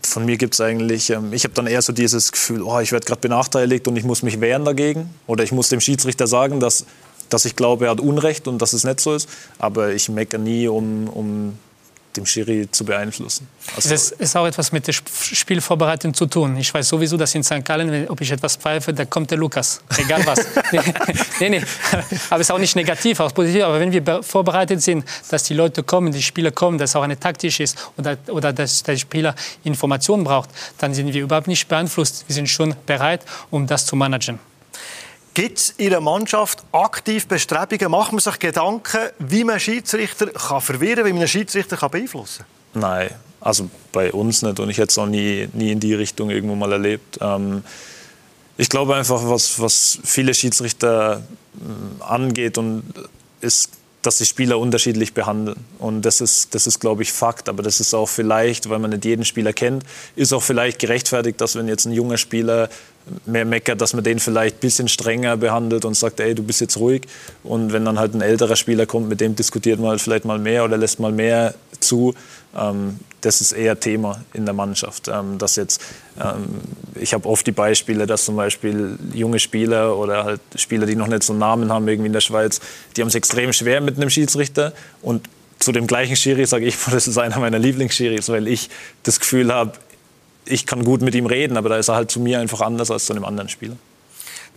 von 0.05 0.25
mir 0.25 0.37
gibt 0.37 0.53
es 0.53 0.61
eigentlich, 0.61 1.09
ähm, 1.09 1.33
ich 1.33 1.43
habe 1.43 1.53
dann 1.53 1.67
eher 1.67 1.81
so 1.81 1.93
dieses 1.93 2.31
Gefühl, 2.31 2.61
oh, 2.61 2.79
ich 2.79 2.91
werde 2.91 3.05
gerade 3.05 3.21
benachteiligt 3.21 3.87
und 3.87 3.95
ich 3.95 4.03
muss 4.03 4.23
mich 4.23 4.41
wehren 4.41 4.65
dagegen. 4.65 5.09
Oder 5.27 5.43
ich 5.43 5.51
muss 5.51 5.69
dem 5.69 5.81
Schiedsrichter 5.81 6.27
sagen, 6.27 6.59
dass, 6.59 6.85
dass 7.29 7.45
ich 7.45 7.55
glaube, 7.55 7.85
er 7.85 7.91
hat 7.91 7.99
Unrecht 7.99 8.47
und 8.47 8.61
dass 8.61 8.73
es 8.73 8.83
nicht 8.83 8.99
so 8.99 9.13
ist. 9.15 9.29
Aber 9.59 9.93
ich 9.93 10.09
meckere 10.09 10.39
nie, 10.39 10.67
um, 10.67 11.07
um 11.09 11.57
dem 12.17 12.25
Schiri 12.25 12.69
zu 12.71 12.85
beeinflussen. 12.85 13.47
Also 13.75 13.89
das 13.89 14.11
ist 14.11 14.35
auch 14.35 14.45
etwas 14.45 14.71
mit 14.71 14.87
der 14.87 14.93
Spielvorbereitung 14.93 16.13
zu 16.13 16.25
tun. 16.25 16.57
Ich 16.57 16.73
weiß 16.73 16.87
sowieso, 16.87 17.17
dass 17.17 17.33
in 17.35 17.43
St. 17.43 17.63
Gallen, 17.63 18.07
ob 18.09 18.21
ich 18.21 18.31
etwas 18.31 18.55
pfeife, 18.55 18.93
da 18.93 19.05
kommt 19.05 19.31
der 19.31 19.37
Lukas. 19.37 19.81
Egal 19.97 20.25
was. 20.25 20.45
nee, 21.39 21.49
nee. 21.49 21.61
Aber 22.29 22.41
es 22.41 22.47
ist 22.47 22.51
auch 22.51 22.59
nicht 22.59 22.75
negativ, 22.75 23.19
auch 23.19 23.33
positiv. 23.33 23.63
Aber 23.63 23.79
wenn 23.79 23.91
wir 23.91 24.23
vorbereitet 24.23 24.81
sind, 24.81 25.05
dass 25.29 25.43
die 25.43 25.53
Leute 25.53 25.83
kommen, 25.83 26.11
die 26.11 26.21
Spieler 26.21 26.51
kommen, 26.51 26.77
dass 26.77 26.95
auch 26.95 27.03
eine 27.03 27.19
taktisch 27.19 27.59
ist 27.59 27.77
oder, 27.97 28.17
oder 28.27 28.53
dass 28.53 28.83
der 28.83 28.97
Spieler 28.97 29.35
Informationen 29.63 30.23
braucht, 30.23 30.49
dann 30.77 30.93
sind 30.93 31.13
wir 31.13 31.21
überhaupt 31.21 31.47
nicht 31.47 31.67
beeinflusst. 31.67 32.25
Wir 32.27 32.35
sind 32.35 32.49
schon 32.49 32.75
bereit, 32.85 33.21
um 33.49 33.67
das 33.67 33.85
zu 33.85 33.95
managen. 33.95 34.39
Gibt 35.33 35.57
es 35.57 35.69
in 35.77 35.89
der 35.89 36.01
Mannschaft 36.01 36.63
aktiv 36.71 37.27
Bestrebungen? 37.27 37.89
Macht 37.89 38.11
man 38.11 38.19
sich 38.19 38.37
Gedanken, 38.37 39.09
wie 39.19 39.43
man 39.43 39.59
Schiedsrichter 39.59 40.27
kann 40.27 40.61
verwirren 40.61 40.97
kann, 40.97 41.05
wie 41.05 41.13
man 41.13 41.19
einen 41.19 41.27
Schiedsrichter 41.27 41.77
kann 41.77 41.89
beeinflussen 41.89 42.45
kann? 42.73 42.81
Nein, 42.81 43.09
also 43.41 43.69
bei 43.91 44.11
uns 44.11 44.41
nicht. 44.43 44.59
Und 44.59 44.69
ich 44.69 44.77
hätte 44.77 44.89
es 44.89 44.97
auch 44.97 45.07
nie, 45.07 45.49
nie 45.53 45.71
in 45.71 45.79
die 45.79 45.95
Richtung 45.95 46.29
irgendwo 46.29 46.55
mal 46.55 46.71
erlebt. 46.71 47.17
Ähm, 47.21 47.63
ich 48.57 48.69
glaube 48.69 48.95
einfach, 48.95 49.27
was, 49.27 49.59
was 49.59 49.97
viele 50.03 50.33
Schiedsrichter 50.33 51.23
äh, 51.55 52.03
angeht, 52.03 52.57
und 52.59 52.83
ist 53.41 53.71
dass 54.03 54.17
die 54.17 54.25
Spieler 54.25 54.59
unterschiedlich 54.59 55.13
behandeln. 55.13 55.57
Und 55.79 56.03
das 56.03 56.21
ist, 56.21 56.53
das 56.53 56.67
ist, 56.67 56.79
glaube 56.79 57.03
ich, 57.03 57.11
Fakt. 57.11 57.49
Aber 57.49 57.63
das 57.63 57.79
ist 57.79 57.93
auch 57.93 58.07
vielleicht, 58.07 58.69
weil 58.69 58.79
man 58.79 58.91
nicht 58.91 59.05
jeden 59.05 59.25
Spieler 59.25 59.53
kennt, 59.53 59.83
ist 60.15 60.33
auch 60.33 60.43
vielleicht 60.43 60.79
gerechtfertigt, 60.79 61.39
dass 61.41 61.55
wenn 61.55 61.67
jetzt 61.67 61.85
ein 61.85 61.93
junger 61.93 62.17
Spieler 62.17 62.69
mehr 63.25 63.45
meckert, 63.45 63.81
dass 63.81 63.93
man 63.93 64.03
den 64.03 64.19
vielleicht 64.19 64.57
ein 64.57 64.59
bisschen 64.59 64.87
strenger 64.87 65.37
behandelt 65.37 65.85
und 65.85 65.95
sagt, 65.95 66.19
ey, 66.19 66.35
du 66.35 66.43
bist 66.43 66.61
jetzt 66.61 66.77
ruhig. 66.77 67.03
Und 67.43 67.73
wenn 67.73 67.85
dann 67.85 67.99
halt 67.99 68.13
ein 68.13 68.21
älterer 68.21 68.55
Spieler 68.55 68.85
kommt, 68.85 69.09
mit 69.09 69.21
dem 69.21 69.35
diskutiert 69.35 69.79
man 69.79 69.91
halt 69.91 70.01
vielleicht 70.01 70.25
mal 70.25 70.39
mehr 70.39 70.63
oder 70.63 70.77
lässt 70.77 70.99
mal 70.99 71.11
mehr 71.11 71.53
zu. 71.79 72.13
Ähm, 72.55 72.99
das 73.21 73.41
ist 73.41 73.53
eher 73.53 73.79
Thema 73.79 74.23
in 74.33 74.45
der 74.45 74.53
Mannschaft. 74.53 75.07
Ähm, 75.07 75.37
dass 75.37 75.55
jetzt, 75.55 75.81
ähm, 76.19 76.45
ich 76.95 77.13
habe 77.13 77.27
oft 77.27 77.45
die 77.47 77.51
Beispiele, 77.51 78.05
dass 78.05 78.25
zum 78.25 78.35
Beispiel 78.35 78.97
junge 79.13 79.39
Spieler 79.39 79.97
oder 79.97 80.25
halt 80.25 80.41
Spieler, 80.55 80.85
die 80.85 80.95
noch 80.95 81.07
nicht 81.07 81.23
so 81.23 81.33
einen 81.33 81.39
Namen 81.39 81.71
haben 81.71 81.87
irgendwie 81.87 82.07
in 82.07 82.13
der 82.13 82.21
Schweiz, 82.21 82.59
die 82.95 83.01
haben 83.01 83.07
es 83.07 83.15
extrem 83.15 83.53
schwer 83.53 83.81
mit 83.81 83.97
einem 83.97 84.09
Schiedsrichter 84.09 84.73
und 85.01 85.27
zu 85.59 85.71
dem 85.71 85.87
gleichen 85.87 86.15
Schiri 86.15 86.45
sage 86.45 86.65
ich, 86.65 86.75
das 86.91 87.07
ist 87.07 87.17
einer 87.17 87.39
meiner 87.39 87.59
Lieblingsschiris, 87.59 88.29
weil 88.29 88.47
ich 88.47 88.69
das 89.03 89.19
Gefühl 89.19 89.53
habe, 89.53 89.73
ich 90.45 90.65
kann 90.65 90.83
gut 90.83 91.01
mit 91.01 91.15
ihm 91.15 91.25
reden, 91.25 91.57
aber 91.57 91.69
da 91.69 91.77
ist 91.77 91.89
er 91.89 91.95
halt 91.95 92.11
zu 92.11 92.19
mir 92.19 92.39
einfach 92.39 92.61
anders 92.61 92.91
als 92.91 93.05
zu 93.05 93.13
einem 93.13 93.25
anderen 93.25 93.49
Spieler. 93.49 93.75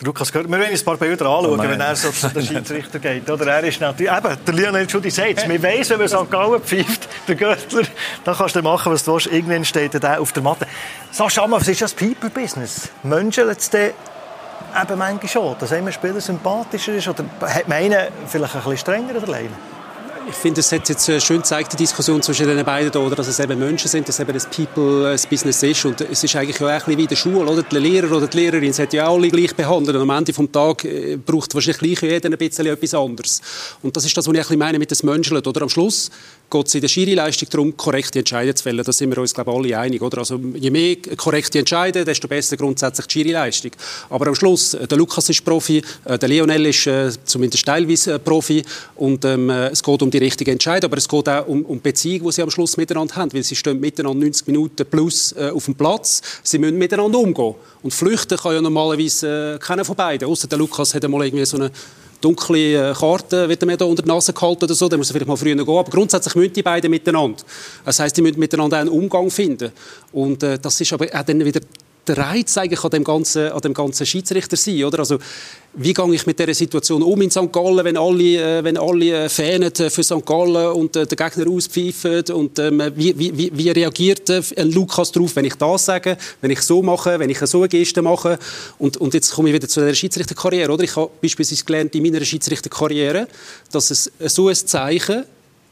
Lukas 0.03 0.31
gehört, 0.31 0.51
wir 0.51 0.59
uns 0.59 0.83
ein 0.83 0.85
paar 0.85 0.99
Bilder 0.99 1.25
anschauen, 1.25 1.59
oh 1.59 1.62
wenn 1.62 1.81
er 1.81 1.96
so 1.96 2.11
zu 2.11 2.29
den 2.29 2.44
Schiedsrichter 2.44 2.99
geht. 2.99 3.31
Oder 3.31 3.46
er 3.46 3.64
ist 3.64 3.81
natürlich, 3.81 4.12
eben, 4.12 4.37
der 4.46 4.55
Lionel 4.55 4.90
Schudi 4.90 5.11
sagt 5.11 5.38
es, 5.38 5.49
wir 5.49 5.62
weiss, 5.62 5.88
wenn 5.88 5.99
man 5.99 6.09
St. 6.09 6.31
Gallen 6.31 6.61
pfeift, 6.61 7.09
der 7.27 7.35
Göttler, 7.35 7.83
dann 8.25 8.37
kannst 8.37 8.57
du 8.57 8.62
machen, 8.62 8.92
was 8.92 9.05
du 9.05 9.14
willst. 9.14 9.29
Irgendwann 9.29 9.64
steht 9.64 9.94
er 9.94 10.20
auf 10.20 10.33
der 10.33 10.42
Matte. 10.42 10.66
Sag 11.12 11.35
mal, 11.49 11.61
was 11.61 11.68
ist 11.68 11.81
das 11.81 11.94
People-Business? 11.94 12.90
Menschen 13.05 13.49
jetzt 13.49 13.75
eben 13.75 14.99
manchmal 14.99 15.29
schon, 15.29 15.57
dass 15.59 15.72
ein 15.72 15.90
Spieler 15.90 16.20
sympathischer 16.20 16.94
ist 16.94 17.09
oder 17.09 17.25
hat 17.40 17.66
man 17.66 17.79
einen 17.79 18.09
vielleicht 18.27 18.55
ein 18.55 18.62
bisschen 18.62 18.79
strenger 18.79 19.16
oder 19.16 19.27
leiden? 19.27 19.76
Ich 20.29 20.35
finde, 20.35 20.61
es 20.61 20.73
hat 20.73 20.89
jetzt 20.89 21.07
schön 21.25 21.39
gezeigt, 21.39 21.73
die 21.73 21.77
Diskussion 21.77 22.21
zwischen 22.21 22.47
den 22.47 22.65
beiden 22.65 22.91
da, 22.91 22.99
oder, 22.99 23.15
dass 23.15 23.29
es 23.29 23.39
eben 23.39 23.59
Menschen 23.59 23.89
sind, 23.89 24.09
dass 24.09 24.19
eben 24.19 24.33
das 24.33 24.47
People 24.47 25.12
das 25.12 25.27
Business 25.27 25.62
ist. 25.62 25.85
Und 25.85 26.01
es 26.01 26.25
ist 26.25 26.35
eigentlich 26.35 26.61
auch 26.61 26.67
ein 26.67 26.79
bisschen 26.79 26.99
wie 26.99 27.03
in 27.03 27.09
der 27.09 27.17
Schule, 27.17 27.47
oder? 27.47 27.62
Der 27.62 27.81
Lehrer 27.81 28.11
oder 28.11 28.27
die 28.27 28.37
Lehrerin 28.37 28.73
hat 28.73 28.93
ja 28.93 29.09
alle 29.09 29.29
gleich 29.29 29.55
behandelt. 29.55 29.97
Und 29.97 30.03
am 30.03 30.11
Ende 30.11 30.33
des 30.33 30.51
Tages 30.51 30.85
äh, 30.85 31.17
braucht 31.17 31.55
wahrscheinlich 31.55 31.99
gleich 31.99 32.11
jeder 32.11 32.29
ein 32.29 32.39
bisschen 32.39 32.67
etwas 32.67 32.95
anderes. 32.95 33.41
Und 33.83 33.97
das 33.97 34.05
ist 34.05 34.17
das, 34.17 34.27
was 34.27 34.33
ich 34.33 34.39
ein 34.39 34.43
bisschen 34.43 34.59
meine 34.59 34.79
mit 34.79 34.91
dem 34.91 35.09
Menschen, 35.09 35.37
oder? 35.37 35.62
Am 35.62 35.69
Schluss 35.69 36.11
geht 36.51 36.67
es 36.67 36.75
in 36.75 36.81
der 36.81 36.89
Schiri-Leistung 36.89 37.49
darum, 37.51 37.77
korrekte 37.77 38.21
Entscheidungen 38.21 38.57
zu 38.57 38.63
fällen. 38.63 38.85
Da 38.85 38.93
sind 38.93 39.11
wir 39.11 39.19
uns, 39.19 39.35
glaube 39.35 39.51
ich, 39.51 39.57
alle 39.57 39.79
einig. 39.79 40.03
Oder? 40.03 40.19
Also, 40.19 40.41
je 40.55 40.71
mehr 40.71 40.97
korrekte 41.17 41.59
Entscheidungen, 41.59 42.05
desto 42.05 42.29
besser 42.29 42.57
grundsätzlich 42.57 43.07
die 43.07 43.13
Schiri-Leistung. 43.13 43.73
Aber 44.11 44.29
am 44.29 44.35
Schluss, 44.35 44.75
äh, 44.75 44.87
der 44.87 44.99
Lukas 44.99 45.29
ist 45.29 45.45
Profi, 45.45 45.83
äh, 46.05 46.19
der 46.19 46.29
Lionel 46.29 46.67
ist 46.67 46.87
äh, 46.87 47.11
zumindest 47.25 47.67
teilweise 47.67 48.15
äh, 48.15 48.19
Profi 48.19 48.63
und 48.97 49.25
ähm, 49.25 49.51
äh, 49.51 49.69
es 49.69 49.83
geht 49.83 50.03
um 50.03 50.11
die 50.11 50.19
richtige 50.19 50.53
Entscheidung, 50.53 50.91
aber 50.91 50.99
es 50.99 51.09
geht 51.09 51.29
auch 51.29 51.47
um, 51.47 51.65
um 51.65 51.77
die 51.77 51.83
Beziehung, 51.83 52.27
die 52.27 52.33
sie 52.33 52.43
am 52.43 52.51
Schluss 52.51 52.77
miteinander 52.77 53.17
haben, 53.17 53.33
weil 53.33 53.43
sie 53.43 53.57
stehen 53.57 53.81
miteinander 53.81 54.25
90 54.25 54.47
Minuten 54.47 54.87
plus 54.87 55.33
äh, 55.33 55.51
auf 55.51 55.65
dem 55.65 55.75
Platz, 55.75 56.23
sie 56.43 56.59
müssen 56.59 56.79
miteinander 56.79 57.19
umgehen. 57.19 57.55
Und 57.83 57.93
flüchten 57.93 58.39
kann 58.39 58.55
ja 58.55 58.61
normalerweise 58.61 59.59
keiner 59.61 59.85
von 59.85 59.97
beiden, 59.97 60.29
außer 60.29 60.49
der 60.49 60.59
Lukas 60.59 60.95
hat 60.95 61.05
einmal 61.05 61.27
irgendwie 61.27 61.45
so 61.45 61.57
eine 61.57 61.71
dunkle 62.27 62.95
Karte 62.95 63.49
wird 63.49 63.65
mir 63.65 63.77
da 63.77 63.85
unter 63.85 64.03
die 64.03 64.09
Nase 64.09 64.33
gehalten 64.33 64.65
oder 64.65 64.75
so, 64.75 64.89
dann 64.89 64.99
muss 64.99 65.11
er 65.11 65.15
vielleicht 65.15 65.29
mal 65.29 65.37
früher 65.37 65.55
gehen. 65.55 65.61
Aber 65.61 65.85
grundsätzlich 65.85 66.35
müssen 66.35 66.53
die 66.53 66.62
beiden 66.62 66.91
miteinander. 66.91 67.43
Das 67.85 68.01
heißt, 68.01 68.17
die 68.17 68.23
müssen 68.23 68.41
miteinander 68.41 68.79
einen 68.79 68.91
Umgang 68.91 69.31
finden. 69.31 69.71
Und 70.12 70.43
äh, 70.43 70.59
das 70.59 70.81
ist 70.81 70.93
aber 70.93 71.07
auch 71.07 71.23
dann 71.23 71.45
wieder 71.45 71.61
der 72.09 72.19
Reiz 72.19 72.57
eigentlich 72.59 72.83
an 72.83 72.90
dem 72.90 73.05
ganzen, 73.05 73.51
an 73.51 73.61
dem 73.61 73.75
ganzen 73.75 74.07
Schiedsrichter 74.07 74.57
sein, 74.57 74.85
oder? 74.85 75.01
Also, 75.01 75.19
wie 75.79 75.92
gehe 75.92 76.14
ich 76.14 76.27
mit 76.27 76.38
dieser 76.38 76.55
Situation 76.55 77.03
um 77.03 77.21
in 77.21 77.31
St. 77.31 77.53
Gallen, 77.53 77.85
wenn 77.85 77.97
alle, 77.97 78.59
äh, 78.59 78.64
wenn 78.64 78.79
alle 78.79 79.25
äh, 79.25 79.29
fähnen 79.29 79.71
für 79.75 80.03
St. 80.03 80.25
Gallen 80.25 80.73
und 80.73 80.97
äh, 80.97 81.07
der 81.07 81.16
Gegner 81.16 81.51
auspfeifen 81.51 82.25
und 82.33 82.59
ähm, 82.59 82.83
wie, 82.95 83.16
wie, 83.19 83.51
wie 83.53 83.71
reagiert 83.71 84.31
äh, 84.31 84.42
ein 84.57 84.73
Lukas 84.73 85.12
darauf, 85.12 85.37
wenn 85.37 85.45
ich 85.45 85.55
das 85.55 85.85
sage, 85.85 86.16
wenn 86.40 86.51
ich 86.51 86.62
so 86.62 86.83
mache, 86.83 87.19
wenn 87.19 87.29
ich 87.29 87.38
so 87.40 87.59
eine 87.59 87.69
Geste 87.69 88.01
mache 88.01 88.38
und, 88.79 88.97
und 88.97 89.12
jetzt 89.12 89.33
komme 89.35 89.51
ich 89.51 89.55
wieder 89.55 89.69
zu 89.69 89.81
der 89.81 89.92
Schiedsrichterkarriere, 89.92 90.73
oder? 90.73 90.85
Ich 90.85 90.97
habe 90.97 91.11
beispielsweise 91.21 91.64
gelernt 91.64 91.95
in 91.95 92.03
meiner 92.03 92.25
Schiedsrichterkarriere, 92.25 93.29
dass 93.71 93.90
es 93.90 94.11
so 94.19 94.49
ein 94.49 94.55
Zeichen 94.55 95.25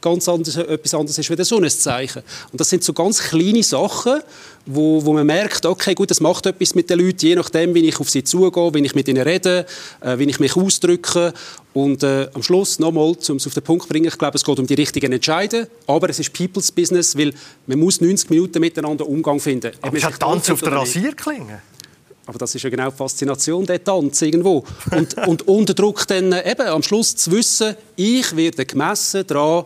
ganz 0.05 0.29
anders, 0.29 0.55
etwas 0.55 0.93
anderes 0.93 1.17
ist 1.17 1.29
wie 1.29 1.43
so 1.43 1.57
ein 1.57 1.69
Zeichen. 1.69 2.21
Und 2.51 2.61
das 2.61 2.69
sind 2.69 2.83
so 2.83 2.93
ganz 2.93 3.19
kleine 3.19 3.63
Sachen, 3.63 4.21
wo, 4.67 5.03
wo 5.03 5.13
man 5.13 5.25
merkt, 5.25 5.65
okay, 5.65 5.95
gut, 5.95 6.11
das 6.11 6.21
macht 6.21 6.45
etwas 6.45 6.75
mit 6.75 6.89
den 6.91 6.99
Leuten, 6.99 7.25
je 7.25 7.35
nachdem, 7.35 7.73
wie 7.73 7.87
ich 7.87 7.99
auf 7.99 8.09
sie 8.09 8.23
zugehe, 8.23 8.73
wie 8.73 8.85
ich 8.85 8.93
mit 8.93 9.07
ihnen 9.07 9.23
rede, 9.23 9.65
äh, 10.01 10.17
wie 10.19 10.25
ich 10.25 10.39
mich 10.39 10.55
ausdrücke. 10.55 11.33
Und 11.73 12.03
äh, 12.03 12.29
am 12.33 12.43
Schluss 12.43 12.77
nochmal, 12.77 13.15
um 13.27 13.37
es 13.37 13.47
auf 13.47 13.53
den 13.53 13.63
Punkt 13.63 13.83
zu 13.83 13.89
bringen, 13.89 14.05
ich 14.05 14.17
glaube, 14.17 14.37
es 14.37 14.45
geht 14.45 14.59
um 14.59 14.67
die 14.67 14.75
richtigen 14.75 15.11
Entscheidungen, 15.11 15.67
aber 15.87 16.09
es 16.09 16.19
ist 16.19 16.31
People's 16.33 16.71
Business, 16.71 17.17
weil 17.17 17.33
man 17.65 17.79
muss 17.79 17.99
90 17.99 18.29
Minuten 18.29 18.59
miteinander 18.59 19.07
Umgang 19.07 19.39
finden. 19.39 19.71
Aber 19.81 19.97
es 19.97 20.03
hat 20.03 20.19
Tanz 20.19 20.49
auf 20.51 20.61
der 20.61 20.71
Rasierklinge. 20.71 21.61
Aber 22.27 22.39
das 22.39 22.55
ist 22.55 22.63
ja 22.63 22.69
genau 22.69 22.89
die 22.89 22.95
Faszination 22.95 23.65
der 23.65 23.83
Tanz 23.83 24.21
irgendwo. 24.21 24.63
Und, 24.91 25.27
und 25.27 25.47
unter 25.47 25.73
Druck 25.73 26.07
dann 26.07 26.31
äh, 26.31 26.51
eben 26.51 26.67
am 26.67 26.81
Schluss 26.81 27.15
zu 27.15 27.31
wissen, 27.31 27.75
ich 27.95 28.35
werde 28.35 28.65
gemessen 28.65 29.25
daran, 29.27 29.65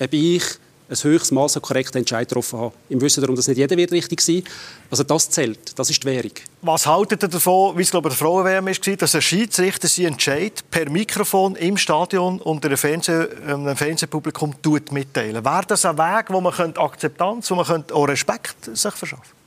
ob 0.00 0.12
ich 0.12 0.42
ein 0.90 0.96
höchstes 0.96 1.30
Maß 1.30 1.56
an 1.56 1.62
korrekten 1.62 1.98
Entscheid 1.98 2.28
getroffen 2.28 2.58
habe. 2.58 2.74
Im 2.88 3.00
Wissen 3.00 3.20
darum, 3.20 3.36
dass 3.36 3.46
nicht 3.46 3.58
jeder 3.58 3.76
wird 3.76 3.92
richtig 3.92 4.20
sein 4.20 4.42
Also 4.90 5.04
das 5.04 5.30
zählt, 5.30 5.78
das 5.78 5.88
ist 5.88 6.02
die 6.02 6.08
Währung. 6.08 6.32
Was 6.62 6.86
haltet 6.86 7.22
ihr 7.22 7.28
davon, 7.28 7.78
wie 7.78 7.82
es 7.82 7.90
glaube 7.90 8.08
ich, 8.08 8.16
der 8.16 8.26
Frauen-WM 8.26 8.66
war, 8.66 8.96
dass 8.96 9.14
ein 9.14 9.22
Schiedsrichter 9.22 9.86
sie 9.86 10.04
Entscheid 10.04 10.64
per 10.70 10.90
Mikrofon 10.90 11.54
im 11.56 11.76
Stadion 11.76 12.40
und 12.40 12.64
einem, 12.64 13.28
einem 13.46 13.76
Fernsehpublikum 13.76 14.54
mitteilen? 14.90 15.44
Wäre 15.44 15.62
das 15.68 15.84
ein 15.84 15.96
Weg, 15.96 16.26
wo 16.28 16.40
man 16.40 16.52
Akzeptanz, 16.76 17.50
wo 17.50 17.54
man 17.54 17.84
auch 17.92 18.08
Respekt 18.08 18.76
sich 18.76 18.92
verschaffen 18.92 19.39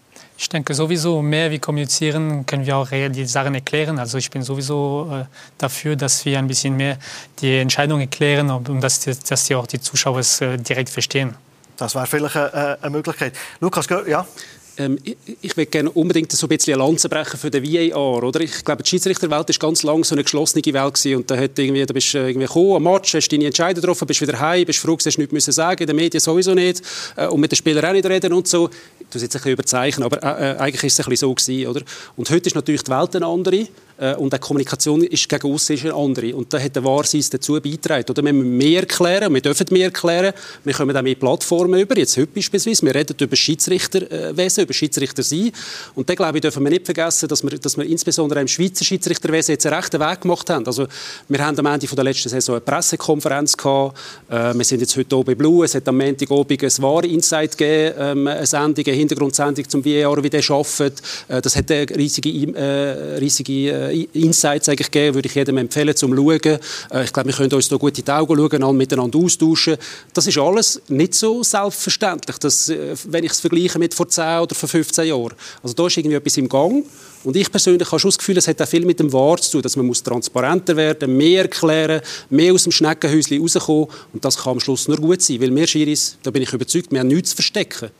ich 0.43 0.49
denke 0.49 0.73
sowieso, 0.73 1.21
mehr 1.21 1.51
wir 1.51 1.59
kommunizieren, 1.59 2.45
können 2.45 2.65
wir 2.65 2.75
auch 2.75 2.89
die 2.89 3.25
Sachen 3.25 3.55
erklären. 3.55 3.97
Also 3.97 4.17
ich 4.17 4.29
bin 4.29 4.41
sowieso 4.41 5.09
äh, 5.09 5.25
dafür, 5.57 5.95
dass 5.95 6.25
wir 6.25 6.37
ein 6.37 6.47
bisschen 6.47 6.75
mehr 6.75 6.97
die 7.39 7.59
Entscheidung 7.59 8.01
erklären 8.01 8.51
und 8.51 8.81
dass, 8.81 8.99
dass 8.99 9.45
die 9.45 9.55
auch 9.55 9.67
die 9.67 9.79
Zuschauer 9.79 10.19
es 10.19 10.41
äh, 10.41 10.57
direkt 10.57 10.89
verstehen. 10.89 11.33
Das 11.77 11.95
wäre 11.95 12.07
vielleicht 12.07 12.35
eine, 12.35 12.77
eine 12.81 12.89
Möglichkeit. 12.89 13.33
Lukas, 13.61 13.87
ja? 14.05 14.27
Ähm, 14.75 14.97
ich, 15.03 15.17
ich 15.41 15.55
will 15.55 15.67
gerne 15.67 15.91
unbedingt 15.91 16.31
so 16.31 16.47
ein 16.47 16.49
bisschen 16.49 16.73
eine 16.73 16.83
Lanze 16.83 17.07
brechen 17.07 17.39
für 17.39 17.51
den 17.51 17.63
VAR. 17.63 18.23
Oder? 18.23 18.41
Ich 18.41 18.65
glaube, 18.65 18.83
die 18.83 18.89
Schiedsrichterwelt 18.89 19.47
war 19.47 19.59
ganz 19.59 19.83
lange 19.83 20.03
so 20.03 20.15
eine 20.15 20.23
geschlossene 20.23 20.63
Welt. 20.73 20.93
Gewesen. 20.95 21.17
Und 21.17 21.29
da, 21.31 21.37
hat 21.37 21.57
irgendwie, 21.57 21.85
da 21.85 21.93
bist 21.93 22.13
du 22.13 22.17
irgendwie 22.17 22.47
gekommen, 22.47 22.75
am 22.75 22.83
Match, 22.83 23.13
hast 23.13 23.31
deine 23.31 23.45
Entscheidung 23.45 23.81
getroffen, 23.81 24.07
bist 24.07 24.21
wieder 24.21 24.39
heim, 24.39 24.65
bist 24.65 24.79
froh, 24.79 24.97
hast 24.97 25.17
nichts 25.17 25.31
müssen 25.31 25.51
sagen 25.51 25.81
in 25.81 25.87
den 25.87 25.95
Medien 25.95 26.19
sowieso 26.19 26.53
nicht. 26.53 26.81
Äh, 27.15 27.27
und 27.27 27.39
mit 27.39 27.51
den 27.51 27.55
Spielern 27.55 27.85
auch 27.85 27.93
nicht 27.93 28.05
reden 28.05 28.33
und 28.33 28.47
so. 28.47 28.69
Du 29.13 29.19
jetzt 29.19 29.35
ein 29.35 29.39
bisschen 29.39 29.51
überzeichnen, 29.51 30.05
aber 30.05 30.23
äh, 30.23 30.53
äh 30.53 30.57
eigentlich 30.57 30.83
ist 30.85 30.99
es 30.99 31.05
ein 31.05 31.09
bisschen 31.09 31.27
so 31.27 31.33
gewesen, 31.33 31.67
oder? 31.67 31.81
Und 32.15 32.29
heute 32.29 32.47
ist 32.47 32.55
natürlich 32.55 32.83
die 32.83 32.91
Welt 32.91 33.15
eine 33.15 33.25
andere. 33.25 33.67
Äh, 33.97 34.15
und 34.15 34.33
die 34.33 34.39
Kommunikation 34.39 35.03
ist 35.03 35.29
gegen 35.29 35.55
ist 35.55 35.69
eine 35.69 35.93
andere. 35.93 36.35
Und 36.35 36.51
da 36.53 36.59
hat 36.59 36.75
der 36.75 36.83
Wahrseiss 36.83 37.29
dazu 37.29 37.53
beigetragen. 37.53 38.05
Oder 38.09 38.23
wir 38.23 38.33
müssen 38.33 38.57
mehr 38.57 38.81
erklären, 38.81 39.33
wir 39.33 39.41
dürfen 39.41 39.67
mehr 39.69 39.85
erklären. 39.85 40.33
Wir 40.63 40.73
kommen 40.73 40.95
auch 40.95 41.01
mehr 41.01 41.15
Plattformen 41.15 41.79
über. 41.79 41.97
Jetzt 41.97 42.17
heute 42.17 42.27
beispielsweise, 42.27 42.85
wir 42.85 42.95
reden 42.95 43.15
über 43.19 43.35
Schiedsrichterwesen, 43.35 44.63
über 44.63 44.73
Schiedsrichter 44.73 45.23
sein. 45.23 45.51
Und 45.95 46.09
da 46.09 46.15
glaube 46.15 46.37
ich, 46.37 46.41
dürfen 46.41 46.63
wir 46.63 46.71
nicht 46.71 46.85
vergessen, 46.85 47.27
dass 47.29 47.43
wir, 47.43 47.57
dass 47.57 47.77
wir 47.77 47.85
insbesondere 47.85 48.41
im 48.41 48.47
Schweizer 48.47 48.83
Schiedsrichterwesen 48.83 49.53
jetzt 49.53 49.65
einen 49.65 49.75
rechten 49.75 49.99
Weg 49.99 50.21
gemacht 50.21 50.49
haben. 50.49 50.65
Also 50.65 50.87
wir 51.29 51.45
haben 51.45 51.57
am 51.59 51.65
Ende 51.67 51.87
der 51.87 52.03
letzten 52.03 52.29
Saison 52.29 52.55
eine 52.55 52.61
Pressekonferenz 52.61 53.55
gehabt. 53.55 53.97
Äh, 54.29 54.53
wir 54.53 54.65
sind 54.65 54.81
jetzt 54.81 54.97
heute 54.97 55.23
bei 55.23 55.35
Blue. 55.35 55.63
Es 55.63 55.75
hat 55.75 55.87
am 55.87 55.97
Montag 55.97 56.31
ein 56.31 56.37
War 56.39 57.03
Insight 57.03 57.57
gegeben, 57.57 57.95
ähm, 57.99 58.27
eine 58.27 58.45
Sendung, 58.45 58.85
Hintergrundsendung 59.03 59.67
zum 59.69 59.85
VAR, 59.85 60.23
wie 60.23 60.29
der 60.29 60.43
arbeitet. 60.49 61.01
Äh, 61.27 61.41
das 61.41 61.55
hat 61.55 61.71
eine 61.71 61.89
riesige, 61.89 62.29
äh, 62.29 63.17
riesige 63.17 63.53
äh, 63.71 64.07
Insights 64.13 64.69
eigentlich 64.69 64.91
geben, 64.91 65.15
würde 65.15 65.27
ich 65.27 65.35
jedem 65.35 65.57
empfehlen, 65.57 65.95
zum 65.95 66.15
Schauen. 66.15 66.39
Äh, 66.43 67.03
ich 67.03 67.13
glaube, 67.13 67.29
wir 67.29 67.35
können 67.35 67.53
uns 67.53 67.67
da 67.67 67.75
gut 67.75 67.97
in 67.97 68.05
die 68.05 68.11
Augen 68.11 68.35
schauen, 68.35 68.63
alle 68.63 68.73
miteinander 68.73 69.19
austauschen. 69.19 69.77
Das 70.13 70.27
ist 70.27 70.37
alles 70.37 70.81
nicht 70.87 71.13
so 71.13 71.43
selbstverständlich, 71.43 72.37
dass, 72.37 72.69
äh, 72.69 72.95
wenn 73.07 73.23
ich 73.23 73.31
es 73.31 73.39
vergleiche 73.39 73.79
mit 73.79 73.93
vor 73.93 74.07
10 74.07 74.39
oder 74.39 74.55
vor 74.55 74.69
15 74.69 75.07
Jahren. 75.07 75.33
Also 75.61 75.75
da 75.75 75.87
ist 75.87 75.97
irgendwie 75.97 76.15
etwas 76.15 76.37
im 76.37 76.49
Gang. 76.49 76.85
Und 77.23 77.37
ich 77.37 77.49
persönlich 77.49 77.89
habe 77.89 77.99
schon 77.99 78.09
das 78.09 78.17
Gefühl, 78.17 78.37
es 78.37 78.47
hat 78.47 78.61
auch 78.61 78.67
viel 78.67 78.85
mit 78.85 78.99
dem 78.99 79.11
Wort 79.13 79.43
zu 79.43 79.53
tun, 79.53 79.61
dass 79.61 79.75
man 79.77 79.85
muss 79.85 80.03
transparenter 80.03 80.75
werden, 80.75 81.15
mehr 81.15 81.43
erklären, 81.43 82.01
mehr 82.29 82.53
aus 82.53 82.63
dem 82.63 82.71
Schneckenhäuschen 82.71 83.41
rauskommen. 83.41 83.87
Und 84.11 84.25
das 84.25 84.37
kann 84.37 84.53
am 84.53 84.59
Schluss 84.59 84.87
nur 84.87 84.97
gut 84.97 85.21
sein, 85.21 85.39
weil 85.39 85.55
wir 85.55 85.65
Schiris, 85.65 86.17
da 86.21 86.31
bin 86.31 86.41
ich 86.41 86.51
überzeugt, 86.51 86.91
wir 86.91 86.99
haben 86.99 87.07
nichts 87.07 87.29
zu 87.29 87.37
verstecken. 87.37 87.91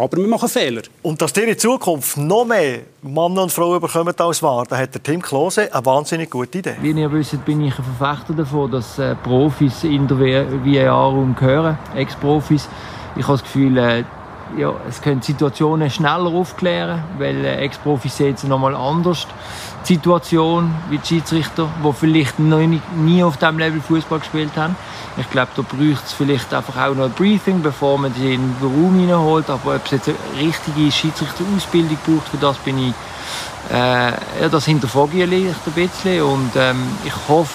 Aber 0.00 0.16
wir 0.16 0.26
machen 0.26 0.48
Fehler. 0.48 0.80
Und 1.02 1.20
dass 1.20 1.36
ihr 1.36 1.46
in 1.46 1.58
Zukunft 1.58 2.16
noch 2.16 2.46
mehr 2.46 2.80
Männer 3.02 3.42
und 3.42 3.52
Frauen 3.52 3.80
bekommen 3.82 4.14
als 4.16 4.42
wahr, 4.42 4.64
da 4.66 4.78
hat 4.78 4.94
der 4.94 5.02
Tim 5.02 5.20
Klose 5.20 5.72
eine 5.72 5.84
wahnsinnig 5.84 6.30
gute 6.30 6.56
Idee. 6.56 6.76
Wie 6.80 6.92
ihr 6.92 7.12
wisst, 7.12 7.44
bin 7.44 7.60
ich 7.60 7.78
ein 7.78 7.84
Verfechter 7.84 8.32
davon, 8.32 8.70
dass 8.70 8.98
äh, 8.98 9.14
Profis 9.16 9.84
in 9.84 10.08
der 10.08 10.18
VAR 10.18 11.12
umgehören, 11.12 11.76
Ex-Profis. 11.94 12.66
Ich 13.16 13.24
habe 13.24 13.34
das 13.34 13.42
Gefühl, 13.42 13.76
äh, 13.76 14.04
ja, 14.56 14.72
es 14.88 15.02
können 15.02 15.20
Situationen 15.20 15.90
schneller 15.90 16.32
aufklären, 16.32 17.04
weil 17.18 17.44
äh, 17.44 17.56
Ex-Profis 17.56 18.16
sehen 18.16 18.34
es 18.34 18.44
nochmal 18.44 18.74
anders. 18.74 19.26
Situation 19.82 20.74
wie 20.88 20.98
die 20.98 21.06
Schiedsrichter, 21.06 21.68
die 21.84 21.92
vielleicht 21.92 22.38
noch 22.38 22.60
nie, 22.96 23.24
auf 23.24 23.36
diesem 23.36 23.58
Level 23.58 23.80
Fußball 23.80 24.20
gespielt 24.20 24.56
haben. 24.56 24.76
Ich 25.16 25.28
glaube, 25.30 25.50
da 25.56 25.62
braucht 25.62 26.04
es 26.04 26.12
vielleicht 26.12 26.52
einfach 26.54 26.76
auch 26.76 26.94
noch 26.94 27.06
ein 27.06 27.12
Briefing, 27.12 27.62
bevor 27.62 27.98
man 27.98 28.14
sie 28.14 28.34
in 28.34 28.40
den 28.40 28.56
Raum 28.62 28.98
hineinholt. 28.98 29.50
Aber 29.50 29.76
ob 29.76 29.84
es 29.84 29.90
jetzt 29.90 30.08
eine 30.08 30.16
richtige 30.38 30.92
Schiedsrichterausbildung 30.92 31.98
braucht, 32.06 32.28
für 32.28 32.36
das 32.36 32.56
bin 32.58 32.78
ich, 32.78 32.94
äh, 33.74 34.48
das 34.50 34.66
hinterfrage 34.66 35.24
ich 35.24 35.32
ein 35.32 35.72
bisschen. 35.74 36.22
Und 36.22 36.50
ähm, 36.56 36.86
ich 37.04 37.14
hoffe, 37.28 37.52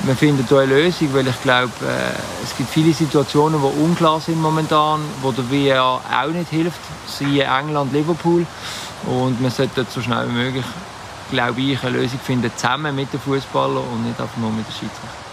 wir 0.00 0.14
finden 0.16 0.44
hier 0.48 0.58
eine 0.58 0.74
Lösung, 0.74 1.14
weil 1.14 1.26
ich 1.26 1.42
glaube, 1.42 1.72
äh, 1.82 2.44
es 2.44 2.56
gibt 2.56 2.70
viele 2.70 2.92
Situationen, 2.92 3.60
die 3.60 3.82
unklar 3.82 4.20
sind 4.20 4.40
momentan, 4.40 5.00
wo 5.22 5.32
der 5.32 5.44
VR 5.44 6.00
auch 6.10 6.32
nicht 6.32 6.50
hilft, 6.50 6.80
siehe 7.06 7.44
England, 7.44 7.92
Liverpool. 7.92 8.46
Und 9.06 9.40
wir 9.40 9.50
sollten 9.50 9.86
so 9.88 10.00
schnell 10.00 10.28
wie 10.28 10.32
möglich, 10.32 10.64
glaube 11.30 11.60
ich, 11.60 11.82
eine 11.82 11.98
Lösung 11.98 12.20
finden, 12.20 12.50
zusammen 12.56 12.94
mit 12.94 13.12
den 13.12 13.20
Fußballern 13.20 13.84
und 13.84 14.06
nicht 14.06 14.20
einfach 14.20 14.36
nur 14.36 14.50
mit 14.50 14.66
den 14.66 14.72
Schiedsrichtern. 14.72 15.26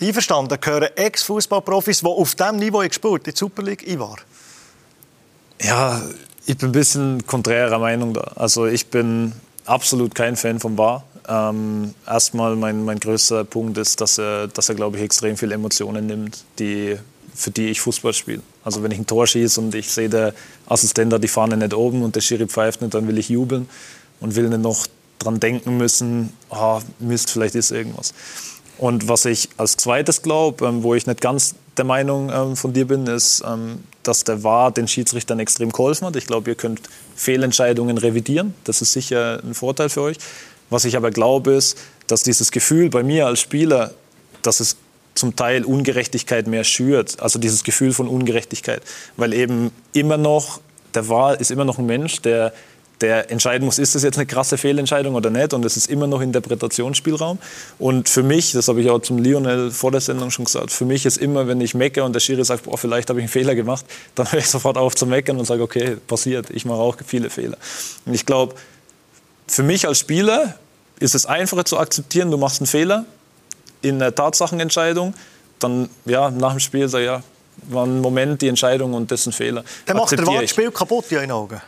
Einverstanden, 0.00 0.60
gehören 0.60 0.90
Ex-Fußballprofis, 0.94 2.00
die 2.00 2.06
auf 2.06 2.34
diesem 2.34 2.56
Niveau 2.56 2.78
gespielt 2.78 3.26
in 3.26 3.34
die 3.34 3.36
Super 3.38 3.62
League, 3.62 3.86
Ivar? 3.86 4.16
Ja, 5.60 6.00
ich 6.46 6.56
bin 6.56 6.68
ein 6.68 6.72
bisschen 6.72 7.26
konträrer 7.26 7.78
Meinung 7.78 8.14
da. 8.14 8.20
Also 8.36 8.66
ich 8.66 8.86
bin 8.86 9.32
absolut 9.66 10.14
kein 10.14 10.36
Fan 10.36 10.60
vom 10.60 10.78
VAR. 10.78 11.04
Ähm, 11.28 11.94
erstmal 12.06 12.54
mein, 12.54 12.84
mein 12.84 13.00
größter 13.00 13.44
Punkt 13.44 13.76
ist, 13.76 14.00
dass 14.00 14.18
er, 14.18 14.46
dass 14.46 14.68
er, 14.68 14.76
glaube 14.76 14.96
ich, 14.98 15.02
extrem 15.02 15.36
viele 15.36 15.56
Emotionen 15.56 16.06
nimmt, 16.06 16.44
die, 16.60 16.96
für 17.34 17.50
die 17.50 17.66
ich 17.66 17.80
Fußball 17.80 18.14
spiele. 18.14 18.42
Also 18.64 18.82
wenn 18.84 18.92
ich 18.92 18.98
ein 18.98 19.06
Tor 19.06 19.26
schieße 19.26 19.60
und 19.60 19.74
ich 19.74 19.90
sehe, 19.90 20.08
der 20.08 20.32
Assistent 20.66 21.12
hat 21.12 21.24
die 21.24 21.28
Fahne 21.28 21.56
nicht 21.56 21.74
oben 21.74 22.02
und 22.02 22.14
der 22.14 22.20
Schiri 22.20 22.46
pfeift 22.46 22.82
nicht, 22.82 22.94
dann 22.94 23.08
will 23.08 23.18
ich 23.18 23.28
jubeln 23.28 23.68
und 24.20 24.36
will 24.36 24.48
nicht 24.48 24.62
noch 24.62 24.86
dran 25.18 25.40
denken 25.40 25.76
müssen, 25.76 26.32
oh, 26.50 26.80
Mist, 26.98 27.30
vielleicht 27.30 27.54
ist 27.54 27.70
irgendwas. 27.70 28.14
Und 28.78 29.08
was 29.08 29.24
ich 29.24 29.48
als 29.56 29.76
zweites 29.76 30.22
glaube, 30.22 30.64
ähm, 30.66 30.82
wo 30.82 30.94
ich 30.94 31.06
nicht 31.06 31.20
ganz 31.20 31.56
der 31.76 31.84
Meinung 31.84 32.30
ähm, 32.32 32.56
von 32.56 32.72
dir 32.72 32.86
bin, 32.86 33.06
ist, 33.06 33.42
ähm, 33.46 33.80
dass 34.04 34.24
der 34.24 34.44
VAR 34.44 34.70
den 34.70 34.86
Schiedsrichtern 34.86 35.40
extrem 35.40 35.70
geholfen 35.72 36.06
hat. 36.06 36.16
Ich 36.16 36.26
glaube, 36.26 36.50
ihr 36.50 36.56
könnt 36.56 36.80
Fehlentscheidungen 37.16 37.98
revidieren. 37.98 38.54
Das 38.64 38.80
ist 38.80 38.92
sicher 38.92 39.40
ein 39.44 39.54
Vorteil 39.54 39.88
für 39.88 40.02
euch. 40.02 40.16
Was 40.70 40.84
ich 40.84 40.96
aber 40.96 41.10
glaube, 41.10 41.52
ist, 41.52 41.76
dass 42.06 42.22
dieses 42.22 42.52
Gefühl 42.52 42.88
bei 42.88 43.02
mir 43.02 43.26
als 43.26 43.40
Spieler, 43.40 43.92
dass 44.42 44.60
es 44.60 44.76
zum 45.14 45.34
Teil 45.34 45.64
Ungerechtigkeit 45.64 46.46
mehr 46.46 46.64
schürt. 46.64 47.20
Also 47.20 47.38
dieses 47.38 47.64
Gefühl 47.64 47.92
von 47.92 48.06
Ungerechtigkeit. 48.06 48.82
Weil 49.16 49.34
eben 49.34 49.72
immer 49.92 50.16
noch, 50.16 50.60
der 50.94 51.08
VAR 51.08 51.40
ist 51.40 51.50
immer 51.50 51.64
noch 51.64 51.78
ein 51.78 51.86
Mensch, 51.86 52.22
der 52.22 52.52
der 53.00 53.30
entscheiden 53.30 53.64
muss, 53.64 53.78
ist 53.78 53.94
das 53.94 54.02
jetzt 54.02 54.16
eine 54.16 54.26
krasse 54.26 54.58
Fehlentscheidung 54.58 55.14
oder 55.14 55.30
nicht. 55.30 55.52
Und 55.54 55.64
es 55.64 55.76
ist 55.76 55.88
immer 55.88 56.06
noch 56.06 56.20
Interpretationsspielraum. 56.20 57.38
Und 57.78 58.08
für 58.08 58.22
mich, 58.22 58.52
das 58.52 58.68
habe 58.68 58.80
ich 58.80 58.90
auch 58.90 59.00
zum 59.00 59.18
Lionel 59.18 59.70
vor 59.70 59.90
der 59.90 60.00
Sendung 60.00 60.30
schon 60.30 60.44
gesagt, 60.44 60.72
für 60.72 60.84
mich 60.84 61.06
ist 61.06 61.16
immer, 61.16 61.46
wenn 61.46 61.60
ich 61.60 61.74
mecke 61.74 62.02
und 62.04 62.12
der 62.12 62.20
Schiri 62.20 62.44
sagt, 62.44 62.64
boah, 62.64 62.76
vielleicht 62.76 63.08
habe 63.10 63.20
ich 63.20 63.24
einen 63.24 63.32
Fehler 63.32 63.54
gemacht, 63.54 63.84
dann 64.14 64.30
höre 64.30 64.40
ich 64.40 64.48
sofort 64.48 64.76
auf 64.76 64.94
zu 64.94 65.06
meckern 65.06 65.38
und 65.38 65.44
sage, 65.44 65.62
okay, 65.62 65.96
passiert, 66.06 66.50
ich 66.50 66.64
mache 66.64 66.78
auch 66.78 66.96
viele 67.06 67.30
Fehler. 67.30 67.56
Und 68.04 68.14
ich 68.14 68.26
glaube, 68.26 68.54
für 69.46 69.62
mich 69.62 69.86
als 69.86 69.98
Spieler 69.98 70.54
ist 71.00 71.14
es 71.14 71.26
einfacher 71.26 71.64
zu 71.64 71.78
akzeptieren, 71.78 72.30
du 72.30 72.36
machst 72.36 72.60
einen 72.60 72.66
Fehler 72.66 73.04
in 73.82 73.98
der 73.98 74.14
Tatsachenentscheidung, 74.14 75.14
dann 75.60 75.88
ja, 76.04 76.30
nach 76.30 76.50
dem 76.50 76.60
Spiel 76.60 76.88
sage 76.88 77.04
ich, 77.04 77.10
ja, 77.10 77.22
war 77.62 77.86
ein 77.86 78.00
Moment 78.00 78.42
die 78.42 78.48
Entscheidung 78.48 78.94
und 78.94 79.10
das 79.10 79.20
ist 79.20 79.26
ein 79.28 79.32
Fehler. 79.32 79.64
Der 79.86 79.94
macht 79.94 80.12
das 80.12 80.50
Spiel 80.50 80.70
kaputt 80.70 81.06
in 81.10 81.18
deinen 81.18 81.32
Augen. 81.32 81.60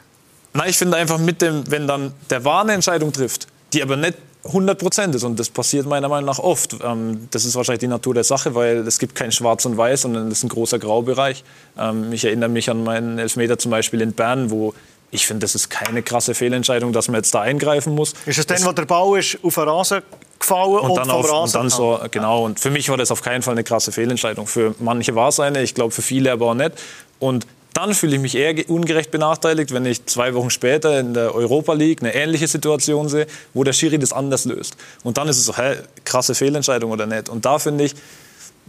Nein, 0.53 0.71
ich 0.71 0.77
finde 0.77 0.97
einfach 0.97 1.19
mit 1.19 1.43
dem, 1.43 1.63
wenn 1.71 1.87
dann 1.87 2.13
der 2.29 2.45
Wahn 2.45 2.67
eine 2.67 2.75
Entscheidung 2.75 3.13
trifft, 3.13 3.47
die 3.73 3.83
aber 3.83 3.97
nicht 3.97 4.17
100 4.45 4.79
Prozent 4.79 5.15
ist. 5.15 5.25
Und 5.25 5.39
das 5.39 5.51
passiert 5.51 5.87
meiner 5.87 6.09
Meinung 6.09 6.27
nach 6.27 6.39
oft. 6.39 6.77
Ähm, 6.83 7.29
das 7.31 7.45
ist 7.45 7.55
wahrscheinlich 7.55 7.81
die 7.81 7.89
Natur 7.89 8.15
der 8.15 8.25
Sache, 8.25 8.55
weil 8.55 8.79
es 8.79 8.99
gibt 8.99 9.15
kein 9.15 9.33
Schwarz 9.33 9.65
und 9.65 9.77
Weiß, 9.77 10.03
sondern 10.03 10.29
es 10.29 10.39
ist 10.39 10.45
ein 10.45 10.49
großer 10.49 10.79
Graubereich. 10.79 11.45
Ähm, 11.79 12.13
ich 12.13 12.25
erinnere 12.25 12.49
mich 12.49 12.71
an 12.71 12.83
meinen 12.83 13.19
Elfmeter 13.19 13.59
zum 13.59 13.71
Beispiel 13.71 14.01
in 14.01 14.13
Bern, 14.13 14.51
wo 14.51 14.75
ich 15.13 15.27
finde, 15.27 15.41
das 15.41 15.55
ist 15.55 15.71
keine 15.71 16.03
krasse 16.03 16.35
Fehlentscheidung, 16.35 16.93
dass 16.93 17.09
man 17.09 17.17
jetzt 17.17 17.35
da 17.35 17.41
eingreifen 17.41 17.95
muss. 17.95 18.15
Ist 18.27 18.39
es 18.39 18.47
denn, 18.47 18.65
wo 18.65 18.73
der 18.73 18.85
Ball 18.85 19.19
ist 19.19 19.39
auf 19.43 19.57
den 19.57 19.65
Rasen 19.65 20.03
gefallen 20.39 20.79
und, 20.79 20.91
und 20.91 20.97
dann 20.97 21.11
auf, 21.11 21.25
Rasen? 21.25 21.61
Und 21.61 21.65
dann 21.65 21.71
so, 21.71 22.01
genau. 22.11 22.45
Und 22.45 22.61
für 22.61 22.71
mich 22.71 22.89
war 22.89 22.97
das 22.97 23.11
auf 23.11 23.21
keinen 23.21 23.43
Fall 23.43 23.55
eine 23.55 23.65
krasse 23.65 23.91
Fehlentscheidung. 23.91 24.47
Für 24.47 24.75
manche 24.79 25.15
war 25.17 25.29
es 25.29 25.41
eine, 25.41 25.63
ich 25.63 25.75
glaube 25.75 25.91
für 25.91 26.03
viele 26.03 26.31
aber 26.31 26.47
auch 26.47 26.55
nicht. 26.55 26.73
Und 27.19 27.47
dann 27.81 27.95
fühle 27.95 28.17
ich 28.17 28.21
mich 28.21 28.35
eher 28.35 28.69
ungerecht 28.69 29.11
benachteiligt, 29.11 29.73
wenn 29.73 29.87
ich 29.87 30.05
zwei 30.05 30.35
Wochen 30.35 30.51
später 30.51 31.01
in 31.01 31.15
der 31.15 31.35
Europa 31.35 31.73
League 31.73 32.03
eine 32.03 32.15
ähnliche 32.15 32.47
Situation 32.47 33.09
sehe, 33.09 33.27
wo 33.55 33.65
der 33.65 33.73
Schiri 33.73 33.99
das 33.99 34.13
anders 34.13 34.45
löst. 34.45 34.77
Und 35.03 35.17
dann 35.17 35.29
ist 35.29 35.39
es 35.39 35.47
so, 35.47 35.57
hä, 35.57 35.77
krasse 36.05 36.35
Fehlentscheidung 36.35 36.91
oder 36.91 37.07
nicht. 37.07 37.31
Und 37.31 37.47
da 37.47 37.59
finde 37.59 37.85
ich, 37.85 37.95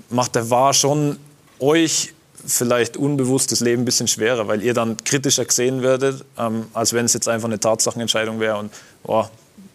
macht 0.10 0.36
der 0.36 0.50
VAR 0.50 0.74
schon 0.74 1.18
euch 1.60 2.14
vielleicht 2.46 2.96
unbewusst 2.96 3.52
das 3.52 3.60
Leben 3.60 3.82
ein 3.82 3.86
bisschen 3.86 4.08
schwerer, 4.08 4.48
weil 4.48 4.64
ihr 4.64 4.74
dann 4.74 4.96
kritischer 5.04 5.44
gesehen 5.44 5.84
werdet, 5.84 6.24
ähm, 6.40 6.68
als 6.74 6.94
wenn 6.94 7.06
es 7.06 7.14
jetzt 7.14 7.28
einfach 7.28 7.50
eine 7.50 7.60
Tatsachenentscheidung 7.60 8.40
wäre 8.40 8.58
und 8.58 8.72
oh, 9.04 9.26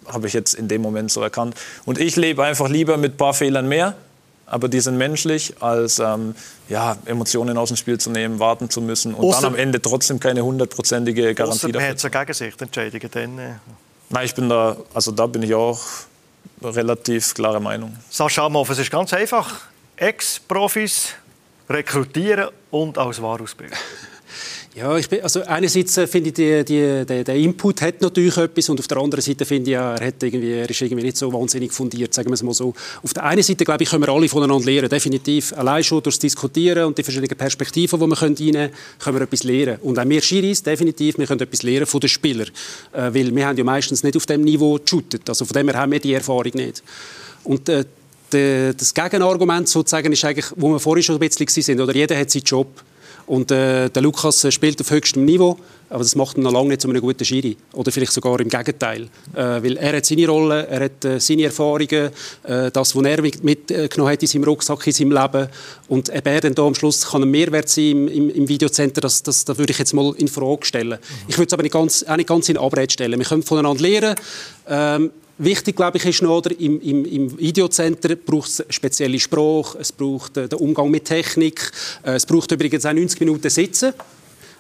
habe 0.07 0.27
ich 0.27 0.33
jetzt 0.33 0.55
in 0.55 0.67
dem 0.67 0.81
Moment 0.81 1.13
so 1.13 1.21
erkannt. 1.21 1.55
Und 1.85 1.99
ich 1.99 2.17
lebe 2.17 2.43
einfach 2.43 2.69
lieber 2.71 2.97
mit 2.97 3.15
ein 3.15 3.17
paar 3.19 3.35
Fehlern 3.35 3.69
mehr 3.69 3.95
aber 4.47 4.69
die 4.69 4.81
sind 4.81 4.97
menschlich, 4.97 5.55
als 5.61 5.99
ähm, 5.99 6.35
ja, 6.69 6.97
Emotionen 7.05 7.59
aus 7.59 7.69
dem 7.69 7.77
Spiel 7.77 7.99
zu 7.99 8.11
nehmen, 8.11 8.39
warten 8.39 8.71
zu 8.71 8.81
müssen 8.81 9.15
und 9.15 9.25
Ausser, 9.25 9.43
dann 9.43 9.55
am 9.55 9.59
Ende 9.59 9.83
trotzdem 9.83 10.21
keine 10.21 10.45
hundertprozentige 10.45 11.35
Garantie 11.35 11.73
dafür. 11.73 11.89
Hat 11.89 11.97
es 11.97 12.05
eine 12.05 12.13
Gegensichtentscheidungen 12.13 13.11
dann? 13.11 13.39
Äh. 13.39 13.55
Nein, 14.09 14.25
ich 14.25 14.35
bin 14.35 14.49
da, 14.49 14.77
also 14.95 15.11
da 15.11 15.27
bin 15.27 15.43
ich 15.43 15.55
auch 15.55 15.81
relativ 16.63 17.35
klare 17.35 17.61
Meinung. 17.61 17.97
Sascha 18.09 18.47
Amhoff, 18.47 18.71
es 18.71 18.79
ist 18.79 18.91
ganz 18.91 19.13
einfach. 19.13 19.63
Ex-Profis 19.97 21.15
rekrutieren 21.69 22.51
und 22.71 22.99
als 22.99 23.21
Wahr 23.21 23.41
ausbilden. 23.41 23.77
Ja, 24.77 24.95
ich 24.99 25.09
bin, 25.09 25.23
also 25.23 25.43
einerseits 25.43 25.97
äh, 25.97 26.07
finde 26.07 26.29
ich, 26.29 26.35
die, 26.35 26.63
die, 26.63 27.07
der, 27.07 27.25
der 27.25 27.35
Input 27.35 27.81
hat 27.81 28.03
natürlich 28.03 28.37
etwas 28.37 28.69
und 28.69 28.79
auf 28.79 28.87
der 28.87 28.99
anderen 28.99 29.23
Seite 29.23 29.47
finde 29.47 29.71
ich, 29.71 29.75
er, 29.75 29.95
hat 29.95 30.23
irgendwie, 30.23 30.53
er 30.53 30.69
ist 30.69 30.83
irgendwie 30.83 31.03
nicht 31.03 31.17
so 31.17 31.33
wahnsinnig 31.33 31.73
fundiert, 31.73 32.13
sagen 32.13 32.29
wir 32.29 32.35
es 32.35 32.43
mal 32.43 32.53
so. 32.53 32.75
Auf 33.03 33.15
der 33.15 33.25
einen 33.25 33.43
Seite, 33.43 33.65
glaube 33.65 33.85
ich, 33.85 33.89
können 33.89 34.05
wir 34.05 34.13
alle 34.13 34.29
voneinander 34.29 34.67
lernen, 34.67 34.91
definitiv. 34.91 35.55
Allein 35.55 35.83
schon 35.83 36.03
durchs 36.03 36.19
Diskutieren 36.19 36.85
und 36.85 36.99
die 36.99 37.03
verschiedenen 37.03 37.39
Perspektiven, 37.39 37.99
die 37.99 38.07
wir 38.07 38.21
reinnehmen 38.21 38.53
können, 38.53 38.71
können 38.99 39.17
wir 39.17 39.23
etwas 39.23 39.45
lernen. 39.45 39.79
Und 39.81 39.99
auch 39.99 40.07
wir 40.07 40.21
Schiris, 40.21 40.63
definitiv, 40.63 41.17
wir 41.17 41.27
können 41.27 41.41
etwas 41.41 41.63
lernen 41.63 41.87
von 41.87 42.01
den 42.01 42.11
Spielern. 42.11 42.49
Äh, 42.93 43.15
weil 43.15 43.35
wir 43.35 43.47
haben 43.47 43.57
ja 43.57 43.65
meistens 43.65 44.03
nicht 44.03 44.15
auf 44.19 44.27
dem 44.27 44.43
Niveau 44.43 44.79
geshootet. 44.79 45.27
Also 45.27 45.47
von 45.47 45.55
dem 45.55 45.71
her 45.71 45.81
haben 45.81 45.93
wir 45.93 46.01
die 46.01 46.13
Erfahrung 46.13 46.53
nicht. 46.53 46.83
Und 47.45 47.67
äh, 47.71 47.87
das 48.31 48.93
Gegenargument 48.93 49.71
sozusagen 49.71 50.13
ist 50.13 50.23
eigentlich, 50.23 50.53
wo 50.55 50.69
wir 50.69 50.81
vorhin 50.81 51.03
schon 51.03 51.17
ein 51.17 51.27
bisschen 51.27 51.63
sind, 51.63 51.81
oder 51.81 51.95
jeder 51.95 52.19
hat 52.19 52.31
seinen 52.31 52.43
Job. 52.43 52.69
Und 53.27 53.51
äh, 53.51 53.89
der 53.91 54.03
Lukas 54.03 54.45
äh, 54.45 54.53
spielt 54.53 54.81
auf 54.81 54.91
höchstem 54.91 55.25
Niveau, 55.25 55.59
aber 55.91 56.01
das 56.01 56.15
macht 56.15 56.37
ihn 56.37 56.45
noch 56.45 56.53
lange 56.53 56.69
nicht 56.69 56.81
zu 56.81 56.89
einem 56.89 57.01
guten 57.01 57.25
Schiri. 57.25 57.57
Oder 57.73 57.91
vielleicht 57.91 58.13
sogar 58.13 58.39
im 58.41 58.49
Gegenteil. 58.49 59.09
Äh, 59.35 59.63
weil 59.63 59.77
er 59.77 59.97
hat 59.97 60.07
seine 60.07 60.29
Rolle, 60.29 60.67
er 60.67 60.85
hat 60.85 61.05
äh, 61.05 61.19
seine 61.19 61.45
Erfahrungen, 61.45 62.11
äh, 62.45 62.71
das, 62.71 62.95
was 62.95 63.05
er 63.05 63.23
mitgenommen 63.23 64.13
hat 64.13 64.23
in 64.23 64.29
seinem 64.29 64.45
Rucksack, 64.45 64.87
in 64.87 64.93
seinem 64.93 65.13
Leben. 65.13 65.49
Und 65.89 66.09
eben 66.09 66.27
er 66.27 66.41
dann 66.41 66.55
da 66.55 66.63
am 66.63 66.75
Schluss 66.75 67.07
kann 67.09 67.23
ein 67.23 67.31
Mehrwert 67.31 67.69
sein 67.69 67.85
im, 67.85 68.09
im, 68.09 68.31
im 68.31 68.49
Videocenter, 68.49 69.01
das, 69.01 69.23
das, 69.23 69.45
das 69.45 69.59
würde 69.59 69.73
ich 69.73 69.79
jetzt 69.79 69.93
mal 69.93 70.15
in 70.17 70.29
Frage 70.29 70.65
stellen. 70.65 70.99
Ich 71.27 71.37
würde 71.37 71.49
es 71.49 71.53
aber 71.53 71.63
nicht 71.63 71.73
ganz, 71.73 72.05
auch 72.05 72.17
nicht 72.17 72.29
ganz 72.29 72.49
in 72.49 72.59
Abrede 72.59 72.93
stellen. 72.93 73.19
Wir 73.19 73.27
können 73.27 73.43
voneinander 73.43 73.83
lernen. 73.83 74.15
Ähm, 74.69 75.11
Wichtig, 75.39 75.77
glaube 75.77 75.99
ich, 75.99 76.07
ist 76.07 76.23
noch, 76.23 76.39
oder, 76.39 76.59
im, 76.59 76.81
im, 76.81 77.05
im 77.05 77.39
Videocenter 77.39 78.17
braucht 78.17 78.49
es 78.49 78.65
spezielle 78.71 79.21
Sprache, 79.21 79.77
es 79.79 79.93
braucht 79.93 80.39
äh, 80.39 80.49
den 80.49 80.59
Umgang 80.59 80.91
mit 80.91 81.05
Technik, 81.05 81.71
äh, 82.03 82.13
es 82.13 82.25
braucht 82.25 82.51
übrigens 82.53 82.87
auch 82.87 82.95
90 82.95 83.21
Minuten 83.21 83.51
Sitzen. 83.51 83.93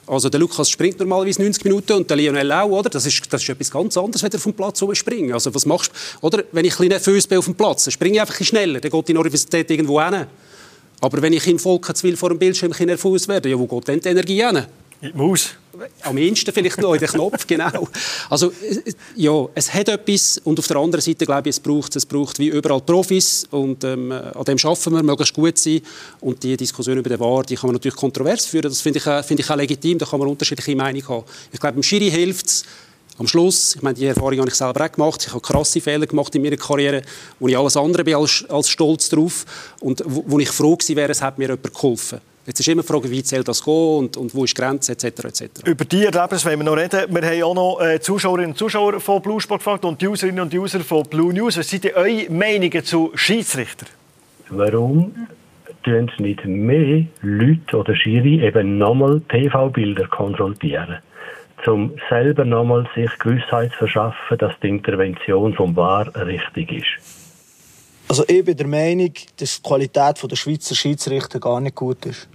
Also 0.07 0.29
der 0.29 0.39
Lukas 0.39 0.68
springt 0.68 0.99
normalerweise 1.01 1.41
90 1.41 1.64
Minuten 1.64 1.95
und 1.95 2.11
der 2.11 2.16
Lionel 2.18 2.53
auch, 2.53 2.68
oder? 2.68 2.91
Das 2.91 3.07
ist, 3.07 3.22
das 3.31 3.43
ist 3.43 3.49
etwas 3.49 3.70
ganz 3.70 3.97
anderes, 3.97 4.22
wenn 4.22 4.31
er 4.31 4.39
vom 4.39 4.53
Platz 4.53 4.85
springen. 4.93 5.33
Also 5.33 5.53
was 5.53 5.64
machst? 5.64 5.91
Oder 6.20 6.45
wenn 6.53 6.64
ich 6.64 6.74
ein 6.74 6.77
bisschen 6.77 6.89
nervös 6.89 7.27
bin 7.27 7.39
auf 7.39 7.47
dem 7.47 7.55
Platz, 7.55 7.91
springe 7.91 8.16
ich 8.16 8.20
einfach 8.20 8.39
ein 8.39 8.45
schneller, 8.45 8.79
dann 8.79 8.91
geht 8.91 9.09
die 9.09 9.16
Universität 9.16 9.70
irgendwo 9.70 10.01
hin. 10.01 10.27
Aber 11.01 11.22
wenn 11.22 11.33
ich 11.33 11.47
in 11.47 11.59
Volkenswil 11.59 12.16
vor 12.16 12.29
dem 12.29 12.39
Bildschirm 12.39 12.72
nervös 12.79 13.27
werde, 13.27 13.49
ja, 13.49 13.59
wo 13.59 13.66
geht 13.66 13.89
denn 13.89 14.01
die 14.01 14.09
Energie 14.09 14.45
hin? 14.45 14.66
In 15.01 15.12
die 15.12 15.18
Maus. 15.18 15.51
Am 16.03 16.16
ehesten 16.16 16.53
vielleicht 16.55 16.78
noch 16.78 16.94
in 16.94 17.01
den 17.01 17.09
Knopf, 17.09 17.47
genau. 17.47 17.88
Also, 18.30 18.51
ja, 19.14 19.47
es 19.55 19.72
hat 19.74 19.88
etwas 19.90 20.38
und 20.42 20.59
auf 20.59 20.66
der 20.66 20.78
anderen 20.78 21.03
Seite 21.03 21.26
glaube 21.26 21.51
ich, 21.51 21.57
es 21.57 21.61
braucht, 21.61 21.94
es 21.97 22.07
braucht 22.07 22.38
wie 22.38 22.49
überall 22.49 22.80
Profis 22.80 23.47
und 23.51 23.84
ähm, 23.84 24.11
an 24.11 24.44
dem 24.44 24.57
schaffen 24.57 24.94
wir, 24.94 25.03
möglichst 25.03 25.34
gut 25.34 25.59
sein 25.59 25.82
und 26.20 26.42
die 26.42 26.57
Diskussion 26.57 26.97
über 26.97 27.11
den 27.11 27.20
Wahr, 27.20 27.42
die 27.42 27.57
kann 27.57 27.68
man 27.68 27.74
natürlich 27.74 27.97
kontrovers 27.97 28.47
führen, 28.47 28.70
das 28.70 28.80
finde 28.80 28.99
ich, 28.99 29.26
find 29.26 29.40
ich 29.40 29.51
auch 29.51 29.57
legitim, 29.57 29.99
da 29.99 30.07
kann 30.07 30.18
man 30.18 30.28
unterschiedliche 30.28 30.74
Meinungen 30.74 31.07
haben. 31.07 31.24
Ich 31.53 31.61
glaube, 31.61 31.74
dem 31.74 31.82
Schiri 31.82 32.11
hilft 32.11 32.47
es, 32.47 32.64
am 33.18 33.26
Schluss, 33.26 33.76
ich 33.76 33.82
meine, 33.82 33.94
die 33.94 34.07
Erfahrung 34.07 34.38
habe 34.38 34.49
ich 34.49 34.55
selber 34.55 34.84
auch 34.84 34.92
gemacht, 34.92 35.24
ich 35.26 35.32
habe 35.32 35.40
krasse 35.40 35.80
Fehler 35.80 36.07
gemacht 36.07 36.34
in 36.34 36.42
meiner 36.42 36.57
Karriere, 36.57 37.03
wo 37.38 37.49
ich 37.49 37.57
alles 37.57 37.76
andere 37.76 38.05
bin 38.05 38.14
als, 38.14 38.44
als 38.49 38.68
stolz 38.68 39.09
drauf 39.09 39.44
und 39.80 40.03
wo, 40.07 40.24
wo 40.26 40.38
ich 40.38 40.51
froh 40.51 40.76
gewesen 40.76 40.97
wäre, 40.97 41.12
es 41.12 41.22
hat 41.22 41.38
mir 41.38 41.49
jemand 41.49 41.72
geholfen. 41.72 42.20
Jetzt 42.47 42.61
ist 42.61 42.68
immer 42.68 42.82
die 42.82 42.88
Frage, 42.88 43.11
wie 43.11 43.22
soll 43.22 43.42
das 43.42 43.64
gehen 43.64 43.99
und, 43.99 44.16
und 44.16 44.34
wo 44.34 44.44
ist 44.44 44.57
die 44.57 44.61
Grenze 44.61 44.92
etc. 44.92 45.05
etc. 45.05 45.44
Über 45.64 45.84
die 45.84 46.05
Erlebnisse 46.05 46.47
wollen 46.47 46.61
wir 46.61 46.64
noch 46.64 46.76
reden. 46.76 47.12
Wir 47.12 47.22
haben 47.28 47.42
auch 47.42 47.55
noch 47.55 47.80
äh, 47.80 48.01
Zuschauerinnen 48.01 48.51
und 48.51 48.57
Zuschauer 48.57 49.01
von 49.01 49.20
Blue 49.20 49.40
Sport 49.40 49.61
gefragt 49.61 49.84
und 49.84 50.01
die 50.01 50.07
Userinnen 50.07 50.40
und 50.40 50.55
User 50.55 50.80
von 50.80 51.03
Blue 51.03 51.34
News. 51.34 51.59
Was 51.59 51.68
sind 51.68 51.84
denn 51.84 51.94
eure 51.94 52.30
Meinungen 52.30 52.84
zu 52.84 53.11
Schiedsrichtern? 53.16 53.88
Warum 54.49 55.12
tun 55.82 56.11
nicht 56.18 56.44
mehr 56.44 57.05
Leute 57.22 57.76
oder 57.76 57.97
Schiri 57.97 58.47
eben 58.47 58.78
nochmal 58.78 59.20
TV-Bilder 59.28 60.07
kontrollieren? 60.07 60.99
um 61.66 61.92
selber 62.09 62.44
nochmal 62.44 62.88
sich 62.94 63.11
Gewissheit 63.18 63.72
zu 63.72 63.78
verschaffen, 63.78 64.38
dass 64.38 64.53
die 64.62 64.68
Intervention 64.68 65.53
vom 65.55 65.74
VAR 65.74 66.14
richtig 66.14 66.70
ist. 66.70 67.26
Also 68.09 68.24
ich 68.28 68.44
bin 68.44 68.57
der 68.57 68.68
Meinung, 68.68 69.12
dass 69.36 69.61
die 69.61 69.68
Qualität 69.68 70.30
der 70.30 70.36
Schweizer 70.36 70.76
Schiedsrichter 70.76 71.40
gar 71.40 71.61
nicht 71.61 71.74
gut 71.74 72.07
ist. 72.07 72.28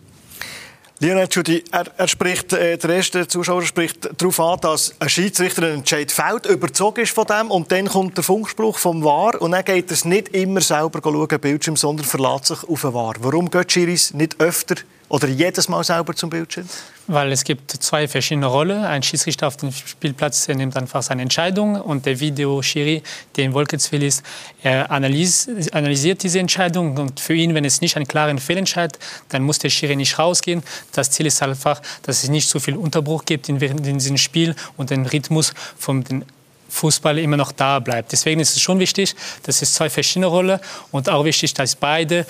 Lionel 1.04 1.28
Judy, 1.32 1.64
er, 1.72 1.86
er 1.98 2.08
spricht, 2.08 2.54
äh, 2.54 2.78
der 2.78 2.90
erste 2.92 3.28
Zuschauer 3.28 3.64
spricht 3.64 4.08
darauf 4.22 4.40
an, 4.40 4.60
dass 4.62 4.94
ein 5.00 5.10
Schiedsrichter 5.10 5.64
einen 5.64 5.80
Entscheid 5.80 6.12
fällt, 6.12 6.46
überzogen 6.46 7.02
ist 7.02 7.16
von 7.16 7.26
dem 7.26 7.50
und 7.50 7.72
dann 7.72 7.88
kommt 7.88 8.18
der 8.18 8.24
Funkspruch 8.24 8.78
vom 8.78 9.04
VAR 9.04 9.42
und 9.42 9.50
dann 9.50 9.66
geht 9.66 9.90
er 9.90 9.94
es 9.94 10.06
nicht 10.06 10.28
immer 10.28 10.62
selber 10.62 11.00
schauen, 11.04 11.40
Bildschirm, 11.40 11.76
sondern 11.76 12.06
verlässt 12.06 12.46
sich 12.46 12.70
auf 12.70 12.82
den 12.82 12.94
VAR. 12.94 13.16
Warum 13.20 13.50
geht 13.50 13.72
Schiris 13.72 14.14
nicht 14.14 14.40
öfter 14.40 14.76
oder 15.12 15.28
jedes 15.28 15.68
Mal 15.68 15.84
selber 15.84 16.16
zum 16.16 16.30
Bildschirm? 16.30 16.68
Weil 17.08 17.34
es 17.34 17.44
gibt 17.44 17.72
zwei 17.72 18.08
verschiedene 18.08 18.46
Rollen. 18.46 18.86
Ein 18.86 19.04
Schiedsrichter 19.04 19.48
auf 19.48 19.58
dem 19.58 19.72
Spielplatz 19.74 20.48
nimmt 20.48 20.78
einfach 20.78 21.04
seine 21.04 21.22
Entscheidung 21.22 21.76
und 21.76 22.06
der 22.06 22.20
Videoschiri, 22.20 23.04
der 23.36 23.44
in 23.44 23.54
Wolkenswil 23.54 24.04
ist, 24.04 24.24
er 24.64 24.90
analysiert 24.90 26.24
diese 26.24 26.40
Entscheidung 26.40 26.98
und 26.98 27.20
für 27.20 27.34
ihn, 27.34 27.54
wenn 27.54 27.66
es 27.66 27.82
nicht 27.82 27.98
einen 27.98 28.08
klaren 28.08 28.40
Fehlentscheid, 28.40 28.98
dann 29.30 29.44
muss 29.44 29.60
der 29.60 29.70
Schiri 29.70 29.98
nicht 29.98 30.18
rausgehen. 30.18 30.64
Das 30.94 31.12
Ziel 31.12 31.26
ist 31.26 31.42
einfach, 31.44 31.82
dass 32.04 32.24
es 32.24 32.30
nicht 32.30 32.48
so 32.48 32.60
viel 32.60 32.78
Unterbruch 32.78 33.26
gibt 33.26 33.50
in, 33.50 33.58
in 33.60 34.00
diesem 34.00 34.18
Spiel 34.18 34.56
und 34.78 34.92
den 34.92 35.06
Rhythmus 35.06 35.54
vom 35.78 36.06
den 36.06 36.24
Fußball 36.70 37.20
immer 37.20 37.36
noch 37.36 37.52
da 37.52 37.80
bleibt. 37.80 38.14
Deswegen 38.14 38.40
ist 38.40 38.56
es 38.56 38.62
schon 38.62 38.80
wichtig, 38.80 39.14
dass 39.44 39.62
es 39.62 39.74
zwei 39.74 39.90
verschiedene 39.90 40.28
Rollen 40.28 40.60
und 40.92 41.10
auch 41.10 41.26
wichtig, 41.26 41.54
dass 41.54 41.76
beide 41.76 42.26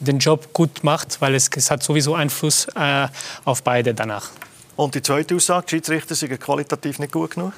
den 0.00 0.18
Job 0.18 0.52
gut 0.52 0.82
macht, 0.82 1.20
weil 1.20 1.34
es, 1.34 1.48
es 1.54 1.70
hat 1.70 1.82
sowieso 1.82 2.14
Einfluss 2.14 2.66
äh, 2.74 3.08
auf 3.44 3.62
beide 3.62 3.94
danach. 3.94 4.30
Und 4.76 4.94
die 4.94 5.02
zweite 5.02 5.36
Aussage, 5.36 5.66
die 5.66 5.70
Schiedsrichter 5.76 6.14
sind 6.14 6.40
qualitativ 6.40 6.98
nicht 6.98 7.12
gut 7.12 7.32
genug? 7.32 7.52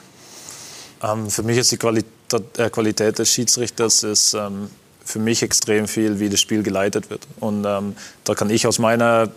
Ähm, 1.03 1.31
für 1.31 1.43
mich 1.43 1.59
ist 1.59 1.73
die 1.73 1.79
Qualität, 1.79 2.11
äh, 2.59 2.71
Qualität 2.71 3.19
des 3.19 3.31
Schiedsrichters 3.31 4.03
ist, 4.03 4.35
ähm, 4.35 4.71
für 5.05 5.19
mich 5.19 5.43
extrem 5.43 5.89
viel, 5.89 6.19
wie 6.21 6.29
das 6.29 6.41
Spiel 6.41 6.63
geleitet 6.63 7.11
wird. 7.11 7.27
Und 7.41 7.65
ähm, 7.65 7.97
da 8.25 8.35
kann 8.35 8.51
ich 8.51 8.67
aus 8.67 8.79
meiner, 8.79 9.31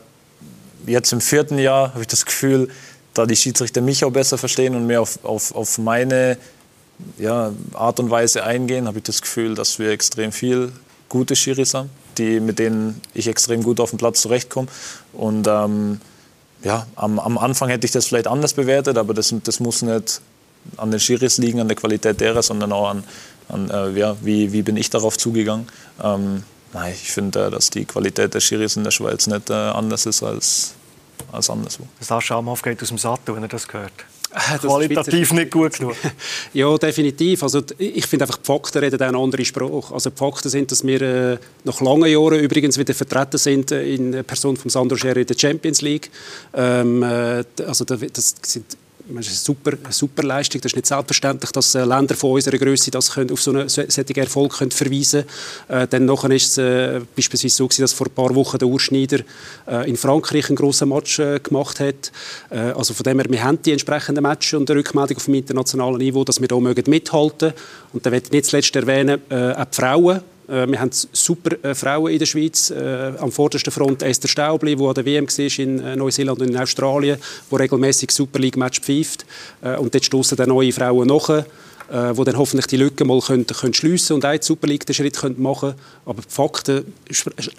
jetzt 0.86 1.14
im 1.14 1.22
vierten 1.22 1.60
Jahr, 1.60 1.93
habe 1.93 2.02
ich 2.02 2.08
das 2.08 2.26
Gefühl, 2.26 2.70
da 3.14 3.26
die 3.26 3.36
Schiedsrichter 3.36 3.82
mich 3.82 4.04
auch 4.04 4.12
besser 4.12 4.38
verstehen 4.38 4.76
und 4.76 4.88
mehr 4.88 5.02
auf, 5.02 5.24
auf, 5.24 5.56
auf 5.56 5.78
meine 5.78 6.38
ja, 7.18 7.52
Art 7.74 8.00
und 8.00 8.10
Weise 8.10 8.43
eingehen, 8.43 8.88
habe 8.88 8.97
ich 8.97 9.04
das 9.04 9.22
Gefühl, 9.22 9.56
dass 9.56 9.80
wir 9.80 9.91
extrem 9.91 10.32
viel 10.32 10.72
gute 11.08 11.36
Schiris 11.36 11.74
haben 11.74 11.89
die, 12.20 12.39
mit 12.39 12.59
denen 12.59 13.01
ich 13.13 13.28
extrem 13.28 13.63
gut 13.63 13.80
auf 13.80 13.89
dem 13.89 13.97
Platz 13.97 14.22
zurechtkomme. 14.22 14.67
Und 15.13 15.47
ähm, 15.47 15.99
ja, 16.63 16.86
am, 16.95 17.20
am, 17.20 17.38
Anfang 17.38 17.70
hätte 17.70 17.86
ich 17.86 17.91
das 17.91 18.05
vielleicht 18.07 18.28
anders 18.28 18.53
bewertet, 18.53 18.97
aber 18.97 19.13
das, 19.13 19.34
das 19.43 19.59
muss 19.59 19.82
nicht 19.82 20.22
an 20.78 20.91
den 20.91 20.99
Schiris 20.99 21.38
liegen, 21.38 21.59
an 21.59 21.67
der 21.67 21.78
Qualität 21.78 22.20
derer, 22.20 22.43
sondern 22.43 22.72
auch 22.72 22.89
an, 22.89 23.03
an 23.47 23.70
äh, 23.70 23.91
ja, 23.97 24.15
wie, 24.22 24.51
wie 24.51 24.61
bin 24.61 24.78
ich 24.78 24.89
darauf 24.89 25.17
zugegangen. 25.17 25.67
Ähm, 26.03 26.43
nein, 26.74 26.93
ich 26.93 27.11
finde, 27.11 27.47
äh, 27.47 27.49
dass 27.51 27.70
die 27.70 27.86
Qualität 27.86 28.34
der 28.34 28.41
Schiris 28.41 28.76
in 28.76 28.84
der 28.84 28.91
Schweiz 28.91 29.28
nicht 29.28 29.49
äh, 29.49 29.53
anders 29.53 30.05
ist 30.05 30.22
als, 30.22 30.74
als 31.32 31.49
anderswo. 31.49 31.86
Sascha 32.01 32.38
Amhoff 32.38 32.61
geht 32.61 32.82
aus 32.82 32.89
dem 32.89 32.97
Sattel, 32.97 33.36
wenn 33.36 33.43
er 33.43 33.49
das 33.49 33.72
hört. 33.72 33.93
Qualitativ 34.32 35.34
nicht 35.34 35.52
gut 35.52 35.78
genug. 35.78 35.96
ja, 36.54 36.78
definitiv. 36.78 37.44
Also, 37.44 37.62
ich 37.78 38.06
finde 38.06 38.26
einfach, 38.26 38.38
die 38.38 38.46
Fakten 38.46 38.80
reden 38.80 39.02
einen 39.02 39.16
anderen 39.16 39.46
Spruch. 39.46 39.92
Also, 39.92 40.12
die 40.12 40.18
Fakten 40.18 40.50
sind, 40.50 40.72
dass 40.72 40.86
wir 40.86 41.02
äh, 41.02 41.38
nach 41.64 41.82
langen 41.82 42.10
Jahren 42.10 42.40
übrigens 42.40 42.78
wieder 42.78 42.94
vertreten 42.94 43.38
sind 43.38 43.72
äh, 43.72 43.94
in 43.94 44.24
Person 44.24 44.56
von 44.56 44.70
Sandro 44.70 44.98
Scherrer 44.98 45.18
in 45.18 45.28
der 45.28 45.38
Champions 45.38 45.82
League. 45.82 46.12
Ähm, 46.54 47.02
äh, 47.02 47.44
also, 47.66 47.86
das 47.86 48.36
sind 48.44 48.66
das 49.16 49.28
ist 49.28 49.32
eine 49.32 49.57
super, 49.57 49.78
eine 49.84 49.93
super 49.93 50.24
Leistung. 50.24 50.62
Das 50.62 50.72
ist 50.72 50.76
nicht 50.76 50.86
selbstverständlich, 50.86 51.51
dass 51.51 51.76
äh, 51.76 51.84
Länder 51.84 52.16
von 52.16 52.32
unserer 52.32 52.57
Größe 52.57 52.91
das 52.91 53.12
können, 53.12 53.32
auf 53.32 53.41
so 53.41 53.51
einen 53.51 53.70
solchen 53.70 54.16
Erfolg 54.16 54.57
können 54.57 54.72
verweisen 54.72 55.26
können. 55.68 55.82
Äh, 55.82 55.88
dann 55.88 56.05
nachher 56.05 56.32
ist 56.32 56.51
es 56.51 56.57
äh, 56.57 57.01
beispielsweise 57.16 57.55
so 57.55 57.68
gewesen, 57.68 57.82
dass 57.82 57.93
vor 57.93 58.07
ein 58.07 58.14
paar 58.14 58.34
Wochen 58.36 58.57
der 58.57 58.68
Urschneider 58.68 59.20
äh, 59.68 59.89
in 59.89 59.97
Frankreich 59.97 60.47
einen 60.49 60.55
grossen 60.55 60.89
Match 60.89 61.20
äh, 61.20 61.39
gemacht 61.39 61.80
hat. 61.80 62.12
Äh, 62.49 62.60
also 62.72 62.93
von 62.93 63.03
dem 63.03 63.20
her, 63.20 63.30
wir 63.30 63.43
haben 63.43 63.62
die 63.62 63.72
entsprechenden 63.72 64.24
Matches 64.24 64.60
und 64.60 64.70
eine 64.70 64.80
Rückmeldung 64.80 65.18
auf 65.18 65.26
dem 65.26 65.34
internationalen 65.34 65.97
Niveau, 65.97 66.24
dass 66.24 66.39
wir 66.39 66.47
da 66.47 66.60
mithalten 66.60 67.47
mögen. 67.47 67.53
Und 67.93 68.05
da 68.05 68.10
möchte 68.10 68.28
ich 68.28 68.32
nicht 68.34 68.45
zuletzt 68.45 68.76
erwähnen, 68.76 69.22
äh, 69.30 69.53
auch 69.53 69.66
die 69.66 69.76
Frauen 69.76 70.22
wir 70.50 70.80
haben 70.80 70.91
super 70.91 71.64
äh, 71.64 71.76
Frauen 71.76 72.12
in 72.12 72.20
der 72.20 72.26
Schweiz. 72.26 72.72
Äh, 72.72 73.14
am 73.20 73.32
vordersten 73.32 73.72
Front 73.72 74.04
Esther 74.04 74.28
Staubli, 74.28 74.76
die 74.76 74.84
an 74.84 74.93
der 74.93 75.06
WM 75.06 75.28
war 75.28 75.60
in 75.60 75.97
Neuseeland 75.97 76.41
und 76.41 76.50
in 76.50 76.58
Australien, 76.58 77.18
die 77.52 77.56
regelmäßig 77.56 78.12
Super 78.12 78.39
League-Match 78.39 78.82
pfeift. 78.82 79.26
Und 79.62 79.93
dort 79.93 80.06
stoßen 80.06 80.38
dann 80.38 80.50
neue 80.50 80.72
Frauen 80.72 81.08
nach 81.08 81.43
äh, 81.92 82.16
wo 82.16 82.24
dann 82.24 82.38
hoffentlich 82.38 82.68
die 82.68 82.78
Lücke 82.78 83.06
mal 83.06 83.20
können, 83.20 83.46
können 83.48 83.74
schliessen 83.74 84.14
und 84.14 84.26
auch 84.26 84.32
die 84.32 84.46
Super 84.46 84.68
League 84.68 84.86
den 84.86 84.94
Schritt 84.94 85.18
können 85.18 85.42
machen 85.42 85.74
Aber 86.06 86.22
die 86.22 86.30
Fakten 86.30 86.94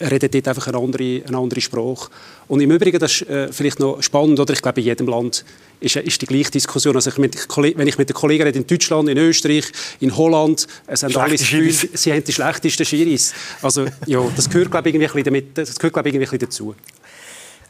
reden 0.01 0.31
dort 0.31 0.49
einfach 0.49 0.69
eine 0.69 0.79
andere, 0.79 1.23
eine 1.27 1.39
andere 1.39 1.61
Sprache. 1.61 2.11
Und 2.49 2.61
im 2.61 2.71
Übrigen, 2.71 2.99
das 2.99 3.13
ist 3.13 3.29
äh, 3.29 3.53
vielleicht 3.53 3.81
noch 3.81 4.03
spannend, 4.03 4.41
oder 4.41 4.53
ich 4.53 4.63
glaube, 4.63 4.81
in 4.81 4.87
jedem 4.87 5.09
Land 5.09 5.45
ist, 5.81 5.97
ist 5.97 6.23
die 6.23 6.27
gleiche 6.27 6.51
Diskussion. 6.51 6.95
Also 6.95 7.11
ich 7.11 7.19
mit, 7.19 7.37
wenn 7.77 7.89
ich 7.89 7.99
mit 7.99 8.09
den 8.09 8.15
Kollegen 8.15 8.45
rede, 8.45 8.59
in 8.59 8.67
Deutschland, 8.67 9.09
in 9.09 9.19
Österreich, 9.19 9.65
in 10.01 10.17
Holland, 10.17 10.67
es 10.87 11.03
haben 11.03 11.17
alle 11.17 11.33
das 11.33 11.41
Gefühl, 11.41 11.73
sie 11.73 12.13
haben 12.13 12.25
die 12.25 12.33
schlechtesten 12.33 12.85
Schiris. 12.85 13.33
Also 13.63 13.87
ja, 14.07 14.21
das 14.37 14.49
gehört, 14.49 14.71
glaube 14.71 14.89
ich, 14.89 14.95
irgendwie, 14.95 15.23
damit, 15.23 15.59
das 15.59 15.77
gehört, 15.77 15.95
glaube 15.95 16.09
ich, 16.09 16.15
irgendwie 16.15 16.39
dazu. 16.39 16.75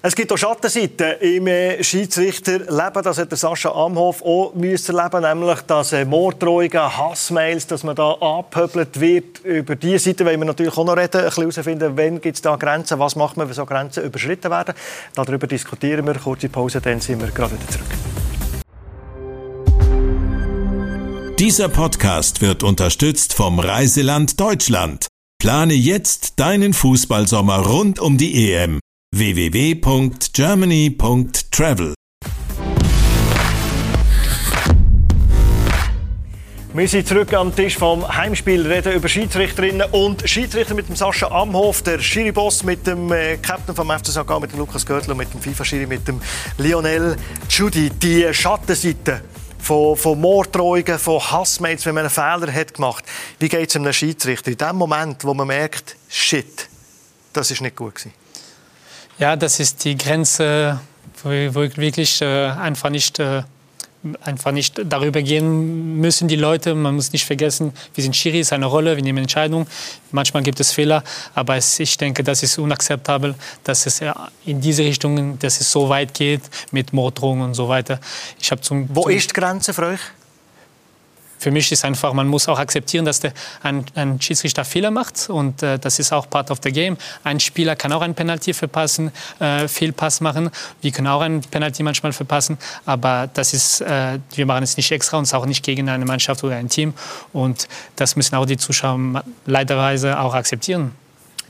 Es 0.03 0.17
gibt 0.17 0.33
auch 0.33 0.39
Schattenseiten 0.39 1.21
im 1.21 1.47
äh, 1.47 1.85
Schiedsrichterleben. 1.85 3.03
Das 3.03 3.19
hat 3.19 3.37
Sascha 3.37 3.71
Amhoff 3.71 4.23
auch 4.23 4.55
müssen 4.55 4.97
leben, 4.97 5.21
nämlich 5.21 5.61
dass 5.67 5.93
äh, 5.93 6.07
Morddrohungen, 6.07 6.97
Hassmails, 6.97 7.67
dass 7.67 7.85
man 7.85 7.95
da 7.95 8.13
abhöbelt 8.13 8.99
wird. 8.99 9.41
Über 9.41 9.77
diese 9.77 9.99
Seite 9.99 10.25
wollen 10.25 10.41
wir 10.41 10.47
natürlich 10.47 10.75
auch 10.75 10.87
noch 10.87 10.97
reden, 10.97 11.21
ein 11.21 11.25
bisschen 11.27 11.51
herausfinden, 11.51 11.93
wann 11.97 12.19
gibt 12.19 12.37
es 12.37 12.41
da 12.41 12.57
Grenzen, 12.57 12.99
was 12.99 13.15
macht 13.15 13.37
man, 13.37 13.47
wenn 13.47 13.55
so 13.55 13.67
Grenzen 13.67 14.03
überschritten 14.03 14.51
werden. 14.51 14.75
Darüber 15.15 15.47
diskutieren 15.47 16.07
wir. 16.07 16.15
Kurze 16.15 16.49
Pause, 16.49 16.81
dann 16.81 17.01
sind 17.01 17.21
wir 17.21 17.29
gerade 17.29 17.53
wieder 17.53 17.69
zurück. 17.69 17.87
Dieser 21.39 21.69
Podcast 21.69 22.41
wird 22.41 22.63
unterstützt 22.63 23.35
vom 23.35 23.59
Reiseland 23.59 24.41
Deutschland. 24.41 25.09
Plane 25.39 25.75
jetzt 25.75 26.41
deinen 26.41 26.73
Fußballsommer 26.73 27.59
rund 27.67 27.99
um 27.99 28.17
die 28.17 28.55
EM 28.55 28.81
www.germany.travel. 29.13 31.95
Wir 36.73 36.87
sind 36.87 37.09
zurück 37.09 37.35
am 37.35 37.53
Tisch 37.55 37.77
vom 37.77 38.07
Heimspiel, 38.07 38.65
reden 38.65 38.93
über 38.93 39.09
Schiedsrichterinnen 39.09 39.91
und 39.91 40.29
Schiedsrichter 40.29 40.75
mit 40.75 40.89
dem 40.89 40.95
Sascha 40.95 41.27
Amhof, 41.27 41.83
der 41.83 41.99
Schiri-Boss 41.99 42.63
mit 42.63 42.87
dem 42.87 43.11
äh, 43.11 43.39
Captain 43.39 43.75
vom 43.75 43.91
FC 43.91 44.07
St. 44.07 44.21
mit 44.41 44.53
dem 44.53 44.61
Lukas 44.61 44.87
Görtler, 44.87 45.17
mit 45.17 45.35
dem 45.35 45.41
FIFA-Schiri, 45.41 45.87
mit 45.87 46.07
dem 46.07 46.21
Lionel 46.59 47.17
Judy. 47.49 47.91
Die 47.91 48.33
Schattenseite 48.33 49.23
von, 49.59 49.97
von 49.97 50.21
Morddrohungen, 50.21 51.01
von 51.01 51.21
Hassmails, 51.21 51.85
wenn 51.85 51.97
man 51.97 52.05
einen 52.05 52.11
Fehler 52.11 52.53
hat 52.53 52.75
gemacht. 52.75 53.05
Wie 53.41 53.49
geht 53.49 53.71
es 53.71 53.75
einem 53.75 53.93
Schiedsrichter 53.93 54.53
in 54.53 54.57
dem 54.57 54.77
Moment, 54.77 55.25
wo 55.25 55.35
man 55.35 55.49
merkt, 55.49 55.97
shit, 56.09 56.69
das 57.33 57.51
ist 57.51 57.61
nicht 57.61 57.75
gut 57.75 57.97
gewesen? 57.97 58.20
Ja, 59.21 59.37
das 59.37 59.61
ist 59.61 59.85
die 59.85 59.99
Grenze, 59.99 60.81
wo 61.23 61.29
wir 61.29 61.55
wirklich 61.55 62.23
äh, 62.23 62.47
einfach 62.47 62.89
nicht 62.89 63.19
äh, 63.19 63.43
einfach 64.23 64.51
nicht 64.51 64.81
darüber 64.83 65.21
gehen 65.21 65.99
müssen 65.99 66.27
die 66.27 66.37
Leute. 66.37 66.75
Man 66.75 66.95
muss 66.95 67.13
nicht 67.13 67.27
vergessen, 67.27 67.75
wir 67.95 68.03
sind 68.03 68.17
Schiri, 68.17 68.41
ist 68.41 68.55
eine 68.55 68.65
Rolle, 68.65 68.97
wir 68.97 69.03
nehmen 69.03 69.19
Entscheidungen. 69.19 69.67
Manchmal 70.11 70.43
gibt 70.43 70.59
es 70.59 70.73
Fehler, 70.73 71.05
aber 71.35 71.57
es, 71.57 71.79
ich 71.79 71.99
denke, 71.99 72.25
das 72.25 72.43
ist 72.43 72.57
unakzeptabel, 72.57 73.35
dass 73.63 73.85
es 73.85 74.01
in 74.47 74.63
diese 74.63 74.85
Richtung, 74.85 75.39
dass 75.39 75.61
es 75.61 75.71
so 75.71 75.91
weit 75.91 76.15
geht 76.15 76.41
mit 76.71 76.95
Morddrohungen 76.95 77.45
und 77.45 77.55
so 77.55 77.69
weiter. 77.69 78.01
Ich 78.41 78.51
zum, 78.63 78.89
Wo 78.89 79.03
zum, 79.03 79.11
ist 79.11 79.29
die 79.29 79.35
Grenze 79.35 79.75
für 79.75 79.85
euch? 79.87 80.01
Für 81.41 81.51
mich 81.51 81.73
ist 81.73 81.85
einfach, 81.87 82.13
man 82.13 82.29
muss 82.29 82.49
auch 82.49 82.59
akzeptieren, 82.59 83.07
dass 83.07 83.21
der, 83.21 83.33
ein, 83.63 83.85
ein 83.95 84.21
Schiedsrichter 84.21 84.65
Fehler 84.65 84.91
macht 84.91 85.31
und 85.31 85.63
äh, 85.63 85.79
das 85.79 85.99
ist 85.99 86.13
auch 86.13 86.29
part 86.29 86.51
of 86.51 86.59
the 86.63 86.71
game. 86.71 86.99
Ein 87.25 87.41
Spieler 87.41 87.77
kann 87.77 87.93
auch 87.93 88.03
ein 88.03 88.15
Penalty 88.15 88.53
verpassen, 88.53 89.11
äh, 89.39 89.67
Fehlpass 89.67 90.21
machen. 90.21 90.51
Wir 90.83 90.93
können 90.93 91.09
auch 91.09 91.23
ein 91.23 91.41
Penalty 91.41 91.83
manchmal 91.83 92.13
verpassen, 92.13 92.59
aber 92.85 93.31
das 93.33 93.55
ist, 93.55 93.81
äh, 93.81 94.19
wir 94.35 94.45
machen 94.45 94.63
es 94.63 94.77
nicht 94.77 94.93
extra 94.93 95.17
und 95.17 95.25
es 95.25 95.33
auch 95.33 95.47
nicht 95.47 95.65
gegen 95.65 95.89
eine 95.89 96.05
Mannschaft 96.05 96.45
oder 96.45 96.57
ein 96.57 96.69
Team 96.69 96.93
und 97.33 97.69
das 97.97 98.17
müssen 98.17 98.35
auch 98.35 98.47
die 98.47 98.59
Zuschauer 98.59 99.25
leiderweise 99.47 100.21
auch 100.21 100.35
akzeptieren. 100.35 100.93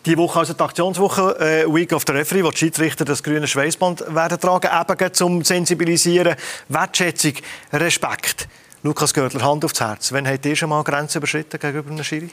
Die 0.06 0.16
Woche, 0.16 0.38
also 0.38 0.54
die 0.54 0.62
Aktionswoche, 0.62 1.36
äh, 1.40 1.74
Week 1.74 1.92
of 1.92 2.04
the 2.06 2.12
Referee, 2.12 2.44
wo 2.44 2.50
die 2.50 2.56
Schiedsrichter 2.56 3.04
das 3.04 3.22
grüne 3.22 3.46
Schweißband 3.46 4.14
werden 4.14 4.40
tragen, 4.40 4.70
eben 4.88 5.14
zum 5.14 5.44
Sensibilisieren, 5.44 6.36
Wertschätzung, 6.68 7.34
Respekt. 7.72 8.48
Lukas 8.82 9.12
Görtler, 9.12 9.42
Hand 9.42 9.62
aufs 9.64 9.78
Herz. 9.78 10.10
Wann 10.12 10.26
habt 10.26 10.46
ihr 10.46 10.56
schon 10.56 10.70
mal 10.70 10.82
Grenzen 10.82 11.18
überschritten 11.18 11.58
gegenüber 11.58 11.90
einem 11.90 12.02
Schiri? 12.02 12.30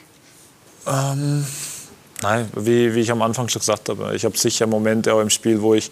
Ähm, 0.86 1.44
nein, 2.22 2.48
wie, 2.56 2.94
wie 2.94 3.00
ich 3.00 3.10
am 3.10 3.20
Anfang 3.20 3.48
schon 3.48 3.60
gesagt 3.60 3.90
habe, 3.90 4.14
ich 4.14 4.24
habe 4.24 4.36
sicher 4.38 4.66
Momente 4.66 5.12
auch 5.12 5.20
im 5.20 5.28
Spiel, 5.28 5.60
wo 5.60 5.74
ich, 5.74 5.90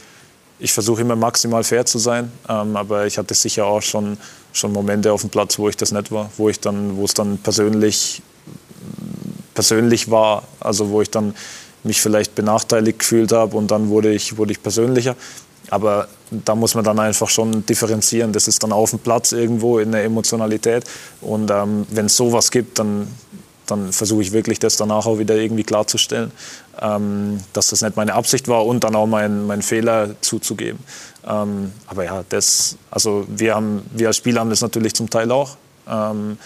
ich 0.59 0.72
versuche 0.72 1.02
immer 1.02 1.14
maximal 1.14 1.62
fair 1.62 1.84
zu 1.84 1.98
sein, 1.98 2.32
ähm, 2.48 2.74
aber 2.74 3.07
ich 3.07 3.18
hatte 3.18 3.34
sicher 3.34 3.66
auch 3.66 3.82
schon, 3.82 4.16
schon 4.54 4.72
Momente 4.72 5.12
auf 5.12 5.20
dem 5.20 5.28
Platz, 5.28 5.59
wo 5.59 5.68
ich 5.68 5.76
das 5.76 5.92
nicht 5.92 6.11
war, 6.11 6.30
wo 6.38 6.48
ich 6.48 6.59
dann, 6.59 6.98
es 7.04 7.12
dann 7.12 7.36
persönlich, 7.36 8.22
persönlich 9.52 10.11
war, 10.11 10.44
also 10.61 10.88
wo 10.88 11.02
ich 11.02 11.11
dann 11.11 11.34
mich 11.84 12.00
vielleicht 12.00 12.34
benachteiligt 12.34 13.00
gefühlt 13.00 13.32
habe 13.32 13.59
und 13.59 13.70
dann 13.70 13.90
wurde 13.90 14.11
ich, 14.11 14.38
wurde 14.38 14.52
ich 14.52 14.62
persönlicher. 14.62 15.16
Aber 15.70 16.08
da 16.30 16.54
muss 16.54 16.74
man 16.74 16.84
dann 16.84 16.98
einfach 16.98 17.28
schon 17.28 17.64
differenzieren. 17.66 18.32
Das 18.32 18.48
ist 18.48 18.62
dann 18.62 18.72
auf 18.72 18.90
dem 18.90 18.98
Platz 18.98 19.32
irgendwo 19.32 19.78
in 19.78 19.92
der 19.92 20.04
Emotionalität. 20.04 20.84
Und 21.20 21.50
ähm, 21.50 21.86
wenn 21.90 22.06
es 22.06 22.16
sowas 22.16 22.50
gibt, 22.50 22.78
dann, 22.78 23.08
dann 23.66 23.92
versuche 23.92 24.22
ich 24.22 24.32
wirklich, 24.32 24.58
das 24.58 24.76
danach 24.76 25.06
auch 25.06 25.18
wieder 25.18 25.36
irgendwie 25.36 25.64
klarzustellen, 25.64 26.32
ähm, 26.80 27.40
dass 27.52 27.68
das 27.68 27.82
nicht 27.82 27.96
meine 27.96 28.14
Absicht 28.14 28.48
war 28.48 28.66
und 28.66 28.84
dann 28.84 28.94
auch 28.94 29.06
meinen 29.06 29.46
mein 29.46 29.62
Fehler 29.62 30.20
zuzugeben. 30.20 30.78
Ähm, 31.26 31.72
aber 31.86 32.04
ja, 32.04 32.24
das, 32.28 32.76
also 32.90 33.24
wir, 33.28 33.54
haben, 33.54 33.82
wir 33.92 34.08
als 34.08 34.16
Spieler 34.16 34.40
haben 34.40 34.50
das 34.50 34.60
natürlich 34.60 34.94
zum 34.94 35.10
Teil 35.10 35.30
auch. 35.30 35.56
Ähm, 35.88 36.38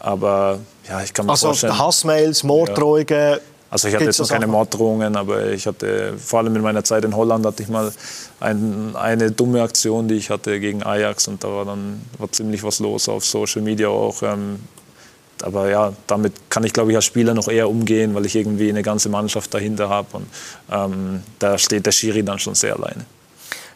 aber 0.00 0.58
ja, 0.88 1.02
ich 1.02 1.14
kann 1.14 1.26
mir 1.26 1.32
also 1.32 1.48
vorstellen. 1.48 1.78
Hassmails, 1.78 2.42
Morddrohungen. 2.42 3.06
Ja. 3.08 3.38
Also 3.74 3.88
ich 3.88 3.94
hatte 3.96 4.04
jetzt 4.04 4.20
noch 4.20 4.28
keine 4.28 4.46
Morddrohungen, 4.46 5.16
aber 5.16 5.50
ich 5.50 5.66
hatte 5.66 6.14
vor 6.16 6.38
allem 6.38 6.54
in 6.54 6.62
meiner 6.62 6.84
Zeit 6.84 7.04
in 7.04 7.16
Holland 7.16 7.44
hatte 7.44 7.64
ich 7.64 7.68
mal 7.68 7.90
ein, 8.38 8.94
eine 8.94 9.32
dumme 9.32 9.62
Aktion, 9.62 10.06
die 10.06 10.14
ich 10.14 10.30
hatte 10.30 10.60
gegen 10.60 10.84
Ajax 10.84 11.26
und 11.26 11.42
da 11.42 11.48
war 11.48 11.64
dann 11.64 12.00
war 12.18 12.30
ziemlich 12.30 12.62
was 12.62 12.78
los 12.78 13.08
auf 13.08 13.24
Social 13.24 13.62
Media 13.62 13.88
auch. 13.88 14.22
Ähm, 14.22 14.60
aber 15.42 15.70
ja, 15.70 15.92
damit 16.06 16.34
kann 16.50 16.62
ich 16.62 16.72
glaube 16.72 16.92
ich 16.92 16.96
als 16.96 17.04
Spieler 17.04 17.34
noch 17.34 17.48
eher 17.48 17.68
umgehen, 17.68 18.14
weil 18.14 18.24
ich 18.26 18.36
irgendwie 18.36 18.68
eine 18.68 18.84
ganze 18.84 19.08
Mannschaft 19.08 19.52
dahinter 19.52 19.88
habe 19.88 20.18
und 20.18 20.26
ähm, 20.70 21.24
da 21.40 21.58
steht 21.58 21.84
der 21.84 21.90
Schiri 21.90 22.22
dann 22.22 22.38
schon 22.38 22.54
sehr 22.54 22.76
alleine. 22.76 23.04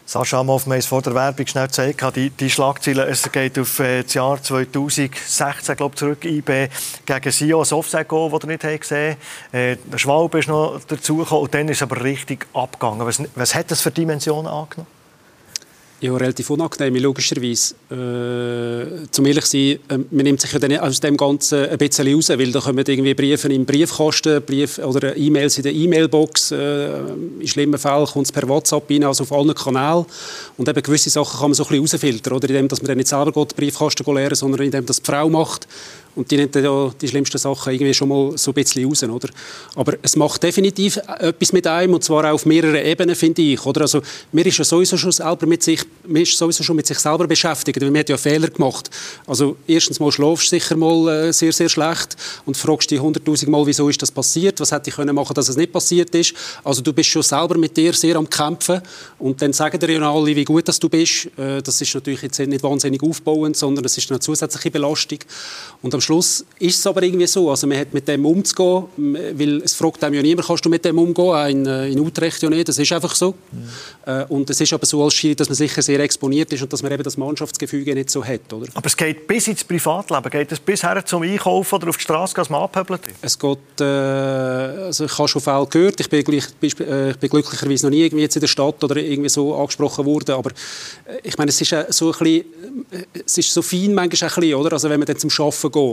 Sascha 0.09 0.39
Amhoff, 0.39 0.65
wir 0.65 0.71
haben 0.71 0.79
es 0.79 0.87
vor 0.87 1.03
der 1.03 1.13
Werbung 1.13 1.45
schnell 1.45 1.67
gezeigt, 1.67 2.03
die, 2.15 2.31
die 2.31 2.49
Schlagzeile, 2.49 3.05
es 3.05 3.31
geht 3.31 3.59
auf 3.59 3.79
äh, 3.79 4.01
das 4.01 4.15
Jahr 4.15 4.41
2016 4.41 5.75
glaub, 5.75 5.95
zurück, 5.95 6.25
IB 6.25 6.69
gegen 7.05 7.31
Sio, 7.31 7.61
ein 7.61 7.71
Offside-Goal, 7.71 8.31
das 8.31 8.43
ihr 8.43 8.47
nicht 8.47 8.81
gesehen 8.81 9.17
habt. 9.17 9.53
Äh, 9.53 9.77
der 9.85 9.97
Schwalbe 9.99 10.39
ist 10.39 10.47
noch 10.47 10.81
dazugekommen 10.87 11.43
und 11.43 11.53
dann 11.53 11.69
ist 11.69 11.77
es 11.77 11.83
aber 11.83 12.03
richtig 12.03 12.47
abgegangen. 12.55 13.05
Was, 13.05 13.21
was 13.35 13.53
hat 13.53 13.69
das 13.69 13.81
für 13.81 13.91
Dimensionen 13.91 14.47
angenommen? 14.47 14.98
Ja, 16.01 16.15
relativ 16.15 16.49
unangenehm, 16.49 16.95
logischerweise. 16.95 17.75
Äh, 17.91 19.07
zum 19.11 19.25
ehrlich 19.25 19.45
sein, 19.45 19.79
äh, 19.89 19.97
man 20.11 20.23
nimmt 20.23 20.39
sich 20.39 20.53
ja 20.53 20.57
dann 20.57 20.77
aus 20.77 21.01
dem 21.01 21.17
Ganzen 21.17 21.67
ein 21.67 21.77
bisschen 21.77 22.15
raus, 22.15 22.29
weil 22.29 22.53
da 22.53 22.61
kommen 22.61 22.85
irgendwie 22.87 23.13
Briefe 23.13 23.51
im 23.51 23.65
Briefkasten 23.65 24.41
Brief, 24.41 24.77
oder 24.77 25.17
E-Mails 25.17 25.57
in 25.57 25.63
der 25.63 25.73
E-Mail-Box. 25.73 26.51
Äh, 26.51 26.99
in 27.41 27.47
schlimmen 27.47 27.77
Fällen 27.77 28.05
kommt 28.05 28.27
es 28.27 28.31
per 28.31 28.47
WhatsApp 28.47 28.89
rein, 28.89 29.03
also 29.03 29.23
auf 29.23 29.33
allen 29.33 29.53
Kanälen. 29.53 30.05
Und 30.55 30.69
eben 30.69 30.81
gewisse 30.81 31.09
Sachen 31.09 31.37
kann 31.37 31.49
man 31.49 31.55
so 31.55 31.63
ein 31.65 31.81
bisschen 31.81 31.81
rausfiltern, 31.81 32.33
oder? 32.33 32.47
indem 32.47 32.69
dass 32.69 32.81
man 32.81 32.87
dann 32.87 32.97
nicht 32.97 33.09
selber 33.09 33.33
geht, 33.33 33.51
den 33.51 33.55
Briefkasten 33.57 34.15
leeren 34.15 34.35
sondern 34.35 34.61
indem 34.61 34.85
das 34.85 35.01
die 35.01 35.05
Frau 35.05 35.27
macht. 35.29 35.67
Und 36.15 36.29
die 36.31 36.37
nimmt 36.37 36.55
ja 36.55 36.91
die 36.99 37.07
schlimmsten 37.07 37.37
Sachen 37.37 37.73
irgendwie 37.73 37.93
schon 37.93 38.09
mal 38.09 38.37
so 38.37 38.51
ein 38.51 38.53
bisschen 38.53 38.85
raus, 38.85 39.03
oder? 39.03 39.29
Aber 39.75 39.93
es 40.01 40.15
macht 40.15 40.43
definitiv 40.43 40.97
etwas 40.97 41.53
mit 41.53 41.65
einem, 41.67 41.93
und 41.93 42.03
zwar 42.03 42.33
auf 42.33 42.45
mehreren 42.45 42.75
Ebenen, 42.75 43.15
finde 43.15 43.41
ich, 43.41 43.65
oder? 43.65 43.81
Also, 43.81 44.01
mir 44.31 44.45
ist 44.45 44.57
ja 44.57 44.65
sowieso 44.65 44.97
schon 44.97 45.11
selber 45.11 45.45
mit 45.45 45.63
sich, 45.63 45.81
mir 46.07 46.23
ist 46.23 46.37
sowieso 46.37 46.63
schon 46.63 46.75
mit 46.75 46.87
sich 46.87 46.99
selber 46.99 47.27
beschäftigt, 47.27 47.79
weil 47.81 47.91
man 47.91 47.99
hat 47.99 48.09
ja 48.09 48.17
Fehler 48.17 48.49
gemacht. 48.49 48.89
Also, 49.27 49.55
erstens 49.67 49.99
mal 49.99 50.11
schlafst 50.11 50.51
du 50.51 50.59
sicher 50.59 50.75
mal 50.75 51.27
äh, 51.27 51.33
sehr, 51.33 51.53
sehr 51.53 51.69
schlecht 51.69 52.17
und 52.45 52.57
fragst 52.57 52.91
dich 52.91 52.99
hunderttausend 52.99 53.49
Mal, 53.49 53.65
wieso 53.65 53.87
ist 53.89 54.01
das 54.01 54.11
passiert, 54.11 54.59
was 54.59 54.71
hätte 54.71 54.89
ich 54.89 54.95
können 54.95 55.15
machen, 55.15 55.33
dass 55.33 55.49
es 55.49 55.57
nicht 55.57 55.71
passiert 55.71 56.13
ist. 56.15 56.33
Also, 56.63 56.81
du 56.81 56.91
bist 56.91 57.09
schon 57.09 57.23
selber 57.23 57.57
mit 57.57 57.77
dir 57.77 57.93
sehr 57.93 58.15
am 58.15 58.29
Kämpfen 58.29 58.81
und 59.19 59.41
dann 59.41 59.53
sagen 59.53 59.79
dir 59.79 59.91
ja 59.91 60.11
alle, 60.11 60.35
wie 60.35 60.45
gut 60.45 60.67
dass 60.67 60.79
du 60.79 60.89
bist. 60.89 61.29
Äh, 61.37 61.61
das 61.61 61.79
ist 61.81 61.93
natürlich 61.93 62.21
jetzt 62.21 62.39
nicht 62.39 62.63
wahnsinnig 62.63 63.01
aufbauend, 63.03 63.55
sondern 63.55 63.85
es 63.85 63.97
ist 63.97 64.09
eine 64.09 64.19
zusätzliche 64.19 64.71
Belastung. 64.71 65.19
Und 65.81 65.93
am 65.99 66.01
Schluss 66.01 66.45
ist 66.59 66.79
es 66.79 66.87
aber 66.87 67.03
irgendwie 67.03 67.27
so, 67.27 67.49
also 67.49 67.67
man 67.67 67.77
hat 67.77 67.93
mit 67.93 68.07
dem 68.07 68.25
umzugehen, 68.25 68.85
weil 69.33 69.61
es 69.61 69.73
fragt 69.73 70.03
einem 70.03 70.15
ja 70.15 70.21
niemand, 70.21 70.47
kannst 70.47 70.65
du 70.65 70.69
mit 70.69 70.85
dem 70.85 70.97
umgehen, 70.97 71.49
in, 71.49 71.65
äh, 71.65 71.89
in 71.89 71.99
Utrecht 71.99 72.41
ja 72.41 72.49
nicht, 72.49 72.67
das 72.69 72.77
ist 72.77 72.91
einfach 72.91 73.13
so. 73.15 73.35
Mhm. 73.51 74.23
Und 74.29 74.49
es 74.49 74.59
ist 74.61 74.73
aber 74.73 74.85
so 74.85 75.03
als 75.03 75.13
Schiri, 75.13 75.35
dass 75.35 75.49
man 75.49 75.55
sicher 75.55 75.81
sehr 75.81 75.99
exponiert 75.99 76.51
ist 76.53 76.61
und 76.61 76.71
dass 76.71 76.81
man 76.81 76.91
eben 76.91 77.03
das 77.03 77.17
Mannschaftsgefüge 77.17 77.93
nicht 77.93 78.09
so 78.09 78.23
hat, 78.23 78.51
oder? 78.51 78.67
Aber 78.73 78.87
es 78.87 78.95
geht 78.95 79.27
bis 79.27 79.47
ins 79.47 79.63
Privatleben, 79.63 80.29
geht 80.29 80.51
es 80.51 80.59
bisher 80.59 81.05
zum 81.05 81.23
Einkaufen 81.23 81.75
oder 81.75 81.89
auf 81.89 81.97
die 81.97 82.03
Straße, 82.03 82.33
dass 82.33 82.49
man 82.49 82.61
abhöbelt? 82.63 83.01
Es 83.21 83.37
geht, 83.37 83.57
äh, 83.79 83.83
also 83.83 85.05
ich 85.05 85.17
habe 85.17 85.27
schon 85.27 85.41
Fälle 85.41 85.67
gehört, 85.67 85.99
ich 85.99 86.09
bin, 86.09 86.25
äh, 86.25 87.11
ich 87.11 87.17
bin 87.17 87.29
glücklicherweise 87.29 87.85
noch 87.85 87.91
nie 87.91 88.03
irgendwie 88.03 88.23
jetzt 88.23 88.35
in 88.35 88.41
der 88.41 88.47
Stadt 88.47 88.83
oder 88.83 88.97
irgendwie 88.97 89.29
so 89.29 89.55
angesprochen 89.55 90.05
worden, 90.05 90.31
aber 90.31 90.51
äh, 90.51 91.19
ich 91.23 91.37
meine, 91.37 91.49
es 91.49 91.61
ist 91.61 91.75
so 91.89 92.11
ein 92.11 92.17
bisschen, 92.19 92.45
es 93.25 93.37
ist 93.37 93.53
so 93.53 93.61
fein 93.61 93.93
manchmal 93.93 94.29
ein 94.29 94.35
bisschen, 94.35 94.55
oder? 94.55 94.73
Also 94.73 94.89
wenn 94.89 94.99
man 94.99 95.05
dann 95.05 95.17
zum 95.17 95.29
Arbeiten 95.37 95.71
geht 95.71 95.88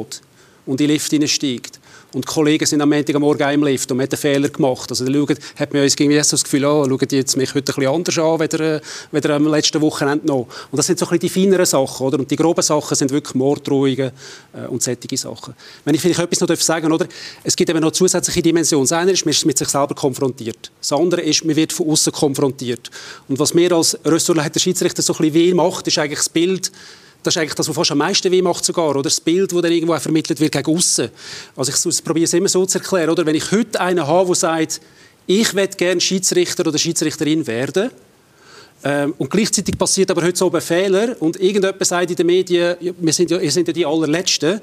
und 0.67 0.81
in 0.81 0.89
den 0.89 0.91
Lift 0.91 1.11
hineinsteigt. 1.11 1.81
Und 2.13 2.25
die 2.27 2.33
Kollegen 2.33 2.65
sind 2.65 2.81
am 2.81 2.89
Montag 2.89 3.15
am 3.15 3.23
Morgen 3.23 3.51
im 3.51 3.65
Lift 3.65 3.91
und 3.91 4.01
hat 4.01 4.13
einen 4.13 4.19
Fehler 4.19 4.49
gemacht. 4.49 4.89
Also 4.91 5.05
dann 5.05 5.13
schauen, 5.13 5.37
hat 5.59 5.73
man 5.73 5.83
uns 5.83 5.95
irgendwie 5.95 6.17
das 6.17 6.45
Gefühl, 6.45 6.65
oh, 6.65 6.85
schauen 6.89 7.09
die 7.09 7.17
jetzt 7.17 7.37
mich 7.37 7.55
heute 7.55 7.73
ein 7.73 7.77
bisschen 7.77 7.95
anders 7.95 8.19
an, 8.19 8.41
als 8.41 8.83
weder 9.11 9.35
am 9.35 9.47
letzten 9.49 9.81
Wochenende 9.83 10.27
noch. 10.27 10.47
Und 10.71 10.79
das 10.79 10.87
sind 10.87 10.99
so 10.99 11.07
ein 11.07 11.19
bisschen 11.19 11.21
die 11.21 11.29
feineren 11.29 11.67
Sachen, 11.67 12.07
oder? 12.07 12.19
Und 12.19 12.31
die 12.31 12.37
groben 12.37 12.63
Sachen 12.63 12.95
sind 12.97 13.11
wirklich 13.11 13.35
Morddrohungen 13.35 14.13
äh, 14.55 14.67
und 14.69 14.83
solche 14.83 15.17
Sachen. 15.17 15.55
Wenn 15.85 15.95
ich 15.95 16.01
vielleicht 16.01 16.21
etwas 16.21 16.41
noch 16.41 16.57
sagen 16.57 16.93
oder? 16.93 17.07
Es 17.45 17.55
gibt 17.55 17.69
eben 17.69 17.81
noch 17.81 17.93
zusätzliche 17.93 18.41
Dimensionen. 18.41 18.87
Das 18.89 18.99
eine 18.99 19.13
ist, 19.13 19.27
man 19.27 19.33
ist 19.33 19.45
mit 19.45 19.59
sich 19.59 19.69
selber 19.69 19.95
konfrontiert. 19.95 20.71
Das 20.81 20.93
andere 20.93 21.21
ist, 21.21 21.45
man 21.45 21.57
wird 21.57 21.73
von 21.73 21.91
außen 21.91 22.13
konfrontiert. 22.13 22.91
Und 23.29 23.39
was 23.39 23.53
mir 23.53 23.73
als 23.73 23.99
Ressortleiter 24.05 24.61
Schiedsrichter 24.61 25.03
so 25.03 25.13
ein 25.15 25.19
bisschen 25.19 25.35
weh 25.35 25.55
macht, 25.55 25.87
ist 25.87 25.99
eigentlich 25.99 26.21
das 26.21 26.29
Bild, 26.29 26.73
das 27.27 27.35
ist 27.35 27.41
eigentlich 27.41 27.55
das, 27.55 27.69
was 27.69 27.75
fast 27.75 27.91
am 27.91 27.99
meisten 27.99 28.31
weh 28.31 28.41
macht 28.41 28.65
sogar, 28.65 28.91
oder? 28.91 29.03
Das 29.03 29.21
Bild, 29.21 29.53
das 29.53 29.61
dann 29.61 29.73
irgendwo 29.73 29.99
vermittelt 29.99 30.39
wird 30.39 30.53
gegen 30.53 30.77
außen. 30.77 31.09
Also 31.57 31.91
ich 31.91 32.05
probiere 32.05 32.25
es 32.25 32.33
immer 32.35 32.49
so 32.49 32.65
zu 32.65 32.79
erklären, 32.79 33.11
oder? 33.11 33.27
Wenn 33.27 33.35
ich 33.35 33.51
heute 33.51 33.81
einen 33.81 34.07
habe, 34.07 34.27
der 34.27 34.37
sagt, 34.37 34.81
ich 35.27 35.53
möchte 35.53 35.77
gerne 35.77 36.01
Schiedsrichter 36.01 36.67
oder 36.67 36.79
Schiedsrichterin 36.79 37.47
werden, 37.47 37.91
ähm, 38.85 39.15
und 39.19 39.31
gleichzeitig 39.31 39.77
passiert 39.77 40.11
aber 40.11 40.23
heute 40.23 40.37
so 40.37 40.53
ein 40.53 40.61
Fehler 40.61 41.17
und 41.21 41.41
irgendjemand 41.41 41.85
sagt 41.85 42.11
in 42.11 42.17
den 42.17 42.27
Medien, 42.27 42.77
wir 42.81 43.13
sind 43.13 43.31
ja, 43.31 43.39
ihr 43.39 43.51
sind 43.51 43.67
ja 43.67 43.75
die 43.75 43.87
allerletzten, 43.87 44.61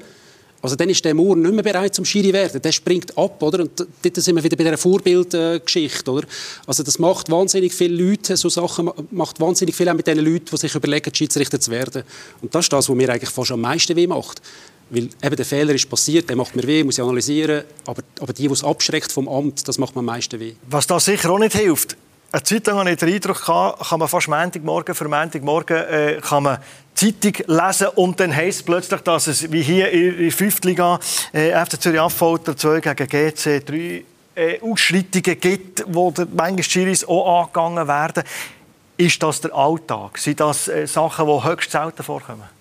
also 0.64 0.76
dann 0.76 0.88
ist 0.88 1.04
der 1.04 1.12
Moore 1.12 1.38
nicht 1.38 1.52
mehr 1.52 1.62
bereit 1.62 1.94
zum 1.94 2.06
Schiri 2.06 2.32
werden. 2.32 2.62
Der 2.62 2.72
springt 2.72 3.16
ab, 3.18 3.42
oder? 3.42 3.60
Und 3.60 3.78
dort 3.78 4.16
sind 4.16 4.34
wir 4.34 4.42
wieder 4.42 4.56
bei 4.56 4.64
dieser 4.64 4.78
Vorbildgeschichte, 4.78 6.10
oder? 6.10 6.26
Also 6.66 6.82
das 6.82 6.98
macht 6.98 7.30
wahnsinnig 7.30 7.74
viele 7.74 8.02
Leute, 8.02 8.34
so 8.34 8.48
Sachen 8.48 8.90
macht 9.10 9.38
wahnsinnig 9.40 9.74
viel 9.74 9.90
auch 9.90 9.94
mit 9.94 10.06
den 10.06 10.20
Leuten, 10.20 10.46
die 10.50 10.56
sich 10.56 10.74
überlegen, 10.74 11.14
Schiedsrichter 11.14 11.60
zu 11.60 11.70
werden. 11.70 12.02
Und 12.40 12.54
das 12.54 12.64
ist 12.64 12.72
das, 12.72 12.88
was 12.88 12.96
mir 12.96 13.10
eigentlich 13.10 13.28
fast 13.28 13.52
am 13.52 13.60
meisten 13.60 13.94
weh 13.94 14.06
macht. 14.06 14.40
Weil 14.88 15.10
eben 15.22 15.36
der 15.36 15.44
Fehler 15.44 15.74
ist 15.74 15.86
passiert, 15.90 16.30
der 16.30 16.36
macht 16.36 16.56
mir 16.56 16.66
weh, 16.66 16.82
muss 16.82 16.96
ich 16.96 17.04
analysieren. 17.04 17.64
Aber, 17.84 18.02
aber 18.20 18.32
die, 18.32 18.48
die 18.48 18.54
es 18.54 18.64
abschreckt 18.64 19.12
vom 19.12 19.28
Amt, 19.28 19.68
das 19.68 19.76
macht 19.76 19.94
mir 19.94 19.98
am 19.98 20.06
meisten 20.06 20.40
weh. 20.40 20.54
Was 20.70 20.86
da 20.86 20.98
sicher 20.98 21.28
auch 21.28 21.38
nicht 21.38 21.54
hilft, 21.54 21.94
eine 22.34 22.42
Zeit 22.42 22.66
lang 22.66 22.78
hatte 22.78 22.90
ich 22.90 22.96
den 22.96 23.14
Eindruck, 23.14 23.44
kann 23.44 23.98
man 24.00 24.08
fast 24.08 24.26
Montagmorgen 24.26 24.94
für 24.94 25.08
Montagmorgen 25.08 25.76
äh, 25.76 26.20
kann 26.20 26.42
man 26.42 26.58
Zeitung 26.92 27.32
lesen 27.46 27.86
und 27.94 28.18
dann 28.18 28.34
heisst 28.34 28.60
es 28.60 28.64
plötzlich, 28.64 29.00
dass 29.02 29.28
es 29.28 29.52
wie 29.52 29.62
hier 29.62 29.88
in 29.92 30.18
der 30.18 30.32
5. 30.32 30.64
Liga 30.64 30.98
äh, 31.32 31.52
FC 31.64 31.80
Zürich 31.80 32.00
Affolter 32.00 32.56
2 32.56 32.80
gegen 32.80 33.06
GC 33.06 33.64
3 33.64 34.04
äh, 34.34 34.60
Ausschreitungen 34.60 35.38
gibt, 35.38 35.84
wo 35.86 36.12
manchmal 36.34 36.64
Schiris 36.64 37.04
auch 37.04 37.42
angegangen 37.42 37.86
werden. 37.86 38.24
Ist 38.96 39.22
das 39.22 39.40
der 39.40 39.54
Alltag? 39.54 40.18
Sind 40.18 40.40
das 40.40 40.66
äh, 40.66 40.88
Sachen, 40.88 41.26
die 41.26 41.44
höchst 41.44 41.70
selten 41.70 42.02
vorkommen? 42.02 42.53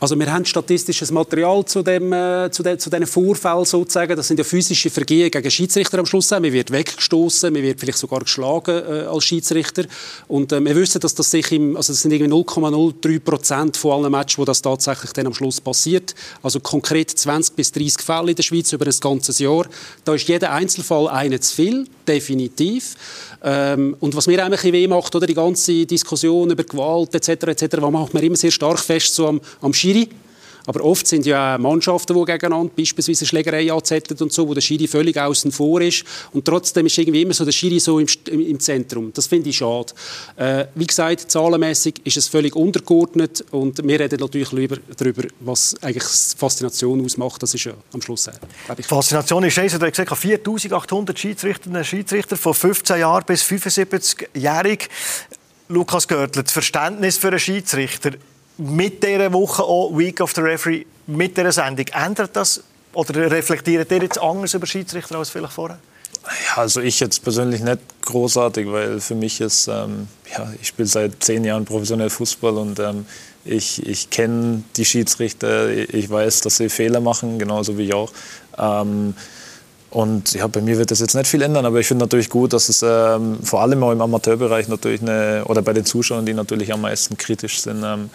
Also 0.00 0.18
wir 0.18 0.32
haben 0.32 0.44
statistisches 0.44 1.10
Material 1.10 1.64
zu, 1.64 1.82
dem, 1.82 2.12
äh, 2.12 2.50
zu, 2.50 2.62
de, 2.62 2.76
zu 2.76 2.90
diesen 2.90 3.06
Vorfällen 3.06 3.64
sozusagen. 3.64 4.16
Das 4.16 4.26
sind 4.26 4.38
ja 4.38 4.44
physische 4.44 4.90
Vergehen 4.90 5.30
gegen 5.30 5.50
Schiedsrichter 5.50 5.98
am 5.98 6.06
Schluss. 6.06 6.30
Man 6.30 6.42
wird 6.44 6.70
weggestoßen, 6.70 7.52
man 7.52 7.62
wird 7.62 7.80
vielleicht 7.80 7.98
sogar 7.98 8.20
geschlagen 8.20 8.82
äh, 8.86 9.06
als 9.06 9.24
Schiedsrichter. 9.24 9.84
Und 10.28 10.52
äh, 10.52 10.60
wir 10.60 10.74
wissen, 10.74 11.00
dass 11.00 11.14
das 11.14 11.30
sich 11.30 11.52
im, 11.52 11.76
also 11.76 11.92
das 11.92 12.02
sind 12.02 12.12
irgendwie 12.12 12.32
0,03 12.32 13.20
Prozent 13.20 13.76
von 13.76 13.92
allen 14.04 14.10
Matches, 14.10 14.38
wo 14.38 14.44
das 14.44 14.60
tatsächlich 14.60 15.12
dann 15.12 15.28
am 15.28 15.34
Schluss 15.34 15.60
passiert. 15.60 16.14
Also 16.42 16.60
konkret 16.60 17.10
20 17.10 17.54
bis 17.54 17.72
30 17.72 18.02
Fälle 18.02 18.30
in 18.30 18.36
der 18.36 18.42
Schweiz 18.42 18.72
über 18.72 18.86
ein 18.86 18.94
ganzes 19.00 19.38
Jahr. 19.38 19.66
Da 20.04 20.14
ist 20.14 20.28
jeder 20.28 20.52
Einzelfall 20.52 21.08
einer 21.08 21.40
zu 21.40 21.54
viel, 21.54 21.86
definitiv. 22.06 22.94
Ähm, 23.42 23.96
und 24.00 24.14
was 24.16 24.26
mir 24.26 24.44
eigentlich 24.44 24.72
weh 24.72 24.86
macht, 24.86 25.14
oder 25.14 25.26
die 25.26 25.34
ganze 25.34 25.86
Diskussion 25.86 26.50
über 26.50 26.64
Gewalt 26.64 27.14
etc., 27.14 27.48
etc., 27.48 27.76
macht 27.90 28.14
man 28.14 28.22
immer 28.22 28.36
sehr 28.36 28.50
stark 28.50 28.78
fest 28.78 29.14
so 29.14 29.28
am, 29.28 29.40
am 29.60 29.72
Schiri. 29.72 30.08
Aber 30.66 30.82
oft 30.84 31.06
sind 31.06 31.26
ja 31.26 31.58
Mannschaften, 31.58 32.14
die 32.14 32.24
gegeneinander 32.24 32.72
beispielsweise 32.76 33.26
Schlägerei 33.26 33.72
anzetteln 33.72 34.18
und 34.20 34.32
so, 34.32 34.48
wo 34.48 34.54
der 34.54 34.60
Schiri 34.60 34.86
völlig 34.86 35.18
außen 35.18 35.52
vor 35.52 35.80
ist. 35.80 36.04
Und 36.32 36.44
trotzdem 36.44 36.86
ist 36.86 36.96
irgendwie 36.96 37.22
immer 37.22 37.34
so 37.34 37.44
der 37.44 37.52
Schiri 37.52 37.78
so 37.80 37.98
im, 37.98 38.06
im 38.26 38.58
Zentrum. 38.60 39.12
Das 39.12 39.26
finde 39.26 39.50
ich 39.50 39.58
schade. 39.58 39.92
Äh, 40.36 40.66
wie 40.74 40.86
gesagt, 40.86 41.30
zahlenmäßig 41.30 42.00
ist 42.04 42.16
es 42.16 42.28
völlig 42.28 42.56
untergeordnet 42.56 43.44
und 43.50 43.86
wir 43.86 44.00
reden 44.00 44.20
natürlich 44.20 44.52
lieber 44.52 44.76
darüber, 44.96 45.24
was 45.40 45.74
eigentlich 45.82 46.04
Faszination 46.04 47.04
ausmacht. 47.04 47.42
Das 47.42 47.52
ist 47.54 47.64
ja 47.64 47.74
am 47.92 48.00
Schluss 48.00 48.30
Die 48.76 48.82
Faszination 48.82 49.44
ist, 49.44 49.58
also, 49.58 49.78
du 49.78 49.86
hast 49.86 49.92
gesagt, 49.92 50.16
4800 50.16 51.18
Schiedsrichter, 51.18 51.84
Schiedsrichter 51.84 52.36
von 52.36 52.54
15 52.54 53.00
Jahren 53.00 53.24
bis 53.26 53.42
75-jährig. 53.42 54.88
Lukas 55.68 56.06
Görtler, 56.06 56.42
das 56.42 56.52
Verständnis 56.52 57.16
für 57.16 57.28
einen 57.28 57.38
Schiedsrichter 57.38 58.12
mit 58.58 59.02
dieser 59.02 59.32
Woche 59.32 59.62
auch 59.62 59.96
Week 59.96 60.20
of 60.20 60.32
the 60.34 60.40
Referee, 60.40 60.86
mit 61.06 61.36
dieser 61.36 61.52
Sendung, 61.52 61.86
ändert 61.88 62.36
das 62.36 62.62
oder 62.92 63.30
reflektiert 63.30 63.90
ihr 63.90 64.02
jetzt 64.02 64.20
anders 64.20 64.54
über 64.54 64.66
Schiedsrichter 64.66 65.18
als 65.18 65.30
vielleicht 65.30 65.52
vorher? 65.52 65.78
Ja, 66.24 66.62
also 66.62 66.80
ich 66.80 67.00
jetzt 67.00 67.22
persönlich 67.22 67.60
nicht 67.60 67.80
großartig, 68.02 68.70
weil 68.70 69.00
für 69.00 69.14
mich 69.14 69.40
ist, 69.40 69.68
ähm, 69.68 70.08
ja, 70.32 70.50
ich 70.60 70.68
spiele 70.68 70.88
seit 70.88 71.22
zehn 71.22 71.44
Jahren 71.44 71.64
professionell 71.66 72.08
Fußball 72.08 72.56
und 72.56 72.78
ähm, 72.78 73.04
ich, 73.44 73.86
ich 73.86 74.08
kenne 74.08 74.62
die 74.76 74.86
Schiedsrichter, 74.86 75.68
ich 75.70 76.08
weiß, 76.08 76.40
dass 76.40 76.56
sie 76.56 76.70
Fehler 76.70 77.00
machen, 77.00 77.38
genauso 77.38 77.76
wie 77.76 77.86
ich 77.86 77.94
auch. 77.94 78.10
Ähm, 78.56 79.14
und 79.90 80.32
ja, 80.32 80.46
bei 80.46 80.60
mir 80.60 80.78
wird 80.78 80.90
das 80.90 81.00
jetzt 81.00 81.14
nicht 81.14 81.26
viel 81.26 81.42
ändern, 81.42 81.66
aber 81.66 81.78
ich 81.78 81.86
finde 81.86 82.04
natürlich 82.04 82.30
gut, 82.30 82.52
dass 82.52 82.68
es 82.68 82.82
ähm, 82.82 83.38
vor 83.42 83.60
allem 83.60 83.82
auch 83.82 83.92
im 83.92 84.00
Amateurbereich 84.00 84.66
natürlich 84.68 85.02
eine, 85.02 85.44
oder 85.44 85.62
bei 85.62 85.72
den 85.72 85.84
Zuschauern, 85.84 86.24
die 86.24 86.34
natürlich 86.34 86.72
am 86.72 86.80
meisten 86.80 87.16
kritisch 87.16 87.60
sind, 87.60 87.82
ähm, 87.84 88.10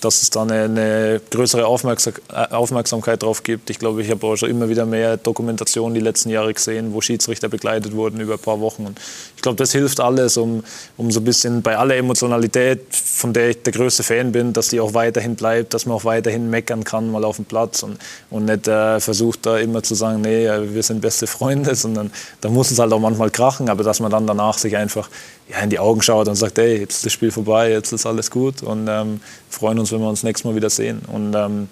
dass 0.00 0.22
es 0.22 0.30
da 0.30 0.42
eine, 0.42 0.64
eine 0.64 1.20
größere 1.30 1.66
Aufmerksamkeit 1.66 3.22
drauf 3.22 3.42
gibt. 3.42 3.70
Ich 3.70 3.78
glaube, 3.78 4.02
ich 4.02 4.10
habe 4.10 4.26
auch 4.26 4.36
schon 4.36 4.50
immer 4.50 4.68
wieder 4.68 4.86
mehr 4.86 5.16
Dokumentationen 5.16 5.94
die 5.94 6.00
letzten 6.00 6.30
Jahre 6.30 6.52
gesehen, 6.54 6.92
wo 6.94 7.00
Schiedsrichter 7.00 7.48
begleitet 7.48 7.94
wurden 7.94 8.20
über 8.20 8.34
ein 8.34 8.38
paar 8.38 8.60
Wochen. 8.60 8.86
Und 8.86 9.00
ich 9.36 9.42
glaube, 9.42 9.56
das 9.56 9.72
hilft 9.72 10.00
alles, 10.00 10.36
um, 10.36 10.62
um 10.96 11.10
so 11.10 11.20
ein 11.20 11.24
bisschen 11.24 11.62
bei 11.62 11.76
aller 11.76 11.96
Emotionalität, 11.96 12.80
von 12.94 13.32
der 13.32 13.50
ich 13.50 13.62
der 13.62 13.72
größte 13.72 14.02
Fan 14.02 14.32
bin, 14.32 14.52
dass 14.52 14.68
die 14.68 14.80
auch 14.80 14.94
weiterhin 14.94 15.34
bleibt, 15.34 15.74
dass 15.74 15.86
man 15.86 15.96
auch 15.96 16.04
weiterhin 16.04 16.50
meckern 16.50 16.84
kann 16.84 17.10
mal 17.10 17.24
auf 17.24 17.36
dem 17.36 17.44
Platz 17.44 17.82
und, 17.82 17.98
und 18.30 18.44
nicht 18.44 18.68
äh, 18.68 19.00
versucht 19.00 19.46
da 19.46 19.58
immer 19.58 19.82
zu 19.82 19.94
sagen, 19.94 20.20
nee, 20.20 20.46
wir 20.46 20.82
sind 20.82 21.00
beste 21.00 21.26
Freunde, 21.26 21.74
sondern 21.76 22.10
da 22.40 22.48
muss 22.48 22.70
es 22.70 22.78
halt 22.78 22.92
auch 22.92 23.00
manchmal 23.00 23.30
krachen, 23.30 23.68
aber 23.68 23.82
dass 23.82 24.00
man 24.00 24.10
dann 24.10 24.26
danach 24.26 24.58
sich 24.58 24.76
einfach 24.76 25.08
ja, 25.48 25.60
in 25.60 25.70
die 25.70 25.78
Augen 25.78 26.02
schaut 26.02 26.28
und 26.28 26.36
sagt, 26.36 26.58
hey, 26.58 26.78
jetzt 26.80 26.96
ist 26.96 27.06
das 27.06 27.12
Spiel 27.12 27.30
vorbei, 27.30 27.70
jetzt 27.70 27.92
ist 27.92 28.06
alles 28.06 28.30
gut 28.30 28.62
und 28.62 28.86
ähm, 28.88 29.20
freuen 29.48 29.78
uns, 29.78 29.92
wenn 29.92 30.00
wir 30.00 30.08
uns 30.08 30.22
nächstes 30.22 30.44
Mal 30.44 30.54
wieder 30.54 30.70
sehen. 30.70 31.00
Und 31.10 31.34
ähm, 31.34 31.68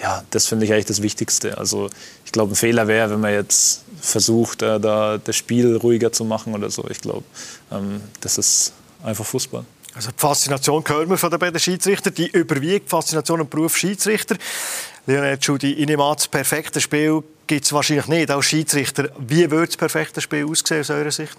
ja, 0.00 0.24
das 0.30 0.46
finde 0.46 0.64
ich 0.64 0.72
eigentlich 0.72 0.86
das 0.86 1.02
Wichtigste. 1.02 1.56
Also 1.58 1.88
ich 2.24 2.32
glaube, 2.32 2.52
ein 2.52 2.56
Fehler 2.56 2.88
wäre, 2.88 3.10
wenn 3.10 3.20
man 3.20 3.32
jetzt 3.32 3.84
versucht, 4.00 4.62
äh, 4.62 4.80
da 4.80 5.18
das 5.18 5.36
Spiel 5.36 5.76
ruhiger 5.76 6.12
zu 6.12 6.24
machen 6.24 6.54
oder 6.54 6.70
so. 6.70 6.84
Ich 6.90 7.00
glaube, 7.00 7.24
ähm, 7.70 8.00
das 8.20 8.38
ist 8.38 8.72
einfach 9.04 9.24
Fußball. 9.24 9.64
Also 9.94 10.10
die 10.10 10.18
Faszination 10.18 10.82
hören 10.86 11.10
wir 11.10 11.18
von 11.18 11.30
den 11.30 11.38
beiden 11.38 11.60
Schiedsrichtern, 11.60 12.14
die 12.14 12.28
überwiegt 12.28 12.88
Faszination 12.88 13.40
im 13.40 13.48
Beruf 13.48 13.76
Schiedsrichter. 13.76 14.36
Lionel 15.06 15.40
Schudi, 15.40 15.72
ich 15.74 15.86
nehme 15.86 16.02
an, 16.02 16.14
das 16.14 16.28
perfekte 16.28 16.80
Spiel 16.80 17.22
gibt 17.46 17.64
es 17.66 17.72
wahrscheinlich 17.72 18.06
nicht 18.06 18.30
als 18.30 18.46
Schiedsrichter. 18.46 19.10
Wie 19.18 19.50
würde 19.50 19.66
das 19.66 19.76
perfekte 19.76 20.20
Spiel 20.20 20.46
aussehen 20.46 20.80
aus 20.80 20.90
eurer 20.90 21.10
Sicht? 21.10 21.36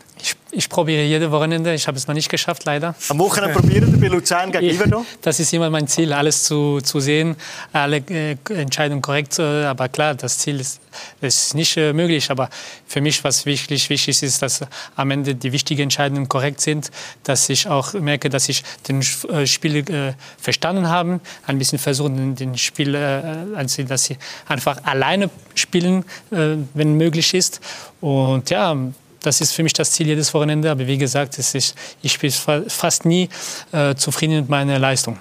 Ich, 0.55 0.69
probiere 0.69 1.03
jede 1.03 1.31
Wochenende. 1.31 1.73
Ich 1.73 1.87
habe 1.87 1.97
es 1.97 2.07
noch 2.07 2.13
nicht 2.13 2.29
geschafft, 2.29 2.65
leider. 2.65 2.95
Am 3.09 3.19
Wochenende 3.19 3.55
probieren 3.55 3.91
wir 3.91 3.99
bei 3.99 4.15
Luzern 4.15 4.51
gegen 4.51 4.65
Iverdon? 4.65 5.05
Das 5.21 5.39
ist 5.39 5.51
immer 5.53 5.69
mein 5.69 5.87
Ziel, 5.87 6.13
alles 6.13 6.43
zu, 6.43 6.79
zu 6.81 6.99
sehen, 6.99 7.35
alle 7.71 7.97
äh, 7.97 8.37
Entscheidungen 8.49 9.01
korrekt. 9.01 9.39
Äh, 9.39 9.65
aber 9.65 9.89
klar, 9.89 10.15
das 10.15 10.37
Ziel 10.37 10.59
ist, 10.59 10.79
ist 11.21 11.55
nicht 11.55 11.77
äh, 11.77 11.93
möglich. 11.93 12.29
Aber 12.29 12.49
für 12.85 13.01
mich, 13.01 13.23
was 13.23 13.45
wirklich 13.45 13.89
wichtig 13.89 14.21
ist, 14.21 14.41
dass 14.41 14.61
am 14.95 15.11
Ende 15.11 15.35
die 15.35 15.51
wichtigen 15.51 15.83
Entscheidungen 15.83 16.29
korrekt 16.29 16.61
sind, 16.61 16.91
dass 17.23 17.49
ich 17.49 17.67
auch 17.67 17.93
merke, 17.93 18.29
dass 18.29 18.47
ich 18.49 18.63
den 18.87 19.01
äh, 19.29 19.47
Spiel 19.47 19.77
äh, 19.77 20.13
verstanden 20.39 20.87
habe, 20.87 21.19
ein 21.47 21.57
bisschen 21.57 21.79
versuchen, 21.79 22.35
den 22.35 22.57
Spiel, 22.57 22.95
äh, 22.95 23.21
also, 23.55 23.83
dass 23.83 24.05
sie 24.05 24.17
einfach 24.47 24.83
alleine 24.83 25.29
spielen 25.55 26.05
wenn 26.29 26.95
möglich 26.95 27.33
ist. 27.33 27.59
Und 28.01 28.49
ja, 28.49 28.75
das 29.23 29.41
ist 29.41 29.53
für 29.53 29.63
mich 29.63 29.73
das 29.73 29.91
Ziel 29.91 30.07
jedes 30.07 30.33
Wochenende. 30.33 30.69
Aber 30.69 30.85
wie 30.85 30.97
gesagt, 30.97 31.39
ist, 31.39 31.75
ich 32.01 32.11
spiele 32.11 32.33
fast 32.67 33.05
nie 33.05 33.29
äh, 33.71 33.95
zufrieden 33.95 34.35
mit 34.37 34.49
meiner 34.49 34.77
Leistung. 34.77 35.17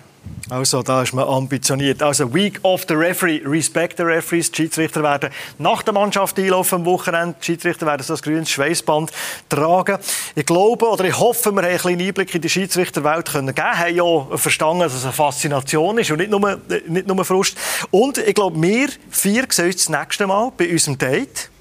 Also, 0.51 0.83
da 0.83 1.03
ist 1.03 1.15
man 1.15 1.27
ambitioniert. 1.27 2.03
Also, 2.03 2.33
Week 2.35 2.61
of 2.63 2.85
the 2.89 2.95
Referee, 2.95 3.41
Respect 3.45 3.97
the 3.97 4.03
Referees. 4.03 4.51
Die 4.51 4.63
Schiedsrichter 4.63 5.03
werden 5.03 5.31
nach 5.59 5.83
der 5.83 5.95
Mannschaft 5.95 6.39
einlaufen 6.39 6.81
am 6.81 6.85
Wochenende. 6.85 7.37
Die 7.41 7.47
Schiedsrichter 7.47 7.87
werden 7.87 8.03
so 8.03 8.15
ein 8.15 8.21
grünes 8.21 8.51
Schweißband 8.51 9.11
tragen. 9.49 9.99
Ich 10.35 10.45
glaube, 10.45 10.89
oder 10.89 11.05
ich 11.05 11.19
hoffe, 11.19 11.53
wir 11.53 11.63
haben 11.63 11.69
einen 11.69 11.79
kleinen 11.79 12.07
Einblick 12.07 12.35
in 12.35 12.41
die 12.41 12.51
Schiedsrichterwelt 12.51 13.31
können 13.33 13.55
geben. 13.55 13.79
Haben 13.79 13.97
ja 13.97 14.37
verstanden, 14.37 14.81
dass 14.81 14.95
es 14.95 15.05
eine 15.05 15.13
Faszination 15.13 15.99
ist 15.99 16.11
und 16.11 16.19
nicht 16.19 16.31
nur, 16.31 16.61
nicht 16.87 17.07
nur 17.07 17.25
Frust. 17.25 17.57
Und 17.91 18.19
ich 18.19 18.35
glaube, 18.35 18.61
wir 18.61 18.89
vier 19.11 19.47
sehen 19.49 19.67
uns 19.67 19.87
das 19.87 19.89
nächste 19.89 20.27
Mal 20.27 20.53
bei 20.57 20.71
unserem 20.71 20.99
Date 20.99 21.52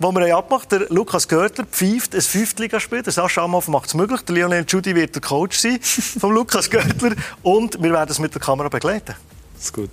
wo 0.00 0.12
wir 0.12 0.34
abmacht, 0.36 0.72
der 0.72 0.86
Lukas 0.88 1.28
Görtler 1.28 1.66
pfeift 1.66 2.14
ein 2.14 2.22
Fünftligaspiel. 2.22 3.02
Der 3.02 3.12
Sascha 3.12 3.44
Amhoff 3.44 3.68
macht 3.68 3.88
es 3.88 3.94
möglich. 3.94 4.22
Der 4.22 4.34
Lionel 4.34 4.64
Judy 4.66 4.94
wird 4.94 5.14
der 5.14 5.22
Coach 5.22 5.58
sein 5.58 5.78
von 5.82 6.34
Lukas 6.34 6.70
Görtler. 6.70 7.12
Und 7.42 7.80
wir 7.82 7.92
werden 7.92 8.10
es 8.10 8.18
mit 8.18 8.34
der 8.34 8.40
Kamera 8.40 8.68
begleiten. 8.68 9.14
Das 9.54 9.64
ist 9.66 9.72
gut. 9.74 9.90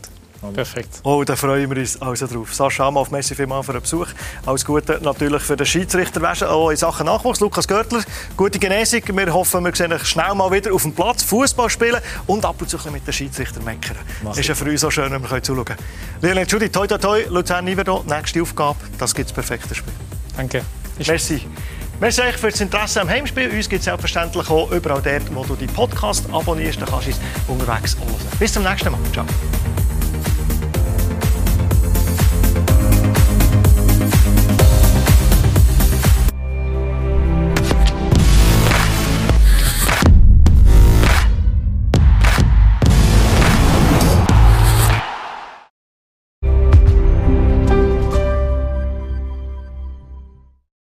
Perfekt. 0.53 0.99
Oh, 1.03 1.23
da 1.23 1.35
freuen 1.35 1.69
wir 1.69 1.77
uns 1.77 2.01
also 2.01 2.27
drauf. 2.27 2.53
Sascha 2.53 2.87
Amhoff, 2.87 3.11
merci 3.11 3.35
vielmals 3.35 3.65
für 3.65 3.73
den 3.73 3.81
Besuch. 3.81 4.07
Alles 4.45 4.65
Gute 4.65 4.99
natürlich 5.01 5.41
für 5.41 5.55
den 5.55 5.65
Schiedsrichter 5.65 6.51
auch 6.51 6.69
in 6.69 6.77
Sachen 6.77 7.05
Nachwuchs. 7.05 7.39
Lukas 7.39 7.67
Görtler, 7.67 8.03
gute 8.35 8.59
Genesung. 8.59 9.01
Wir 9.07 9.33
hoffen, 9.33 9.65
wir 9.65 9.75
sehen 9.75 9.93
euch 9.93 10.05
schnell 10.05 10.33
mal 10.35 10.51
wieder 10.51 10.73
auf 10.73 10.83
dem 10.83 10.93
Platz 10.93 11.23
Fußball 11.23 11.69
spielen 11.69 12.01
und 12.27 12.45
ab 12.45 12.55
und 12.59 12.69
zu 12.69 12.77
mit 12.91 13.05
den 13.05 13.13
Schiedsrichter 13.13 13.61
meckern. 13.61 13.97
Mach 14.23 14.37
ist 14.37 14.47
ja 14.47 14.55
für 14.55 14.65
uns 14.65 14.83
auch 14.83 14.91
schön, 14.91 15.11
wenn 15.11 15.21
wir 15.21 15.43
zuschauen 15.43 15.65
können. 15.65 15.79
Lionel 16.21 16.47
Judy, 16.47 16.69
toi 16.69 16.87
toi 16.87 16.97
toi, 16.97 17.25
Luzern 17.29 17.65
Nivedo, 17.65 18.03
nächste 18.07 18.41
Aufgabe, 18.41 18.77
das 18.97 19.13
gibt 19.13 19.29
das 19.29 19.33
perfekte 19.33 19.75
Spiel. 19.75 19.93
Danke. 20.35 20.63
Merci. 21.05 21.45
Merci 21.99 22.21
euch 22.21 22.37
für 22.37 22.51
das 22.51 22.61
Interesse 22.61 23.01
am 23.01 23.09
Heimspiel. 23.09 23.49
Uns 23.49 23.67
gibt 23.67 23.79
es 23.79 23.85
selbstverständlich 23.85 24.47
auch 24.49 24.69
überall 24.71 25.01
dort, 25.01 25.35
wo 25.35 25.43
du 25.43 25.55
die 25.55 25.65
Podcast 25.65 26.25
abonnierst. 26.31 26.79
Da 26.79 26.85
kannst 26.85 27.07
du 27.07 27.11
es 27.11 27.19
unterwegs 27.47 27.97
hören. 27.97 28.37
Bis 28.37 28.53
zum 28.53 28.63
nächsten 28.63 28.91
Mal. 28.91 28.99
Ciao. 29.11 29.25